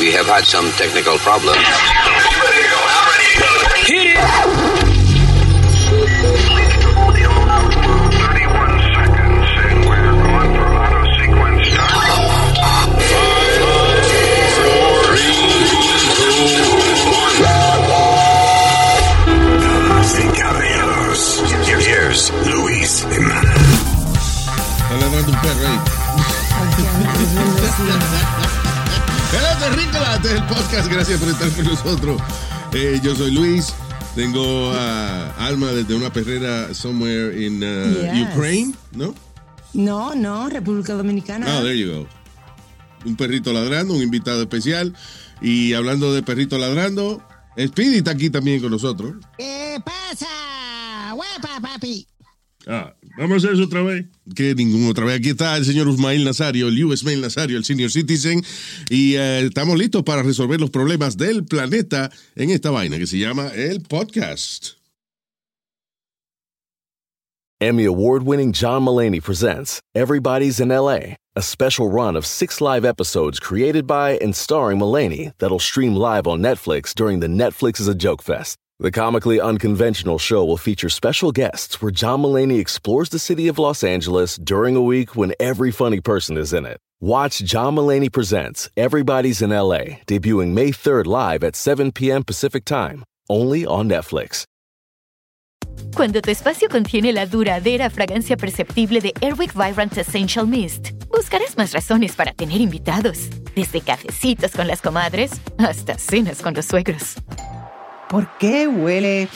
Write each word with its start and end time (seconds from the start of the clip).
We 0.00 0.10
have 0.12 0.24
had 0.24 0.46
some 0.46 0.64
technical 0.80 1.18
problems. 1.18 1.60
Hit 3.84 4.06
it! 4.06 5.30
Damas 19.60 20.16
y 20.18 20.28
caballeros, 20.40 21.42
here's 21.84 22.32
Luis 22.46 23.06
Jimenez. 23.10 23.80
Está 24.80 24.96
ladrando 24.96 25.32
un 28.36 28.39
Hello, 29.32 29.58
Terrícola, 29.58 30.16
este 30.16 30.28
es 30.28 30.34
el 30.34 30.44
podcast. 30.46 30.90
Gracias 30.90 31.20
por 31.20 31.28
estar 31.28 31.50
con 31.50 31.64
nosotros. 31.64 32.22
Eh, 32.72 33.00
yo 33.02 33.14
soy 33.14 33.30
Luis. 33.32 33.72
Tengo 34.14 34.72
a 34.72 35.30
Alma 35.46 35.68
desde 35.68 35.94
una 35.94 36.12
perrera 36.12 36.74
somewhere 36.74 37.44
in 37.44 37.62
uh, 37.62 38.12
Yes. 38.12 38.28
Ukraine, 38.34 38.74
¿no? 38.92 39.14
No, 39.72 40.14
no, 40.16 40.48
República 40.48 40.94
Dominicana. 40.94 41.46
Ah, 41.48 41.62
there 41.62 41.78
you 41.78 41.92
go. 41.92 42.08
Un 43.04 43.16
perrito 43.16 43.52
ladrando, 43.52 43.94
un 43.94 44.02
invitado 44.02 44.42
especial. 44.42 44.94
Y 45.40 45.74
hablando 45.74 46.12
de 46.12 46.22
perrito 46.24 46.58
ladrando, 46.58 47.22
Speedy 47.56 47.98
está 47.98 48.10
aquí 48.10 48.30
también 48.30 48.60
con 48.60 48.72
nosotros. 48.72 49.14
¿Qué 49.38 49.78
pasa? 49.84 51.14
¡Huepa, 51.14 51.60
papi! 51.60 52.06
Ah, 52.66 52.92
vamos 53.16 53.32
a 53.32 53.36
hacer 53.36 53.52
eso 53.52 53.64
otra 53.64 53.82
vez. 53.82 54.06
Que 54.34 54.54
ninguna 54.54 54.90
otra 54.90 55.04
vez. 55.04 55.16
Aquí 55.16 55.30
está 55.30 55.56
el 55.56 55.64
señor 55.64 55.88
Usmail 55.88 56.24
Nazario, 56.24 56.68
el 56.68 56.84
US 56.84 57.04
Mail 57.04 57.20
Nazario, 57.20 57.56
el 57.56 57.64
senior 57.64 57.90
citizen. 57.90 58.42
Y 58.88 59.14
eh, 59.14 59.40
estamos 59.40 59.78
listos 59.78 60.02
para 60.02 60.22
resolver 60.22 60.60
los 60.60 60.70
problemas 60.70 61.16
del 61.16 61.44
planeta 61.44 62.10
en 62.36 62.50
esta 62.50 62.70
vaina 62.70 62.98
que 62.98 63.06
se 63.06 63.18
llama 63.18 63.48
el 63.48 63.80
podcast. 63.82 64.80
Emmy 67.62 67.84
award 67.84 68.22
winning 68.22 68.52
John 68.52 68.84
Mullaney 68.84 69.20
presents 69.20 69.82
Everybody's 69.94 70.60
in 70.60 70.68
LA, 70.70 71.16
a 71.36 71.42
special 71.42 71.90
run 71.90 72.16
of 72.16 72.24
six 72.24 72.62
live 72.62 72.86
episodes 72.86 73.38
created 73.38 73.86
by 73.86 74.12
and 74.12 74.34
starring 74.34 74.78
Mullaney 74.78 75.32
that'll 75.40 75.58
stream 75.58 75.94
live 75.94 76.26
on 76.26 76.40
Netflix 76.40 76.94
during 76.94 77.20
the 77.20 77.26
Netflix 77.26 77.78
is 77.78 77.86
a 77.86 77.94
Joke 77.94 78.22
Fest. 78.22 78.56
The 78.82 78.90
comically 78.90 79.38
unconventional 79.38 80.16
show 80.16 80.42
will 80.42 80.56
feature 80.56 80.88
special 80.88 81.32
guests 81.32 81.82
where 81.82 81.90
John 81.90 82.22
Mullaney 82.22 82.58
explores 82.58 83.10
the 83.10 83.18
city 83.18 83.46
of 83.46 83.58
Los 83.58 83.84
Angeles 83.84 84.36
during 84.36 84.74
a 84.74 84.80
week 84.80 85.14
when 85.14 85.34
every 85.38 85.70
funny 85.70 86.00
person 86.00 86.38
is 86.38 86.54
in 86.54 86.64
it. 86.64 86.78
Watch 86.98 87.40
John 87.40 87.74
Mullaney 87.74 88.08
Presents 88.08 88.70
Everybody's 88.78 89.42
in 89.42 89.50
LA, 89.50 90.00
debuting 90.08 90.54
May 90.54 90.70
3rd 90.70 91.06
live 91.06 91.44
at 91.44 91.56
7 91.56 91.92
p.m. 91.92 92.22
Pacific 92.24 92.64
Time, 92.64 93.04
only 93.28 93.66
on 93.66 93.86
Netflix. 93.86 94.46
Cuando 95.94 96.22
tu 96.22 96.30
espacio 96.30 96.70
contiene 96.70 97.12
la 97.12 97.26
duradera 97.26 97.90
fragancia 97.90 98.38
perceptible 98.38 99.02
de 99.02 99.12
Airwick 99.20 99.52
Vibrant 99.52 99.98
Essential 99.98 100.46
Mist, 100.46 100.92
buscarás 101.10 101.58
más 101.58 101.74
razones 101.74 102.16
para 102.16 102.32
tener 102.32 102.62
invitados, 102.62 103.28
desde 103.54 103.82
cafecitos 103.82 104.52
con 104.52 104.66
las 104.66 104.80
comadres 104.80 105.32
hasta 105.58 105.98
cenas 105.98 106.40
con 106.40 106.54
los 106.54 106.64
suegros. 106.64 107.16
¿Por 108.10 108.26
qué 108.38 108.66
huele 108.66 109.28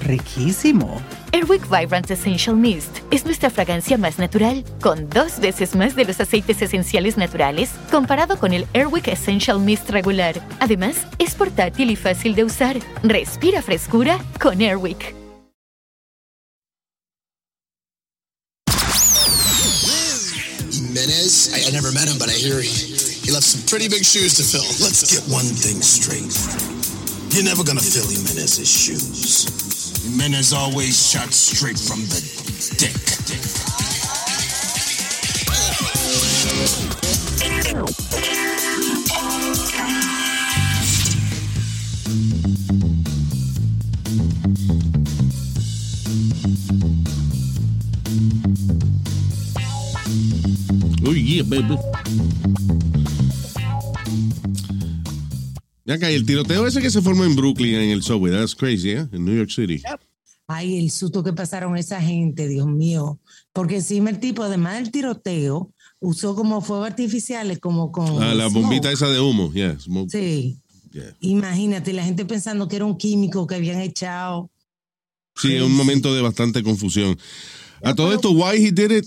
riquísimo? 0.00 1.00
Airwick 1.32 1.62
Vibrant 1.70 2.10
Essential 2.10 2.54
Mist 2.54 2.98
es 3.10 3.24
nuestra 3.24 3.48
fragancia 3.48 3.96
más 3.96 4.18
natural, 4.18 4.62
con 4.82 5.08
dos 5.08 5.40
veces 5.40 5.74
más 5.74 5.96
de 5.96 6.04
los 6.04 6.20
aceites 6.20 6.60
esenciales 6.60 7.16
naturales 7.16 7.70
comparado 7.90 8.38
con 8.38 8.52
el 8.52 8.66
Airwick 8.74 9.08
Essential 9.08 9.58
Mist 9.58 9.88
regular. 9.88 10.38
Además, 10.60 11.06
es 11.18 11.34
portátil 11.34 11.90
y 11.90 11.96
fácil 11.96 12.34
de 12.34 12.44
usar. 12.44 12.76
Respira 13.02 13.62
frescura 13.62 14.22
con 14.38 14.60
Airwick. 14.60 15.14
Jimenez? 20.70 21.54
I, 21.56 21.68
I 21.68 21.72
never 21.72 21.90
met 21.90 22.06
him, 22.06 22.18
but 22.18 22.28
I 22.28 22.34
hear 22.34 22.60
he, 22.60 22.68
he 22.68 23.32
left 23.32 23.46
some 23.46 23.64
pretty 23.64 23.88
big 23.88 24.04
shoes 24.04 24.34
to 24.36 24.42
fill. 24.42 24.68
Let's 24.84 25.08
get 25.10 25.24
one 25.32 25.46
thing 25.46 25.80
straight. 25.80 26.77
You're 27.30 27.44
never 27.44 27.62
gonna 27.62 27.80
fill 27.80 28.08
Jimenez's 28.08 28.68
shoes. 28.68 30.02
Jimenez 30.02 30.52
always 30.52 31.10
shot 31.10 31.32
straight 31.32 31.78
from 31.78 32.00
the 32.08 32.20
dick. 32.78 32.94
Uy, 51.08 51.22
yeah, 51.24 51.42
baby. 51.42 52.27
Ya 55.88 56.10
y 56.10 56.14
el 56.14 56.26
tiroteo 56.26 56.66
ese 56.66 56.82
que 56.82 56.90
se 56.90 57.00
formó 57.00 57.24
en 57.24 57.34
Brooklyn, 57.34 57.76
en 57.76 57.88
el 57.88 58.02
subway, 58.02 58.30
that's 58.30 58.54
crazy, 58.54 58.90
¿eh? 58.90 59.08
En 59.10 59.24
New 59.24 59.34
York 59.34 59.48
City. 59.48 59.82
Ay, 60.46 60.78
el 60.78 60.90
susto 60.90 61.24
que 61.24 61.32
pasaron 61.32 61.78
esa 61.78 61.98
gente, 61.98 62.46
Dios 62.46 62.66
mío. 62.66 63.18
Porque 63.54 63.76
encima 63.76 64.10
el 64.10 64.20
tipo, 64.20 64.42
además 64.42 64.74
del 64.74 64.90
tiroteo, 64.90 65.72
usó 65.98 66.34
como 66.34 66.60
fuegos 66.60 66.88
artificiales, 66.88 67.58
como 67.58 67.90
con. 67.90 68.22
Ah, 68.22 68.34
la 68.34 68.50
smoke. 68.50 68.64
bombita 68.64 68.92
esa 68.92 69.08
de 69.08 69.18
humo, 69.18 69.50
yeah, 69.54 69.80
smoke. 69.80 70.10
Sí. 70.10 70.58
Yeah. 70.92 71.16
Imagínate, 71.20 71.94
la 71.94 72.04
gente 72.04 72.26
pensando 72.26 72.68
que 72.68 72.76
era 72.76 72.84
un 72.84 72.98
químico 72.98 73.46
que 73.46 73.54
habían 73.54 73.80
echado. 73.80 74.50
Sí, 75.36 75.54
es 75.54 75.62
un 75.62 75.74
momento 75.74 76.14
de 76.14 76.20
bastante 76.20 76.62
confusión. 76.62 77.18
A 77.82 77.94
todo 77.94 78.12
esto, 78.12 78.32
why 78.32 78.56
he 78.62 78.70
did 78.70 78.90
it? 78.90 79.06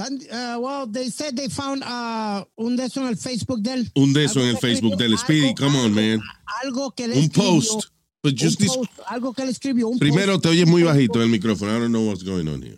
Uh, 0.00 0.58
well, 0.60 0.86
they 0.90 1.10
said 1.10 1.36
they 1.36 1.48
found 1.48 1.82
uh, 1.84 2.44
un 2.56 2.74
de 2.76 2.84
eso 2.84 3.00
en 3.02 3.08
el 3.08 3.16
Facebook 3.16 3.60
de 3.62 3.72
él. 3.74 3.90
Un 3.94 4.12
de 4.12 4.24
eso 4.24 4.40
en 4.40 4.48
el 4.48 4.56
Facebook 4.58 4.96
del 4.96 5.16
Speedy, 5.18 5.54
come 5.54 5.76
on, 5.76 5.92
man. 5.94 6.20
Algo 6.64 6.90
que 6.94 7.06
le 7.06 7.18
Un 7.18 7.28
post. 7.28 7.88
But 8.22 8.34
just 8.36 8.60
un 8.60 8.66
this- 8.66 8.76
post, 8.76 8.90
algo 9.06 9.32
que 9.34 9.44
le 9.44 9.50
escribió. 9.50 9.88
Un 9.88 9.98
Primero, 9.98 10.32
post. 10.34 10.42
te 10.44 10.48
oyes 10.50 10.66
muy 10.66 10.82
bajito 10.82 11.22
el 11.22 11.28
micrófono. 11.28 11.70
I 11.76 11.80
don't 11.80 11.90
know 11.90 12.06
what's 12.08 12.22
going 12.24 12.46
on 12.48 12.62
here. 12.62 12.76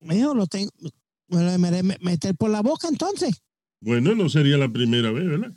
Mijo, 0.00 0.34
lo 0.34 0.46
tengo. 0.46 0.70
Me, 1.28 1.58
me- 1.58 1.96
meter 2.00 2.34
por 2.34 2.50
la 2.50 2.62
boca 2.62 2.88
entonces. 2.88 3.34
Bueno, 3.80 4.14
no 4.14 4.28
sería 4.28 4.56
la 4.56 4.68
primera 4.68 5.10
vez, 5.10 5.26
¿verdad? 5.26 5.52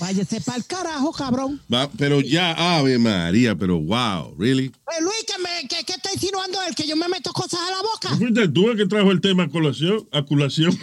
Váyase 0.00 0.40
para 0.40 0.58
el 0.58 0.64
carajo, 0.66 1.12
cabrón. 1.12 1.60
Va, 1.72 1.88
pero 1.96 2.20
ya, 2.20 2.52
Ave 2.76 2.98
María, 2.98 3.54
pero 3.54 3.78
wow, 3.80 4.34
really? 4.38 4.64
Eh, 4.66 5.02
Luis, 5.02 5.24
¿qué, 5.26 5.34
me, 5.42 5.68
qué, 5.68 5.84
qué 5.86 5.92
está 5.92 6.12
insinuando 6.12 6.58
él? 6.62 6.74
¿Que 6.74 6.86
yo 6.88 6.96
me 6.96 7.08
meto 7.08 7.32
cosas 7.32 7.60
a 7.60 7.70
la 7.70 7.82
boca? 7.82 8.10
¿No 8.10 8.16
fuiste 8.16 8.48
tú 8.48 8.70
el 8.70 8.76
que 8.76 8.86
trajo 8.86 9.10
el 9.12 9.20
tema 9.20 9.44
a 9.44 9.48
colación? 9.48 10.08
A 10.10 10.24
colación. 10.24 10.76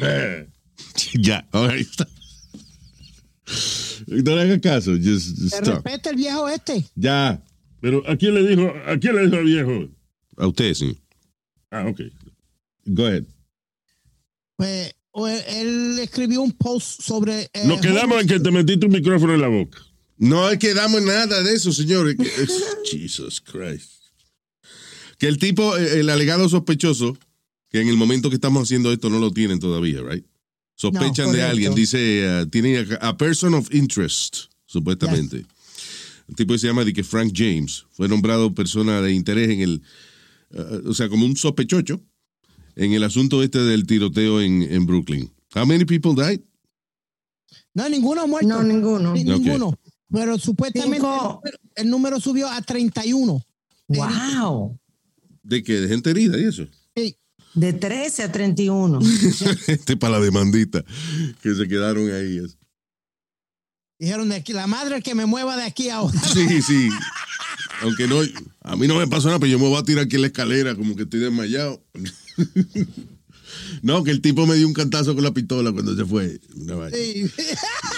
ya, 1.15 1.47
ahora 1.51 1.75
está. 1.75 2.07
No 4.07 4.35
le 4.35 4.41
hagas 4.41 4.59
caso, 4.61 4.91
just, 4.91 5.37
just 5.41 5.59
respeta 5.65 6.09
el 6.09 6.15
viejo 6.15 6.47
este. 6.47 6.85
Ya, 6.95 7.41
Pero 7.81 8.03
¿a 8.09 8.15
quién 8.15 8.35
le 8.35 8.47
dijo, 8.47 8.71
a 8.85 8.97
quién 8.97 9.15
le 9.15 9.23
dijo 9.25 9.35
al 9.37 9.43
viejo? 9.43 9.89
a 10.37 10.47
usted 10.47 10.73
sí. 10.73 10.97
Ah, 11.71 11.85
ok. 11.87 12.01
Go 12.85 13.05
ahead. 13.07 13.23
Pues 14.55 14.95
o 15.19 15.27
él, 15.27 15.41
él 15.47 15.99
escribió 15.99 16.41
un 16.43 16.51
post 16.51 17.01
sobre. 17.01 17.49
eh, 17.53 17.65
Nos 17.65 17.81
quedamos 17.81 18.21
en 18.21 18.27
que 18.27 18.39
te 18.39 18.51
metiste 18.51 18.85
un 18.85 18.91
micrófono 18.91 19.33
en 19.33 19.41
la 19.41 19.47
boca. 19.47 19.79
No 20.19 20.47
es 20.49 20.59
que 20.59 20.73
damos 20.75 21.01
nada 21.01 21.41
de 21.41 21.53
eso, 21.53 21.69
es- 21.71 21.77
Jesus 22.91 23.41
Christ. 23.41 23.91
Que 25.17 25.27
el 25.27 25.39
tipo, 25.39 25.75
eh, 25.75 26.01
el 26.01 26.09
alegado 26.11 26.47
sospechoso, 26.47 27.17
que 27.71 27.81
en 27.81 27.87
el 27.89 27.97
momento 27.97 28.29
que 28.29 28.35
estamos 28.35 28.61
haciendo 28.63 28.91
esto 28.93 29.09
no 29.09 29.17
lo 29.19 29.31
tienen 29.31 29.59
todavía, 29.59 30.01
right? 30.01 30.23
Sospechan 30.75 31.27
No, 31.27 31.33
de 31.33 31.41
alguien, 31.41 31.73
dice, 31.73 32.43
uh, 32.43 32.45
tiene 32.47 32.77
a, 33.01 33.09
a 33.09 33.17
person 33.17 33.55
of 33.55 33.73
interest, 33.73 34.37
supuestamente. 34.67 35.45
El 36.29 36.35
tipo 36.35 36.53
que 36.53 36.59
se 36.59 36.67
llama 36.67 36.85
de 36.85 36.93
que 36.93 37.03
Frank 37.03 37.31
James 37.35 37.85
fue 37.91 38.07
nombrado 38.07 38.53
persona 38.53 39.01
de 39.01 39.13
interés 39.13 39.49
en 39.49 39.61
el, 39.61 39.81
uh, 40.51 40.87
o 40.89 40.93
sea, 40.93 41.09
como 41.09 41.25
un 41.25 41.35
sospechoso 41.35 41.99
en 42.77 42.93
el 42.93 43.03
asunto 43.03 43.43
este 43.43 43.59
del 43.59 43.85
tiroteo 43.85 44.39
en, 44.39 44.61
en 44.61 44.85
Brooklyn. 44.85 45.31
How 45.55 45.65
many 45.65 45.83
people 45.83 46.13
died? 46.13 46.41
No, 47.73 47.89
ninguno 47.89 48.21
ha 48.21 48.27
muerto. 48.27 48.47
No, 48.47 48.63
ninguno. 48.63 49.13
Ni-. 49.13 49.23
Ninguno. 49.23 49.77
Pero 50.09 50.37
supuestamente 50.37 50.97
Cinco. 50.97 51.41
el 51.43 51.49
número, 51.49 51.57
el 51.75 51.89
número 51.89 52.19
subió 52.19 52.49
a 52.49 52.61
31. 52.61 53.43
¡Wow! 53.89 54.79
¿De 55.43 55.63
qué? 55.63 55.81
¿De 55.81 55.87
gente 55.87 56.11
herida 56.11 56.37
y 56.37 56.45
eso? 56.45 56.65
Sí. 56.95 57.17
De 57.55 57.73
13 57.73 58.23
a 58.23 58.31
31. 58.31 58.99
este 59.67 59.97
para 59.97 60.19
la 60.19 60.23
demandita 60.23 60.83
que 61.41 61.55
se 61.55 61.67
quedaron 61.67 62.11
ahí. 62.11 62.41
Dijeron 63.99 64.29
de 64.29 64.35
aquí, 64.35 64.53
la 64.53 64.67
madre 64.67 65.01
que 65.01 65.15
me 65.15 65.25
mueva 65.25 65.57
de 65.57 65.63
aquí 65.63 65.89
ahora. 65.89 66.17
Sí, 66.19 66.61
sí. 66.61 66.89
Aunque 67.81 68.07
no, 68.07 68.17
a 68.61 68.75
mí 68.75 68.87
no 68.87 68.95
me 68.95 69.07
pasó 69.07 69.27
nada, 69.27 69.39
pero 69.39 69.51
yo 69.51 69.59
me 69.59 69.67
voy 69.67 69.77
a 69.77 69.83
tirar 69.83 70.05
aquí 70.05 70.15
en 70.15 70.21
la 70.21 70.27
escalera 70.27 70.75
como 70.75 70.95
que 70.95 71.03
estoy 71.03 71.19
desmayado. 71.19 71.83
No, 73.81 74.03
que 74.03 74.11
el 74.11 74.21
tipo 74.21 74.45
me 74.45 74.55
dio 74.55 74.67
un 74.67 74.73
cantazo 74.73 75.15
con 75.15 75.23
la 75.23 75.33
pistola 75.33 75.71
cuando 75.71 75.95
se 75.95 76.05
fue. 76.05 76.39
Sí. 76.93 77.31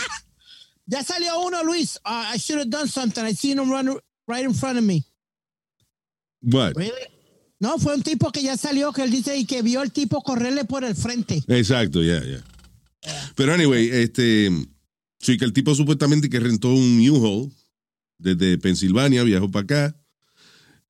ya 0.86 1.04
salió 1.04 1.40
uno, 1.42 1.64
Luis. 1.64 2.00
Uh, 2.06 2.36
I 2.36 2.38
should 2.38 2.60
have 2.60 2.70
done 2.70 2.88
something. 2.88 3.24
I 3.26 3.34
seen 3.34 3.58
him 3.60 3.72
run 3.72 3.98
right 4.28 4.44
in 4.44 4.54
front 4.54 4.78
of 4.78 4.84
me. 4.84 5.04
What? 6.42 6.74
No, 7.60 7.78
fue 7.78 7.96
un 7.96 8.04
tipo 8.04 8.32
que 8.32 8.42
ya 8.42 8.56
salió, 8.56 8.94
que 8.94 9.04
él 9.04 9.12
dice, 9.12 9.36
y 9.38 9.46
que 9.46 9.62
vio 9.62 9.82
el 9.82 9.92
tipo 9.92 10.22
correrle 10.22 10.64
por 10.64 10.86
el 10.86 10.96
frente. 10.96 11.44
Exacto, 11.48 12.02
ya, 12.02 12.24
ya. 12.24 12.42
Pero 13.36 13.54
anyway, 13.54 13.90
este, 13.92 14.50
sí 15.20 15.38
que 15.38 15.46
el 15.46 15.52
tipo 15.52 15.76
supuestamente 15.76 16.30
que 16.30 16.40
rentó 16.40 16.74
un 16.74 17.00
U-Haul 17.10 17.52
desde 18.18 18.58
Pensilvania, 18.58 19.24
viajó 19.24 19.52
para 19.52 19.64
acá 19.64 19.96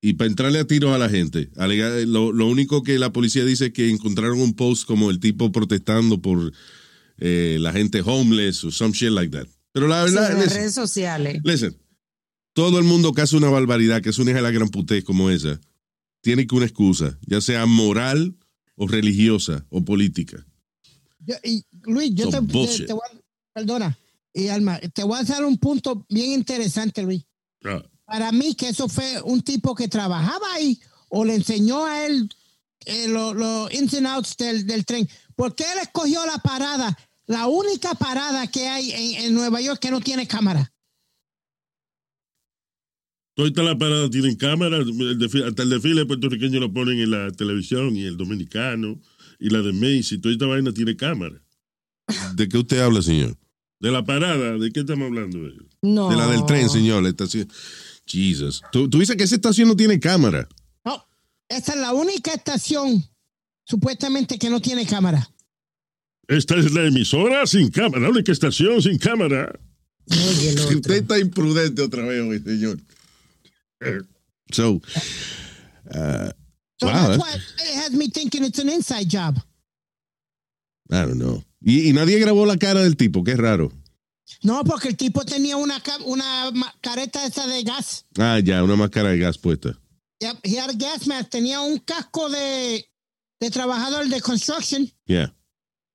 y 0.01 0.13
para 0.13 0.29
entrarle 0.29 0.59
a 0.59 0.65
tiros 0.67 0.93
a 0.93 0.97
la 0.97 1.09
gente. 1.09 1.49
Alega- 1.57 1.89
Lo, 2.05 2.31
lo 2.31 2.47
único 2.47 2.83
que 2.83 2.97
la 2.99 3.11
policía 3.11 3.43
dice 3.45 3.67
es 3.67 3.73
que 3.73 3.89
encontraron 3.89 4.39
un 4.41 4.53
post 4.53 4.85
como 4.87 5.09
el 5.11 5.19
tipo 5.19 5.51
protestando 5.51 6.21
por 6.21 6.51
eh, 7.17 7.57
la 7.59 7.73
gente 7.73 8.01
homeless 8.01 8.63
o 8.63 8.71
some 8.71 8.93
shit 8.93 9.09
like 9.11 9.35
that. 9.37 9.47
Pero 9.73 9.87
la 9.87 10.07
Sí, 10.07 10.13
verdad, 10.13 10.31
en 10.31 10.35
las 10.37 10.45
listen, 10.45 10.61
redes 10.61 10.73
sociales. 10.73 11.41
listen, 11.43 11.77
todo 12.53 12.79
el 12.79 12.85
mundo 12.85 13.11
que 13.13 13.21
hace 13.21 13.35
una 13.37 13.49
barbaridad, 13.49 14.01
que 14.01 14.09
es 14.09 14.17
una 14.19 14.31
hija 14.31 14.37
de 14.39 14.43
la 14.43 14.51
gran 14.51 14.69
putez 14.69 15.03
como 15.03 15.29
esa, 15.29 15.59
tiene 16.21 16.47
que 16.47 16.55
una 16.55 16.65
excusa, 16.65 17.17
ya 17.25 17.41
sea 17.41 17.65
moral 17.65 18.35
o 18.75 18.87
religiosa 18.87 19.65
o 19.69 19.83
política. 19.83 20.45
Yo- 21.25 21.35
y, 21.43 21.63
Luis, 21.83 22.11
yo 22.15 22.29
te, 22.29 22.37
te- 22.41 22.85
te 22.85 22.93
voy 22.93 23.01
a, 23.13 23.19
perdona, 23.53 23.97
y 24.33 24.47
Alma, 24.47 24.79
te 24.93 25.03
voy 25.03 25.17
a 25.17 25.21
hacer 25.21 25.43
un 25.43 25.57
punto 25.57 26.05
bien 26.09 26.31
interesante, 26.31 27.03
Luis. 27.03 27.25
Ah, 27.65 27.83
Para 28.09 28.31
mí 28.31 28.55
que 28.55 28.69
eso 28.69 28.89
fue 28.89 29.21
un 29.23 29.41
tipo 29.41 29.75
que 29.75 29.87
trabajaba 29.87 30.53
ahí 30.53 30.79
o 31.09 31.23
le 31.23 31.35
enseñó 31.35 31.85
a 31.85 32.05
él 32.05 32.27
eh, 32.85 33.07
los 33.07 33.35
los 33.35 33.71
ins 33.73 33.93
and 33.93 34.07
outs 34.07 34.35
del, 34.35 34.65
del 34.65 34.83
tren. 34.85 35.07
¿Por 35.35 35.53
qué 35.55 35.63
él 35.63 35.79
escogió 35.81 36.25
la 36.25 36.39
parada? 36.39 36.97
La 37.27 37.45
única 37.47 37.93
parada 37.93 38.47
que 38.47 38.67
hay 38.67 38.91
en, 38.91 39.25
en 39.25 39.33
Nueva 39.35 39.61
York 39.61 39.79
que 39.79 39.91
no 39.91 40.01
tiene 40.01 40.27
cámara. 40.27 40.73
Todas 43.35 43.53
las 43.65 43.75
paradas 43.75 44.09
tienen 44.09 44.35
cámaras, 44.35 44.81
el 44.81 45.17
desfile- 45.19 45.47
hasta 45.47 45.63
el 45.63 45.69
desfile 45.69 46.05
puertorriqueño 46.05 46.59
lo 46.59 46.73
ponen 46.73 46.99
en 46.99 47.11
la 47.11 47.31
televisión 47.31 47.95
y 47.95 48.03
el 48.05 48.17
dominicano 48.17 48.99
y 49.39 49.49
la 49.49 49.59
de 49.61 49.71
Macy, 49.71 50.17
toda 50.19 50.33
esta 50.33 50.45
vaina 50.45 50.73
tiene 50.73 50.97
cámara. 50.97 51.41
¿De 52.33 52.49
qué 52.49 52.57
usted 52.57 52.79
habla, 52.79 53.01
señor? 53.01 53.37
De 53.79 53.91
la 53.91 54.03
parada, 54.03 54.57
¿de 54.57 54.71
qué 54.71 54.81
estamos 54.81 55.05
hablando? 55.07 55.39
No. 55.81 56.09
De 56.09 56.17
la 56.17 56.27
del 56.27 56.45
tren, 56.45 56.69
señor, 56.69 57.01
la 57.03 57.09
estación. 57.09 57.47
Jesus. 58.09 58.61
Tú, 58.71 58.89
tú 58.89 58.99
dices 58.99 59.15
que 59.15 59.23
esa 59.23 59.35
estación 59.35 59.67
no 59.67 59.75
tiene 59.75 59.99
cámara. 59.99 60.47
No, 60.83 61.05
esta 61.47 61.73
es 61.73 61.79
la 61.79 61.93
única 61.93 62.33
estación 62.33 63.03
supuestamente 63.65 64.37
que 64.37 64.49
no 64.49 64.59
tiene 64.59 64.85
cámara. 64.85 65.29
Esta 66.27 66.55
es 66.55 66.71
la 66.71 66.85
emisora 66.85 67.45
sin 67.47 67.69
cámara, 67.69 68.01
la 68.01 68.09
única 68.09 68.31
estación 68.31 68.81
sin 68.81 68.97
cámara. 68.97 69.59
Oye. 70.11 70.75
Usted 70.75 70.91
está 71.01 71.19
imprudente 71.19 71.81
otra 71.81 72.03
vez 72.03 72.21
hoy, 72.21 72.39
señor. 72.39 72.79
So, 74.51 74.81
uh, 75.93 76.31
So 76.79 76.87
Wow, 76.87 77.07
that's 77.07 77.15
eh. 77.15 77.17
why 77.17 77.33
it 77.35 77.75
has 77.75 77.91
me 77.91 78.07
thinking 78.07 78.43
it's 78.43 78.59
an 78.59 78.69
inside 78.69 79.09
job. 79.09 79.39
I 80.91 81.01
don't 81.01 81.19
know. 81.19 81.43
Y, 81.61 81.89
y 81.89 81.93
nadie 81.93 82.19
grabó 82.19 82.45
la 82.45 82.57
cara 82.57 82.81
del 82.81 82.95
tipo, 82.95 83.23
qué 83.23 83.35
raro. 83.35 83.71
No, 84.43 84.63
porque 84.63 84.87
el 84.89 84.97
tipo 84.97 85.23
tenía 85.25 85.57
una, 85.57 85.81
una 86.05 86.51
careta 86.81 87.25
esa 87.25 87.47
de 87.47 87.63
gas. 87.63 88.05
Ah, 88.17 88.39
ya, 88.43 88.63
una 88.63 88.75
máscara 88.75 89.09
de 89.09 89.17
gas 89.19 89.37
puesta. 89.37 89.77
Yep, 90.19 90.37
he 90.43 90.59
had 90.59 90.69
a 90.69 90.73
gas 90.73 91.07
mask. 91.07 91.29
Tenía 91.29 91.61
un 91.61 91.77
casco 91.79 92.29
de, 92.29 92.85
de 93.39 93.49
trabajador 93.51 94.07
de 94.07 94.21
construction 94.21 94.91
Yeah. 95.05 95.33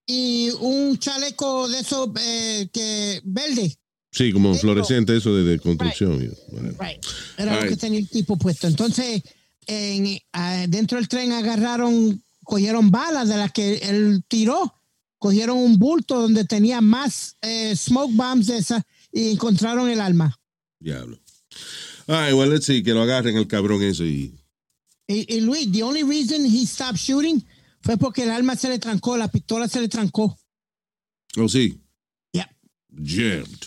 y 0.07 0.51
un 0.61 0.99
chaleco 0.99 1.69
de 1.69 1.79
esos 1.81 2.09
eh, 2.21 2.69
que 2.73 3.21
verde. 3.25 3.77
Sí, 4.11 4.33
como 4.33 4.49
Negro. 4.51 4.61
fluorescente 4.61 5.17
eso 5.17 5.35
de, 5.35 5.43
de 5.45 5.59
construcción. 5.59 6.19
yeah, 6.21 6.31
whatever. 6.49 6.77
Right. 6.81 7.05
Era 7.37 7.55
lo 7.55 7.61
Right. 7.63 7.71
que 7.71 7.77
tenía 7.77 7.99
el 8.01 8.09
tipo 8.09 8.37
puesto. 8.39 8.67
Entonces, 8.67 9.23
en, 9.67 10.19
ah, 10.33 10.67
dentro 10.69 10.99
del 10.99 11.09
tren 11.09 11.33
agarraron, 11.33 12.23
cogieron 12.45 12.91
balas 12.91 13.29
de 13.29 13.37
las 13.37 13.53
que 13.53 13.75
él 13.77 14.23
tiró, 14.29 14.73
cogieron 15.25 15.57
un 15.57 15.79
bulto 15.79 16.21
donde 16.21 16.45
tenía 16.45 16.83
más 16.83 17.39
eh, 17.41 17.75
smoke 17.75 18.13
bombs 18.13 18.47
de 18.47 18.59
esas 18.59 18.83
y 19.11 19.31
encontraron 19.31 19.89
el 19.89 19.99
arma. 19.99 20.39
Diablo. 20.79 21.19
Ah, 22.07 22.29
well, 22.35 22.51
let's 22.51 22.67
see, 22.67 22.83
que 22.83 22.93
lo 22.93 23.01
agarren 23.01 23.35
el 23.39 23.47
cabrón 23.47 23.83
ese 23.83 24.05
y... 24.05 24.35
Y, 25.09 25.35
y 25.35 25.41
Luis, 25.41 25.73
the 25.73 25.83
only 25.83 26.03
reason 26.03 26.45
he 26.45 26.67
stopped 26.67 26.99
shooting 26.99 27.43
fue 27.81 27.97
porque 27.97 28.25
el 28.25 28.31
arma 28.33 28.55
se 28.55 28.69
le 28.69 28.79
trancó, 28.79 29.17
la 29.17 29.29
pistola 29.29 29.67
se 29.67 29.81
le 29.81 29.89
trancó. 29.89 30.39
Oh, 31.39 31.49
sí. 31.49 31.81
Yep. 32.35 32.49
Jammed. 32.91 33.65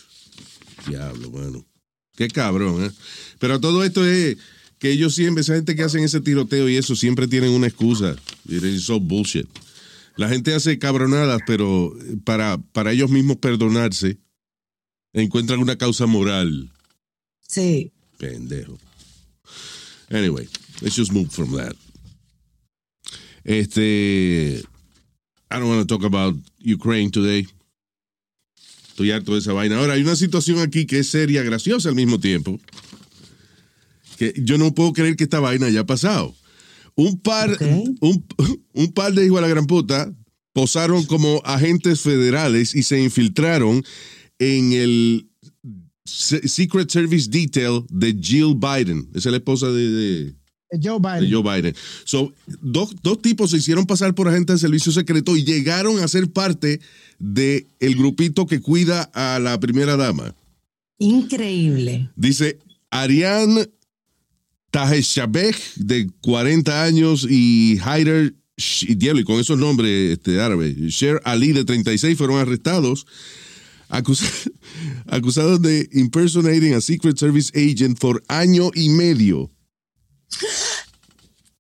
Diablo, 0.87 1.31
mano. 1.31 1.65
Qué 2.15 2.27
cabrón, 2.27 2.85
¿eh? 2.85 2.91
Pero 3.39 3.59
todo 3.59 3.83
esto 3.83 4.05
es 4.05 4.37
que 4.77 4.91
ellos 4.91 5.15
siempre, 5.15 5.41
esa 5.41 5.55
gente 5.55 5.75
que 5.75 5.81
hacen 5.81 6.03
ese 6.03 6.21
tiroteo 6.21 6.69
y 6.69 6.77
eso, 6.77 6.95
siempre 6.95 7.27
tienen 7.27 7.49
una 7.49 7.65
excusa. 7.65 8.15
It 8.47 8.61
is 8.61 8.83
so 8.83 8.99
bullshit. 8.99 9.47
La 10.17 10.27
gente 10.27 10.53
hace 10.55 10.79
cabronadas, 10.79 11.41
pero 11.45 11.93
para, 12.23 12.57
para 12.57 12.91
ellos 12.91 13.11
mismos 13.11 13.37
perdonarse, 13.37 14.17
encuentran 15.13 15.59
una 15.59 15.77
causa 15.77 16.07
moral. 16.07 16.71
Sí. 17.47 17.91
Pendejo. 18.17 18.79
Anyway, 20.09 20.47
let's 20.81 20.95
just 20.95 21.11
move 21.11 21.29
from 21.29 21.55
that. 21.55 21.75
Este. 23.43 24.63
I 25.49 25.59
don't 25.59 25.69
want 25.69 25.87
to 25.87 25.97
talk 25.97 26.03
about 26.03 26.35
Ukraine 26.59 27.11
today. 27.11 27.47
Estoy 28.89 29.11
harto 29.11 29.33
de 29.33 29.39
esa 29.39 29.53
vaina. 29.53 29.77
Ahora, 29.77 29.93
hay 29.93 30.01
una 30.01 30.15
situación 30.15 30.59
aquí 30.59 30.85
que 30.87 30.99
es 30.99 31.09
seria, 31.09 31.43
graciosa 31.43 31.89
al 31.89 31.95
mismo 31.95 32.19
tiempo. 32.19 32.59
Que 34.17 34.33
yo 34.35 34.57
no 34.57 34.73
puedo 34.73 34.91
creer 34.93 35.15
que 35.15 35.25
esta 35.25 35.39
vaina 35.39 35.67
haya 35.67 35.85
pasado. 35.85 36.35
Un 36.97 37.17
par, 37.19 37.55
un, 38.01 38.25
un 38.73 38.87
par 38.91 39.13
de 39.13 39.23
hijos 39.25 39.37
de 39.37 39.41
la 39.43 39.47
gran 39.47 39.67
puta 39.67 40.11
posaron 40.51 41.05
como 41.05 41.39
agentes 41.45 42.01
federales 42.01 42.73
y 42.73 42.81
se 42.83 42.99
infiltraron 43.01 43.83
en 44.39 44.73
el 44.73 45.29
Se- 46.05 46.47
Secret 46.47 46.89
Service 46.89 47.29
Detail 47.29 47.83
de 47.89 48.17
Jill 48.19 48.55
Biden. 48.55 49.07
Esa 49.13 49.29
es 49.29 49.31
la 49.31 49.37
esposa 49.37 49.69
de, 49.71 49.89
de- 49.91 50.35
Joe 50.83 50.99
Biden. 50.99 51.21
de 51.29 51.31
Joe 51.31 51.43
Biden. 51.61 51.75
So, 52.03 52.33
dos, 52.61 52.95
dos 53.03 53.21
tipos 53.21 53.51
se 53.51 53.57
hicieron 53.57 53.85
pasar 53.85 54.15
por 54.15 54.27
agentes 54.27 54.55
de 54.55 54.59
servicio 54.67 54.91
secreto 54.91 55.37
y 55.37 55.43
llegaron 55.45 55.99
a 55.99 56.07
ser 56.07 56.31
parte 56.31 56.81
del 57.19 57.67
el 57.79 57.95
grupito 57.95 58.47
que 58.47 58.59
cuida 58.59 59.03
a 59.13 59.37
la 59.39 59.59
primera 59.59 59.95
dama. 59.97 60.33
Increíble. 60.97 62.09
Dice 62.15 62.57
Ariane 62.89 63.67
Tajeshabeh, 64.77 65.55
de 65.77 66.07
40 66.21 66.83
años, 66.83 67.25
y 67.27 67.79
Haider, 67.83 68.35
y 68.81 68.93
diablo, 68.93 69.21
y 69.21 69.23
con 69.23 69.39
esos 69.39 69.57
nombres 69.57 70.11
este, 70.11 70.39
árabes, 70.39 70.75
Sher 70.77 71.19
Ali, 71.25 71.51
de 71.51 71.65
36, 71.65 72.15
fueron 72.15 72.37
arrestados, 72.37 73.07
acus- 73.89 74.51
acusados 75.07 75.63
de 75.63 75.89
impersonating 75.93 76.75
a 76.75 76.81
Secret 76.81 77.17
Service 77.17 77.51
agent 77.55 77.97
por 77.97 78.23
año 78.27 78.69
y 78.75 78.89
medio. 78.89 79.51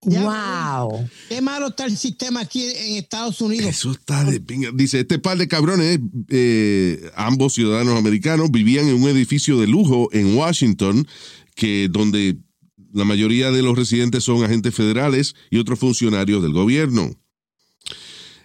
Wow. 0.01 1.09
Qué 1.27 1.41
malo 1.41 1.69
está 1.69 1.85
el 1.85 1.97
sistema 1.97 2.41
aquí 2.41 2.63
en 2.65 2.97
Estados 2.97 3.41
Unidos. 3.41 3.67
Eso 3.67 3.91
está 3.93 4.23
de 4.25 4.39
pinga. 4.39 4.69
Dice, 4.75 4.99
este 4.99 5.17
par 5.17 5.39
de 5.39 5.47
cabrones, 5.47 5.99
eh, 6.29 7.09
ambos 7.15 7.55
ciudadanos 7.55 7.97
americanos, 7.97 8.51
vivían 8.51 8.87
en 8.87 9.01
un 9.01 9.09
edificio 9.09 9.59
de 9.59 9.65
lujo 9.65 10.07
en 10.13 10.35
Washington, 10.35 11.07
que 11.55 11.89
donde 11.89 12.37
la 12.93 13.05
mayoría 13.05 13.51
de 13.51 13.61
los 13.61 13.75
residentes 13.75 14.23
son 14.23 14.43
agentes 14.43 14.73
federales 14.73 15.35
y 15.49 15.57
otros 15.57 15.79
funcionarios 15.79 16.41
del 16.41 16.53
gobierno. 16.53 17.15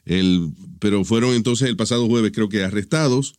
El, 0.05 0.53
pero 0.79 1.05
fueron 1.05 1.35
entonces 1.35 1.69
el 1.69 1.77
pasado 1.77 2.07
jueves, 2.07 2.33
creo 2.35 2.49
que 2.49 2.65
arrestados 2.65 3.35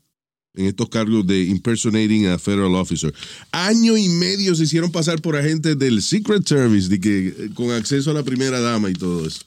en 0.56 0.68
estos 0.68 0.90
cargos 0.90 1.26
de 1.26 1.44
impersonating 1.44 2.28
a 2.28 2.38
federal 2.38 2.76
officer. 2.76 3.14
Año 3.52 3.98
y 3.98 4.08
medio 4.08 4.56
se 4.56 4.64
hicieron 4.64 4.92
pasar 4.92 5.22
por 5.22 5.36
agentes 5.36 5.78
del 5.78 6.02
Secret 6.02 6.48
Service, 6.48 6.90
de 6.90 7.00
que, 7.00 7.28
eh, 7.28 7.50
con 7.56 7.72
acceso 7.72 8.12
a 8.12 8.14
la 8.14 8.24
primera 8.24 8.60
dama 8.60 8.90
y 8.90 8.94
todo 8.94 9.26
eso. 9.26 9.42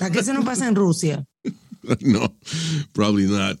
¿A 0.00 0.10
qué 0.10 0.22
se 0.22 0.32
nos 0.32 0.44
pasa 0.44 0.66
en 0.68 0.74
Rusia? 0.74 1.24
no, 2.00 2.34
probably 2.92 3.24
not. 3.24 3.60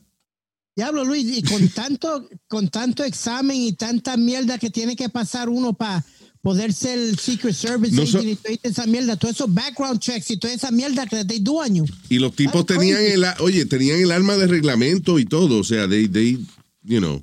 Diablo, 0.76 1.04
Luis, 1.04 1.26
y 1.36 1.42
con 1.42 1.68
tanto, 1.70 2.28
con 2.46 2.68
tanto 2.68 3.02
examen 3.02 3.56
y 3.56 3.72
tanta 3.72 4.16
mierda 4.16 4.58
que 4.58 4.70
tiene 4.70 4.94
que 4.94 5.08
pasar 5.08 5.48
uno 5.48 5.72
para 5.72 6.04
poder 6.42 6.72
ser 6.72 6.98
el 6.98 7.18
Secret 7.18 7.54
Service 7.54 7.94
No 7.94 8.06
so- 8.06 8.22
y 8.22 8.34
toda 8.36 8.54
esa 8.62 8.86
mierda, 8.86 9.16
todos 9.16 9.34
esos 9.34 9.52
background 9.52 9.98
checks 10.00 10.30
y 10.30 10.36
toda 10.36 10.52
esa 10.54 10.70
mierda 10.70 11.06
que 11.06 11.24
they 11.24 11.40
do 11.40 11.54
on 11.54 11.74
you. 11.74 11.84
Y 12.08 12.18
los 12.18 12.34
tipos 12.34 12.64
That's 12.64 12.78
tenían 12.78 12.98
crazy. 12.98 13.12
el, 13.14 13.24
oye, 13.40 13.64
tenían 13.66 14.00
el 14.00 14.12
arma 14.12 14.36
de 14.36 14.46
reglamento 14.46 15.18
y 15.18 15.24
todo, 15.24 15.58
o 15.58 15.64
sea, 15.64 15.88
they, 15.88 16.08
they, 16.08 16.38
you 16.84 16.98
know, 17.00 17.22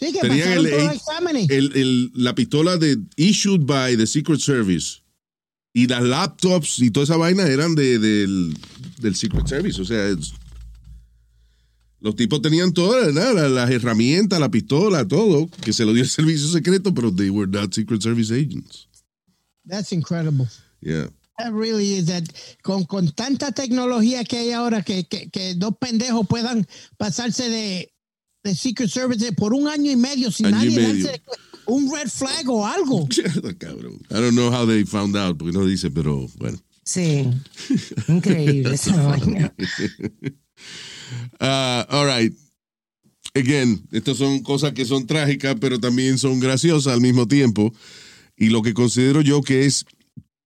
Sí, 0.00 0.12
que 0.12 0.20
tenían 0.20 0.52
el, 0.52 0.66
el- 0.66 1.72
el- 1.76 2.10
la 2.14 2.34
pistola 2.34 2.76
de 2.76 2.98
issued 3.16 3.60
by 3.64 3.96
the 3.96 4.06
Secret 4.06 4.40
Service 4.40 4.98
Y 5.74 5.86
las 5.86 6.02
laptops 6.02 6.80
y 6.80 6.90
toda 6.90 7.04
esa 7.04 7.16
vaina 7.16 7.46
eran 7.46 7.74
de, 7.74 7.98
del, 7.98 8.54
del 9.00 9.14
Secret 9.16 9.46
Service. 9.46 9.80
O 9.80 9.84
sea, 9.86 10.08
es- 10.08 10.32
los 12.02 12.16
tipos 12.16 12.42
tenían 12.42 12.72
todas 12.72 13.14
las, 13.14 13.50
las 13.50 13.70
herramientas, 13.70 14.38
la 14.40 14.50
pistola, 14.50 15.06
todo, 15.06 15.48
que 15.62 15.72
se 15.72 15.84
lo 15.84 15.92
dio 15.92 16.02
el 16.02 16.08
servicio 16.10 16.48
secreto, 16.48 16.92
pero 16.92 17.14
they 17.14 17.30
were 17.30 17.50
not 17.50 17.72
Secret 17.72 18.02
Service 18.02 18.32
agents. 18.32 18.88
That's 19.64 19.92
incredible. 19.92 20.48
Yeah. 20.80 21.08
That 21.38 21.52
really 21.52 21.94
is 21.94 22.06
that 22.06 22.24
con, 22.62 22.84
con 22.84 23.10
tanta 23.12 23.52
tecnología 23.52 24.24
que 24.24 24.38
hay 24.38 24.50
ahora 24.50 24.82
que, 24.82 25.04
que, 25.04 25.30
que 25.30 25.54
dos 25.54 25.74
pendejos 25.80 26.26
puedan 26.28 26.66
pasarse 26.98 27.48
de, 27.48 27.92
de 28.44 28.54
Secret 28.54 28.90
Service 28.90 29.32
por 29.32 29.54
un 29.54 29.68
año 29.68 29.90
y 29.90 29.96
medio 29.96 30.30
sin 30.30 30.46
Año 30.46 30.56
nadie 30.56 30.76
medio. 30.76 31.06
darse 31.06 31.22
un 31.66 31.90
red 31.92 32.08
flag 32.08 32.48
o 32.50 32.66
algo. 32.66 33.06
Cabrón. 33.58 34.00
I 34.10 34.14
don't 34.14 34.34
know 34.34 34.50
how 34.50 34.66
they 34.66 34.84
found 34.84 35.16
out, 35.16 35.38
porque 35.38 35.52
no 35.56 35.64
dice, 35.64 35.90
pero 35.90 36.28
bueno. 36.38 36.58
Sí. 36.84 37.30
Increíble 38.08 38.74
esa 38.74 38.96
vaina. 39.06 39.54
Ah, 41.40 41.86
all 41.88 42.06
right. 42.06 42.34
Again, 43.34 43.86
estas 43.92 44.18
son 44.18 44.40
cosas 44.42 44.72
que 44.72 44.84
son 44.84 45.06
trágicas, 45.06 45.56
pero 45.60 45.80
también 45.80 46.18
son 46.18 46.38
graciosas 46.38 46.92
al 46.92 47.00
mismo 47.00 47.26
tiempo. 47.26 47.72
Y 48.36 48.48
lo 48.48 48.62
que 48.62 48.74
considero 48.74 49.20
yo 49.22 49.42
que 49.42 49.64
es 49.64 49.86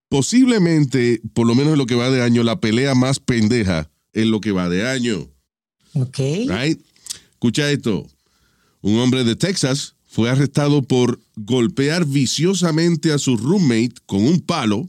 posiblemente, 0.09 1.21
por 1.35 1.47
lo 1.47 1.55
menos 1.55 1.73
en 1.73 1.79
lo 1.79 1.87
que 1.87 1.95
va 1.95 2.11
de 2.11 2.23
año, 2.23 2.43
la 2.43 2.61
pelea 2.61 2.95
más 2.95 3.19
pendeja 3.19 3.91
en 4.13 4.31
lo 4.31 4.41
que 4.41 4.53
va 4.53 4.69
de 4.69 4.89
año. 4.89 5.29
Ok. 5.95 6.19
Right? 6.49 6.81
Escucha 7.33 7.71
esto. 7.71 8.07
Un 8.83 8.99
hombre 8.99 9.25
de 9.25 9.35
Texas 9.35 9.97
fue 10.07 10.31
arrestado 10.31 10.83
por 10.83 11.21
golpear 11.35 12.07
viciosamente 12.07 13.13
a 13.13 13.19
su 13.19 13.37
roommate 13.37 13.95
con 14.07 14.23
un 14.23 14.41
palo 14.41 14.89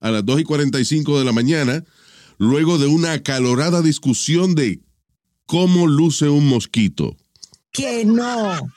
a 0.00 0.10
las 0.10 0.24
2 0.24 0.42
y 0.42 0.44
45 0.44 1.18
de 1.18 1.24
la 1.24 1.32
mañana, 1.32 1.84
luego 2.38 2.78
de 2.78 2.86
una 2.86 3.12
acalorada 3.12 3.82
discusión 3.82 4.54
de 4.54 4.80
cómo 5.48 5.86
luce 5.86 6.28
un 6.28 6.46
mosquito. 6.46 7.16
Que 7.72 8.04
no. 8.04 8.70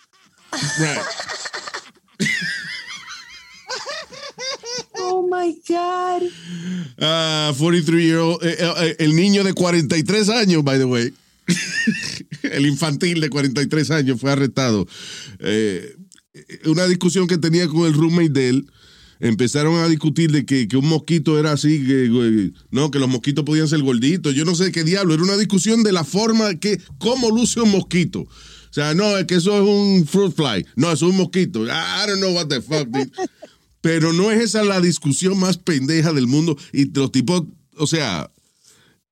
Oh 5.00 5.28
my 5.30 5.62
God. 5.68 6.30
Ah, 6.98 7.54
43 7.58 8.04
year 8.04 8.20
old, 8.20 8.44
eh, 8.44 8.56
eh, 8.60 8.96
el 9.00 9.16
niño 9.16 9.44
de 9.44 9.54
43 9.54 10.30
años, 10.30 10.64
by 10.64 10.78
the 10.78 10.86
way. 10.86 11.14
el 12.44 12.66
infantil 12.66 13.20
de 13.20 13.30
43 13.30 13.92
años 13.92 14.22
fue 14.22 14.32
arrestado. 14.32 14.88
Eh, 15.40 15.96
una 16.66 16.86
discusión 16.86 17.28
que 17.28 17.38
tenía 17.38 17.68
con 17.68 17.86
el 17.86 17.94
roommate 17.94 18.30
de 18.30 18.50
él. 18.50 18.72
Empezaron 19.22 19.76
a 19.76 19.88
discutir 19.88 20.32
de 20.32 20.46
que, 20.46 20.68
que 20.68 20.76
un 20.78 20.88
mosquito 20.88 21.40
era 21.40 21.52
así, 21.52 21.86
que, 21.86 22.52
no, 22.72 22.90
que 22.92 23.00
los 23.00 23.08
mosquitos 23.08 23.46
podían 23.46 23.68
ser 23.68 23.82
gorditos. 23.82 24.34
Yo 24.34 24.46
no 24.46 24.56
sé 24.56 24.72
qué 24.72 24.84
diablo. 24.84 25.14
Era 25.14 25.24
una 25.24 25.38
discusión 25.38 25.84
de 25.84 25.92
la 25.92 26.04
forma 26.04 26.56
que, 26.56 26.82
cómo 26.98 27.30
luce 27.30 27.62
un 27.62 27.72
mosquito. 27.72 28.22
O 28.22 28.74
sea, 28.74 28.94
no, 28.94 29.18
es 29.18 29.26
que 29.26 29.36
eso 29.36 29.56
es 29.56 29.62
un 29.62 30.08
fruit 30.08 30.34
fly. 30.36 30.66
No, 30.76 30.92
eso 30.92 31.06
es 31.06 31.12
un 31.12 31.18
mosquito. 31.18 31.66
I 31.66 32.08
don't 32.08 32.20
know 32.20 32.34
what 32.34 32.48
the 32.48 32.62
fuck. 32.62 32.88
dude. 32.88 33.12
Pero 33.82 34.14
no 34.14 34.32
es 34.32 34.42
esa 34.42 34.64
la 34.64 34.80
discusión 34.80 35.40
más 35.40 35.58
pendeja 35.58 36.14
del 36.14 36.28
mundo. 36.28 36.58
Y 36.72 36.86
los 36.92 37.12
tipos, 37.12 37.44
o 37.78 37.88
sea, 37.88 38.32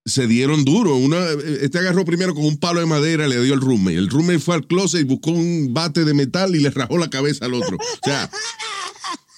se 0.05 0.27
dieron 0.27 0.65
duro. 0.65 0.95
Una, 0.95 1.19
este 1.61 1.79
agarró 1.79 2.05
primero 2.05 2.33
con 2.33 2.45
un 2.45 2.57
palo 2.57 2.79
de 2.79 2.85
madera, 2.85 3.27
le 3.27 3.41
dio 3.43 3.53
al 3.53 3.61
roommate. 3.61 3.97
El 3.97 4.09
roommate 4.09 4.39
fue 4.39 4.55
al 4.55 4.67
closet 4.67 5.01
y 5.01 5.03
buscó 5.03 5.31
un 5.31 5.73
bate 5.73 6.05
de 6.05 6.13
metal 6.13 6.55
y 6.55 6.59
le 6.59 6.69
rajó 6.69 6.97
la 6.97 7.09
cabeza 7.09 7.45
al 7.45 7.53
otro. 7.53 7.77
O 7.77 8.05
sea, 8.05 8.29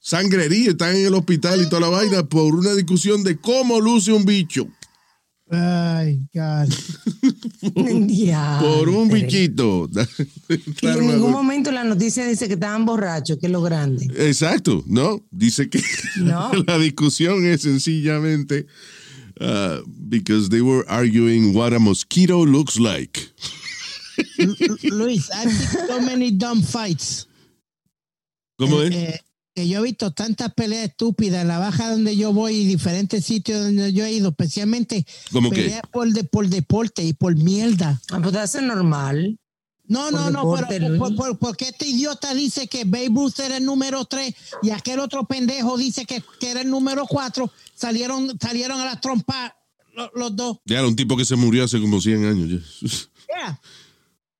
sangrería, 0.00 0.70
están 0.70 0.96
en 0.96 1.06
el 1.06 1.14
hospital 1.14 1.62
y 1.62 1.68
toda 1.68 1.80
la 1.82 1.88
vaina 1.88 2.22
por 2.24 2.54
una 2.54 2.74
discusión 2.74 3.22
de 3.24 3.36
cómo 3.38 3.80
luce 3.80 4.12
un 4.12 4.24
bicho. 4.24 4.66
Ay, 5.48 6.26
God. 6.34 6.68
Por 8.60 8.88
un 8.88 9.08
bichito. 9.08 9.88
Y 10.82 10.86
en 10.88 11.06
ningún 11.06 11.30
momento 11.30 11.70
la 11.70 11.84
noticia 11.84 12.26
dice 12.26 12.48
que 12.48 12.54
estaban 12.54 12.84
borrachos, 12.84 13.38
que 13.38 13.46
es 13.46 13.52
lo 13.52 13.62
grande. 13.62 14.06
Exacto, 14.16 14.82
¿no? 14.86 15.24
Dice 15.30 15.68
que 15.70 15.80
No. 16.16 16.50
la 16.66 16.78
discusión 16.78 17.44
es 17.46 17.62
sencillamente 17.62 18.66
uh, 19.40 19.82
because 19.86 20.48
they 20.48 20.60
were 20.62 20.84
arguing 20.88 21.54
what 21.54 21.72
a 21.72 21.78
mosquito 21.78 22.44
looks 22.44 22.76
like. 22.78 23.20
Luis, 24.82 25.30
I've 25.32 25.50
seen 25.52 25.86
so 25.86 26.00
many 26.00 26.30
dumb 26.32 26.62
fights. 26.62 27.26
¿Cómo 28.58 28.80
Eh, 28.82 28.88
es? 28.88 28.94
eh, 28.94 29.20
que 29.56 29.66
yo 29.66 29.78
he 29.80 29.82
visto 29.82 30.10
tantas 30.10 30.52
peleas 30.52 30.84
estúpidas 30.90 31.40
en 31.40 31.48
la 31.48 31.58
baja 31.58 31.90
donde 31.90 32.14
yo 32.14 32.30
voy 32.34 32.56
y 32.56 32.66
diferentes 32.66 33.24
sitios 33.24 33.62
donde 33.62 33.90
yo 33.94 34.04
he 34.04 34.12
ido, 34.12 34.28
especialmente 34.28 35.06
¿Cómo 35.32 35.48
qué? 35.50 35.62
peleas 35.62 35.82
por, 35.90 36.08
de, 36.12 36.24
por 36.24 36.46
deporte 36.48 37.02
y 37.02 37.14
por 37.14 37.34
mierda. 37.36 37.98
Ah, 38.10 38.20
pues 38.22 38.34
eso 38.34 38.58
es 38.58 38.64
normal. 38.64 39.38
No, 39.88 40.02
Por 40.10 40.12
no, 40.12 40.30
no, 40.30 40.40
deporte, 40.40 40.66
pero 40.68 40.88
Luis. 40.90 40.98
por, 40.98 41.14
por- 41.16 41.38
porque 41.38 41.68
este 41.68 41.88
idiota 41.88 42.34
dice 42.34 42.66
que 42.66 42.84
Babe 42.84 43.08
Ruth 43.14 43.38
era 43.42 43.56
el 43.56 43.64
número 43.64 44.04
3 44.04 44.34
y 44.62 44.70
aquel 44.70 44.98
otro 45.00 45.24
pendejo 45.24 45.78
dice 45.78 46.04
que, 46.04 46.22
que 46.38 46.50
era 46.50 46.60
el 46.60 46.68
número 46.68 47.06
4, 47.08 47.50
salieron, 47.74 48.36
salieron 48.38 48.78
a 48.78 48.84
la 48.84 49.00
trompa 49.00 49.56
lo- 49.94 50.10
los, 50.14 50.36
dos. 50.36 50.58
Ya 50.66 50.80
era 50.80 50.88
un 50.88 50.96
tipo 50.96 51.16
que 51.16 51.24
se 51.24 51.34
murió 51.36 51.64
hace 51.64 51.80
como 51.80 51.98
100 52.00 52.24
años. 52.26 52.50
ya. 52.50 52.98
Yeah. 53.34 53.60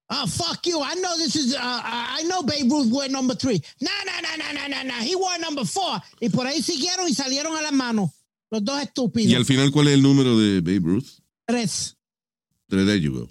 Oh, 0.08 0.26
fuck 0.28 0.64
you. 0.66 0.80
I 0.82 0.94
know 1.00 1.16
this 1.18 1.34
is, 1.34 1.54
uh, 1.54 1.58
I 1.60 2.22
know 2.28 2.42
Babe 2.44 2.70
Ruth 2.70 2.88
wore 2.92 3.08
number 3.08 3.34
3. 3.36 3.60
No, 3.80 3.90
no, 4.06 4.12
no, 4.22 4.36
no, 4.36 4.52
no, 4.52 4.68
no, 4.68 4.82
no. 4.84 4.94
He 5.04 5.16
wore 5.16 5.38
number 5.40 5.64
4. 5.66 6.02
Y 6.20 6.28
por 6.28 6.46
ahí 6.46 6.62
siguieron 6.62 7.08
y 7.08 7.14
salieron 7.14 7.56
a 7.56 7.62
las 7.62 7.72
manos. 7.72 8.10
Los 8.50 8.64
dos 8.64 8.80
estúpidos. 8.80 9.28
Y 9.30 9.34
al 9.34 9.44
final, 9.44 9.72
¿cuál 9.72 9.88
es 9.88 9.94
el 9.94 10.02
número 10.02 10.38
de 10.38 10.60
Babe 10.60 10.78
Ruth? 10.84 11.06
Tres. 11.44 11.96
There 12.68 13.00
you 13.00 13.12
go. 13.12 13.28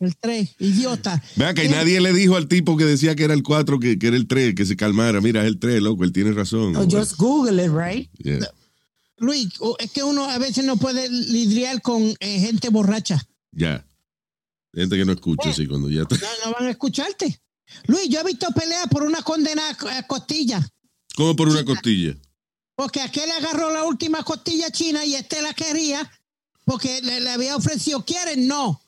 El 0.00 0.16
3. 0.16 0.56
Idiota. 0.60 1.22
Vea 1.36 1.52
que 1.54 1.68
nadie 1.68 2.00
le 2.00 2.12
dijo 2.12 2.36
al 2.36 2.48
tipo 2.48 2.76
que 2.76 2.84
decía 2.84 3.14
que 3.14 3.24
era 3.24 3.34
el 3.34 3.42
4, 3.42 3.78
que, 3.80 3.98
que 3.98 4.06
era 4.06 4.16
el 4.16 4.26
3, 4.26 4.54
que 4.54 4.64
se 4.64 4.76
calmara. 4.76 5.20
Mira, 5.20 5.42
es 5.42 5.48
el 5.48 5.58
3, 5.58 5.82
loco, 5.82 6.04
él 6.04 6.12
tiene 6.12 6.32
razón. 6.32 6.74
Oh, 6.76 6.86
just 6.88 7.16
Google 7.16 7.64
it, 7.64 7.70
right? 7.72 8.08
Yeah. 8.18 8.38
Luis, 9.18 9.48
o- 9.60 9.76
es 9.78 9.90
que 9.90 10.02
uno 10.02 10.24
a 10.28 10.38
veces 10.38 10.64
no 10.64 10.76
puede 10.76 11.08
lidiar 11.08 11.82
con 11.82 12.02
eh, 12.20 12.40
gente 12.40 12.68
borracha. 12.70 13.24
Ya. 13.52 13.84
Gente 14.74 14.96
que 14.96 15.04
no 15.04 15.12
escucha, 15.12 15.50
así 15.50 15.66
cuando 15.66 15.90
ya 15.90 16.02
está. 16.02 16.16
No, 16.16 16.46
no 16.46 16.52
van 16.54 16.66
a 16.66 16.70
escucharte. 16.70 17.40
Luis, 17.86 18.08
yo 18.08 18.20
he 18.20 18.24
visto 18.24 18.46
peleas 18.52 18.86
por 18.88 19.02
una 19.02 19.22
condena 19.22 19.62
a 19.68 20.06
costilla. 20.06 20.66
Como 21.14 21.36
por 21.36 21.48
una 21.48 21.64
costilla. 21.64 22.16
Porque 22.74 23.00
aquel 23.00 23.30
agarró 23.30 23.70
la 23.72 23.84
última 23.84 24.22
costilla 24.24 24.70
china 24.70 25.04
y 25.04 25.14
este 25.14 25.42
la 25.42 25.52
quería 25.54 26.10
porque 26.64 27.00
le, 27.02 27.20
le 27.20 27.30
había 27.30 27.56
ofrecido, 27.56 28.04
¿quieren? 28.04 28.46
No. 28.46 28.80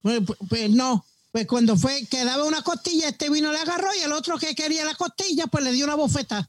Pues, 0.00 0.20
pues, 0.26 0.38
pues 0.48 0.70
no. 0.70 1.04
Pues 1.32 1.46
cuando 1.46 1.76
fue 1.76 2.06
que 2.10 2.24
daba 2.24 2.44
una 2.44 2.62
costilla, 2.62 3.08
este 3.10 3.28
vino 3.28 3.52
le 3.52 3.58
agarró 3.58 3.88
y 3.98 4.02
el 4.04 4.12
otro 4.12 4.38
que 4.38 4.54
quería 4.54 4.84
la 4.86 4.94
costilla, 4.94 5.46
pues 5.48 5.62
le 5.64 5.72
dio 5.72 5.84
una 5.84 5.96
bofeta. 5.96 6.48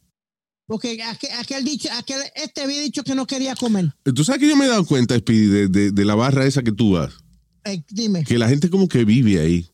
Porque 0.66 1.02
aquel, 1.04 1.32
aquel 1.40 1.64
dicho, 1.66 1.90
aquel, 1.94 2.22
este 2.36 2.62
había 2.62 2.80
dicho 2.82 3.04
que 3.04 3.16
no 3.16 3.26
quería 3.28 3.56
comer. 3.56 3.94
Tú 4.16 4.24
sabes 4.24 4.40
que 4.42 4.48
yo 4.48 4.56
me 4.56 4.66
he 4.66 4.70
dado 4.70 4.86
cuenta, 4.86 5.18
Speedy, 5.18 5.48
de, 5.48 5.68
de- 5.68 5.92
de 5.92 6.06
la 6.06 6.16
barra 6.16 6.46
esa 6.46 6.62
que 6.64 6.72
tú 6.72 6.92
vas. 6.94 7.14
Eh, 7.68 7.84
dime. 7.90 8.24
Que 8.24 8.38
la 8.38 8.50
gente 8.50 8.70
como 8.70 8.88
que 8.88 9.06
vive 9.06 9.40
ahí. 9.40 9.70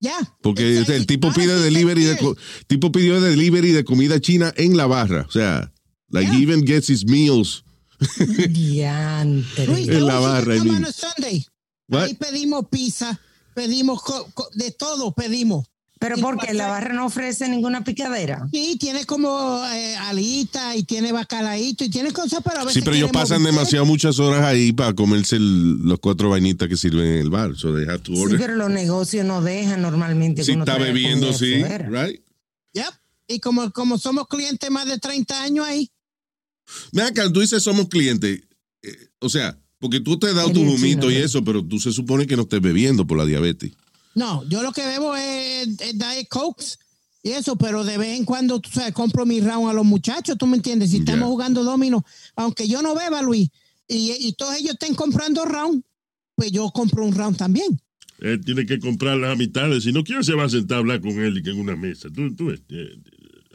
Ya. 0.00 0.18
Porque 0.42 0.80
o 0.80 0.84
sea, 0.84 0.96
el 0.96 1.06
tipo 1.06 1.32
pide 1.32 1.60
delivery 1.60 2.02
de 2.02 2.18
tipo 2.66 2.90
pidió 2.90 3.20
delivery 3.20 3.70
de 3.70 3.84
comida 3.84 4.20
china 4.20 4.52
en 4.56 4.76
la 4.76 4.86
barra. 4.86 5.24
O 5.28 5.30
sea, 5.30 5.72
like 6.08 6.30
he 6.32 6.42
even 6.42 6.66
gets 6.66 6.88
his 6.88 7.04
meals. 7.04 7.64
En 8.42 10.06
la 10.06 10.18
barra, 10.18 10.56
I 10.56 10.60
mean. 10.60 10.84
Sunday. 10.92 11.46
Ahí 11.92 12.14
pedimos 12.14 12.66
pizza, 12.68 13.20
pedimos 13.54 14.02
de 14.54 14.70
todo, 14.72 15.12
pedimos. 15.14 15.66
Pero 16.02 16.16
porque 16.16 16.52
la 16.52 16.66
barra 16.66 16.92
no 16.92 17.06
ofrece 17.06 17.48
ninguna 17.48 17.84
picadera. 17.84 18.48
Sí, 18.52 18.76
tiene 18.78 19.04
como 19.04 19.64
eh, 19.72 19.94
alita 19.96 20.74
y 20.74 20.82
tiene 20.82 21.12
bacalaíto 21.12 21.84
y 21.84 21.90
tiene 21.90 22.10
cosas, 22.12 22.40
pero 22.42 22.56
a 22.58 22.64
veces 22.64 22.74
Sí, 22.74 22.80
pero 22.82 22.96
ellos 22.96 23.12
pasan 23.12 23.44
demasiado 23.44 23.86
muchas 23.86 24.18
horas 24.18 24.42
ahí 24.44 24.72
para 24.72 24.94
comerse 24.94 25.36
el- 25.36 25.78
los 25.82 26.00
cuatro 26.00 26.30
vainitas 26.30 26.68
que 26.68 26.76
sirven 26.76 27.06
en 27.06 27.18
el 27.18 27.30
bar. 27.30 27.56
So 27.56 27.72
they 27.72 27.84
have 27.86 28.00
to 28.00 28.12
Sí, 28.16 28.34
pero 28.36 28.56
los 28.56 28.68
negocios 28.68 29.24
no 29.24 29.42
dejan 29.42 29.80
normalmente. 29.80 30.42
si 30.42 30.52
está 30.52 30.76
bebiendo, 30.76 31.32
sí, 31.32 31.62
right? 31.62 32.20
Yep. 32.72 32.84
Y 33.28 33.38
como, 33.38 33.70
como 33.70 33.96
somos 33.96 34.26
clientes 34.26 34.68
más 34.72 34.86
de 34.86 34.98
30 34.98 35.40
años 35.40 35.64
ahí, 35.64 35.88
acá, 37.00 37.32
tú 37.32 37.40
dices 37.40 37.62
somos 37.62 37.88
clientes. 37.88 38.40
Eh, 38.82 39.08
o 39.20 39.28
sea, 39.28 39.56
porque 39.78 40.00
tú 40.00 40.18
te 40.18 40.26
has 40.26 40.34
dado 40.34 40.50
tu 40.52 40.64
vomito 40.64 41.10
y 41.12 41.16
eso, 41.16 41.44
pero 41.44 41.64
tú 41.64 41.78
se 41.78 41.92
supone 41.92 42.26
que 42.26 42.34
no 42.36 42.42
estés 42.42 42.60
bebiendo 42.60 43.06
por 43.06 43.18
la 43.18 43.24
diabetes. 43.24 43.72
No, 44.14 44.44
yo 44.48 44.62
lo 44.62 44.72
que 44.72 44.86
bebo 44.86 45.16
es, 45.16 45.68
es 45.80 45.98
Diet 45.98 46.28
Cokes 46.28 46.76
y 47.22 47.30
eso, 47.30 47.56
pero 47.56 47.84
de 47.84 47.98
vez 47.98 48.18
en 48.18 48.24
cuando, 48.24 48.60
tú 48.60 48.70
sabes, 48.70 48.92
compro 48.92 49.24
mi 49.24 49.40
round 49.40 49.70
a 49.70 49.72
los 49.72 49.84
muchachos, 49.84 50.36
tú 50.36 50.46
me 50.46 50.56
entiendes, 50.56 50.90
si 50.90 50.98
estamos 50.98 51.28
jugando 51.28 51.62
domino, 51.62 52.04
aunque 52.36 52.66
yo 52.66 52.82
no 52.82 52.94
beba, 52.94 53.22
Luis, 53.22 53.48
y, 53.86 54.12
y 54.18 54.32
todos 54.32 54.56
ellos 54.56 54.72
estén 54.72 54.94
comprando 54.94 55.44
round, 55.44 55.82
pues 56.34 56.50
yo 56.50 56.70
compro 56.70 57.04
un 57.04 57.14
round 57.14 57.36
también. 57.36 57.80
Él 58.22 58.40
tiene 58.44 58.64
que 58.64 58.78
comprar 58.78 59.16
las 59.16 59.36
mitades. 59.36 59.82
Si 59.82 59.92
no 59.92 60.04
quiere, 60.04 60.22
se 60.22 60.34
va 60.34 60.44
a 60.44 60.48
sentar 60.48 60.76
a 60.76 60.78
hablar 60.78 61.00
con 61.00 61.10
él 61.10 61.38
y 61.38 61.42
que 61.42 61.50
en 61.50 61.58
una 61.58 61.74
mesa. 61.74 62.08
Tú, 62.08 62.34
tú 62.34 62.46
ves, 62.46 62.62
eh, 62.68 62.96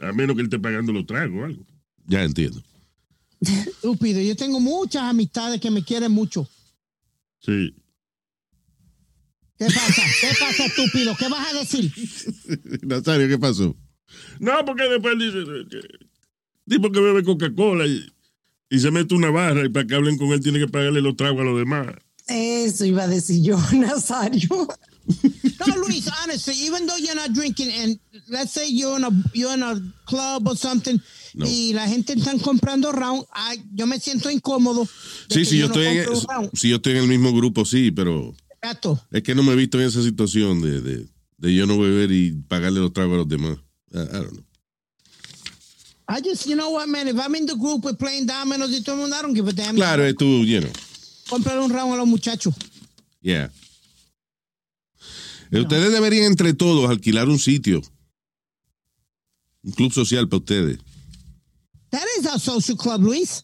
a 0.02 0.12
menos 0.12 0.36
que 0.36 0.42
él 0.42 0.46
esté 0.46 0.58
pagando 0.58 0.92
los 0.92 1.06
tragos 1.06 1.40
o 1.40 1.44
algo. 1.44 1.66
Ya 2.06 2.22
entiendo. 2.22 2.62
Estúpido. 3.40 4.20
Yo 4.20 4.36
tengo 4.36 4.60
muchas 4.60 5.04
amistades 5.04 5.58
que 5.60 5.70
me 5.70 5.82
quieren 5.82 6.12
mucho. 6.12 6.46
Sí. 7.40 7.74
¿Qué 9.58 9.66
pasa? 9.66 10.02
¿Qué 10.20 10.28
pasa, 10.38 10.64
estúpido? 10.66 11.16
¿Qué 11.16 11.28
vas 11.28 11.52
a 11.52 11.58
decir? 11.58 11.92
Nazario, 12.82 13.28
¿qué 13.28 13.38
pasó? 13.38 13.76
No, 14.38 14.64
porque 14.64 14.84
después 14.84 15.18
dice, 15.18 15.38
tipo 16.68 16.90
que 16.92 17.00
bebe 17.00 17.24
Coca-Cola 17.24 17.86
y, 17.86 18.06
y 18.70 18.78
se 18.78 18.90
mete 18.90 19.14
una 19.14 19.30
barra 19.30 19.64
y 19.64 19.68
para 19.68 19.86
que 19.86 19.94
hablen 19.94 20.16
con 20.16 20.28
él 20.28 20.40
tiene 20.40 20.58
que 20.60 20.68
pagarle 20.68 21.00
los 21.00 21.16
tragos 21.16 21.40
a 21.40 21.44
los 21.44 21.58
demás. 21.58 21.88
Eso 22.28 22.84
iba 22.84 23.04
a 23.04 23.08
decir 23.08 23.42
yo, 23.42 23.58
Nazario. 23.72 24.68
No, 25.66 25.76
Luis, 25.78 26.06
honestly, 26.22 26.54
even 26.66 26.86
though 26.86 26.98
you're 26.98 27.14
not 27.14 27.32
drinking, 27.32 27.70
and 27.72 27.98
let's 28.28 28.52
say 28.52 28.68
you're 28.68 28.96
in 28.98 29.04
a, 29.04 29.10
you're 29.32 29.54
in 29.54 29.62
a 29.62 29.80
club 30.04 30.46
or 30.46 30.54
something, 30.56 31.00
No. 31.34 31.46
y 31.46 31.72
la 31.72 31.88
gente 31.88 32.12
están 32.12 32.38
comprando 32.38 32.92
round, 32.92 33.24
ay, 33.32 33.62
yo 33.74 33.86
me 33.86 33.98
siento 33.98 34.30
incómodo. 34.30 34.86
Sí, 35.30 35.44
sí, 35.44 35.58
yo 35.58 35.68
no 35.68 35.74
estoy, 35.74 35.86
en, 35.98 36.50
sí, 36.54 36.68
yo 36.68 36.76
estoy 36.76 36.92
en 36.92 36.98
el 36.98 37.08
mismo 37.08 37.32
grupo, 37.32 37.64
sí, 37.64 37.90
pero 37.90 38.34
Es 39.10 39.22
que 39.22 39.34
no 39.34 39.42
me 39.42 39.52
he 39.52 39.56
visto 39.56 39.80
en 39.80 39.86
esa 39.86 40.02
situación 40.02 40.60
de, 40.60 40.80
de, 40.80 41.08
de 41.38 41.54
yo 41.54 41.66
no 41.66 41.78
beber 41.78 42.10
y 42.10 42.32
pagarle 42.48 42.80
los 42.80 42.92
tragos 42.92 43.14
a 43.14 43.18
los 43.18 43.28
demás. 43.28 43.58
I, 43.92 43.98
I 43.98 44.04
don't 44.04 44.32
know. 44.32 44.44
I 46.10 46.20
just, 46.22 46.46
you 46.46 46.56
know 46.56 46.70
what, 46.70 46.88
man, 46.88 47.06
if 47.06 47.16
I'm 47.18 47.34
in 47.34 47.44
the 47.46 47.54
group 47.54 47.84
with 47.84 47.98
playing 47.98 48.26
dominoes 48.26 48.70
y 48.70 48.82
todo 48.82 48.96
el 48.96 49.02
mundo, 49.02 49.16
I 49.16 49.22
don't 49.22 49.34
give 49.34 49.46
a 49.48 49.52
damn. 49.52 49.76
Claro, 49.76 50.04
es 50.04 50.14
tú, 50.16 50.44
you 50.44 50.60
know. 50.60 50.72
Comprar 51.28 51.58
un 51.58 51.70
round 51.70 51.92
a 51.92 51.96
los 51.96 52.08
muchachos. 52.08 52.54
Yeah. 53.20 53.50
Eh, 55.50 55.60
Ustedes 55.60 55.92
deberían 55.92 56.24
entre 56.24 56.54
todos 56.54 56.88
alquilar 56.88 57.28
un 57.28 57.38
sitio. 57.38 57.82
Un 59.62 59.72
club 59.72 59.92
social 59.92 60.28
para 60.28 60.38
ustedes. 60.38 60.78
That 61.90 62.06
is 62.18 62.26
a 62.26 62.38
social 62.38 62.76
club, 62.76 63.02
Luis. 63.02 63.42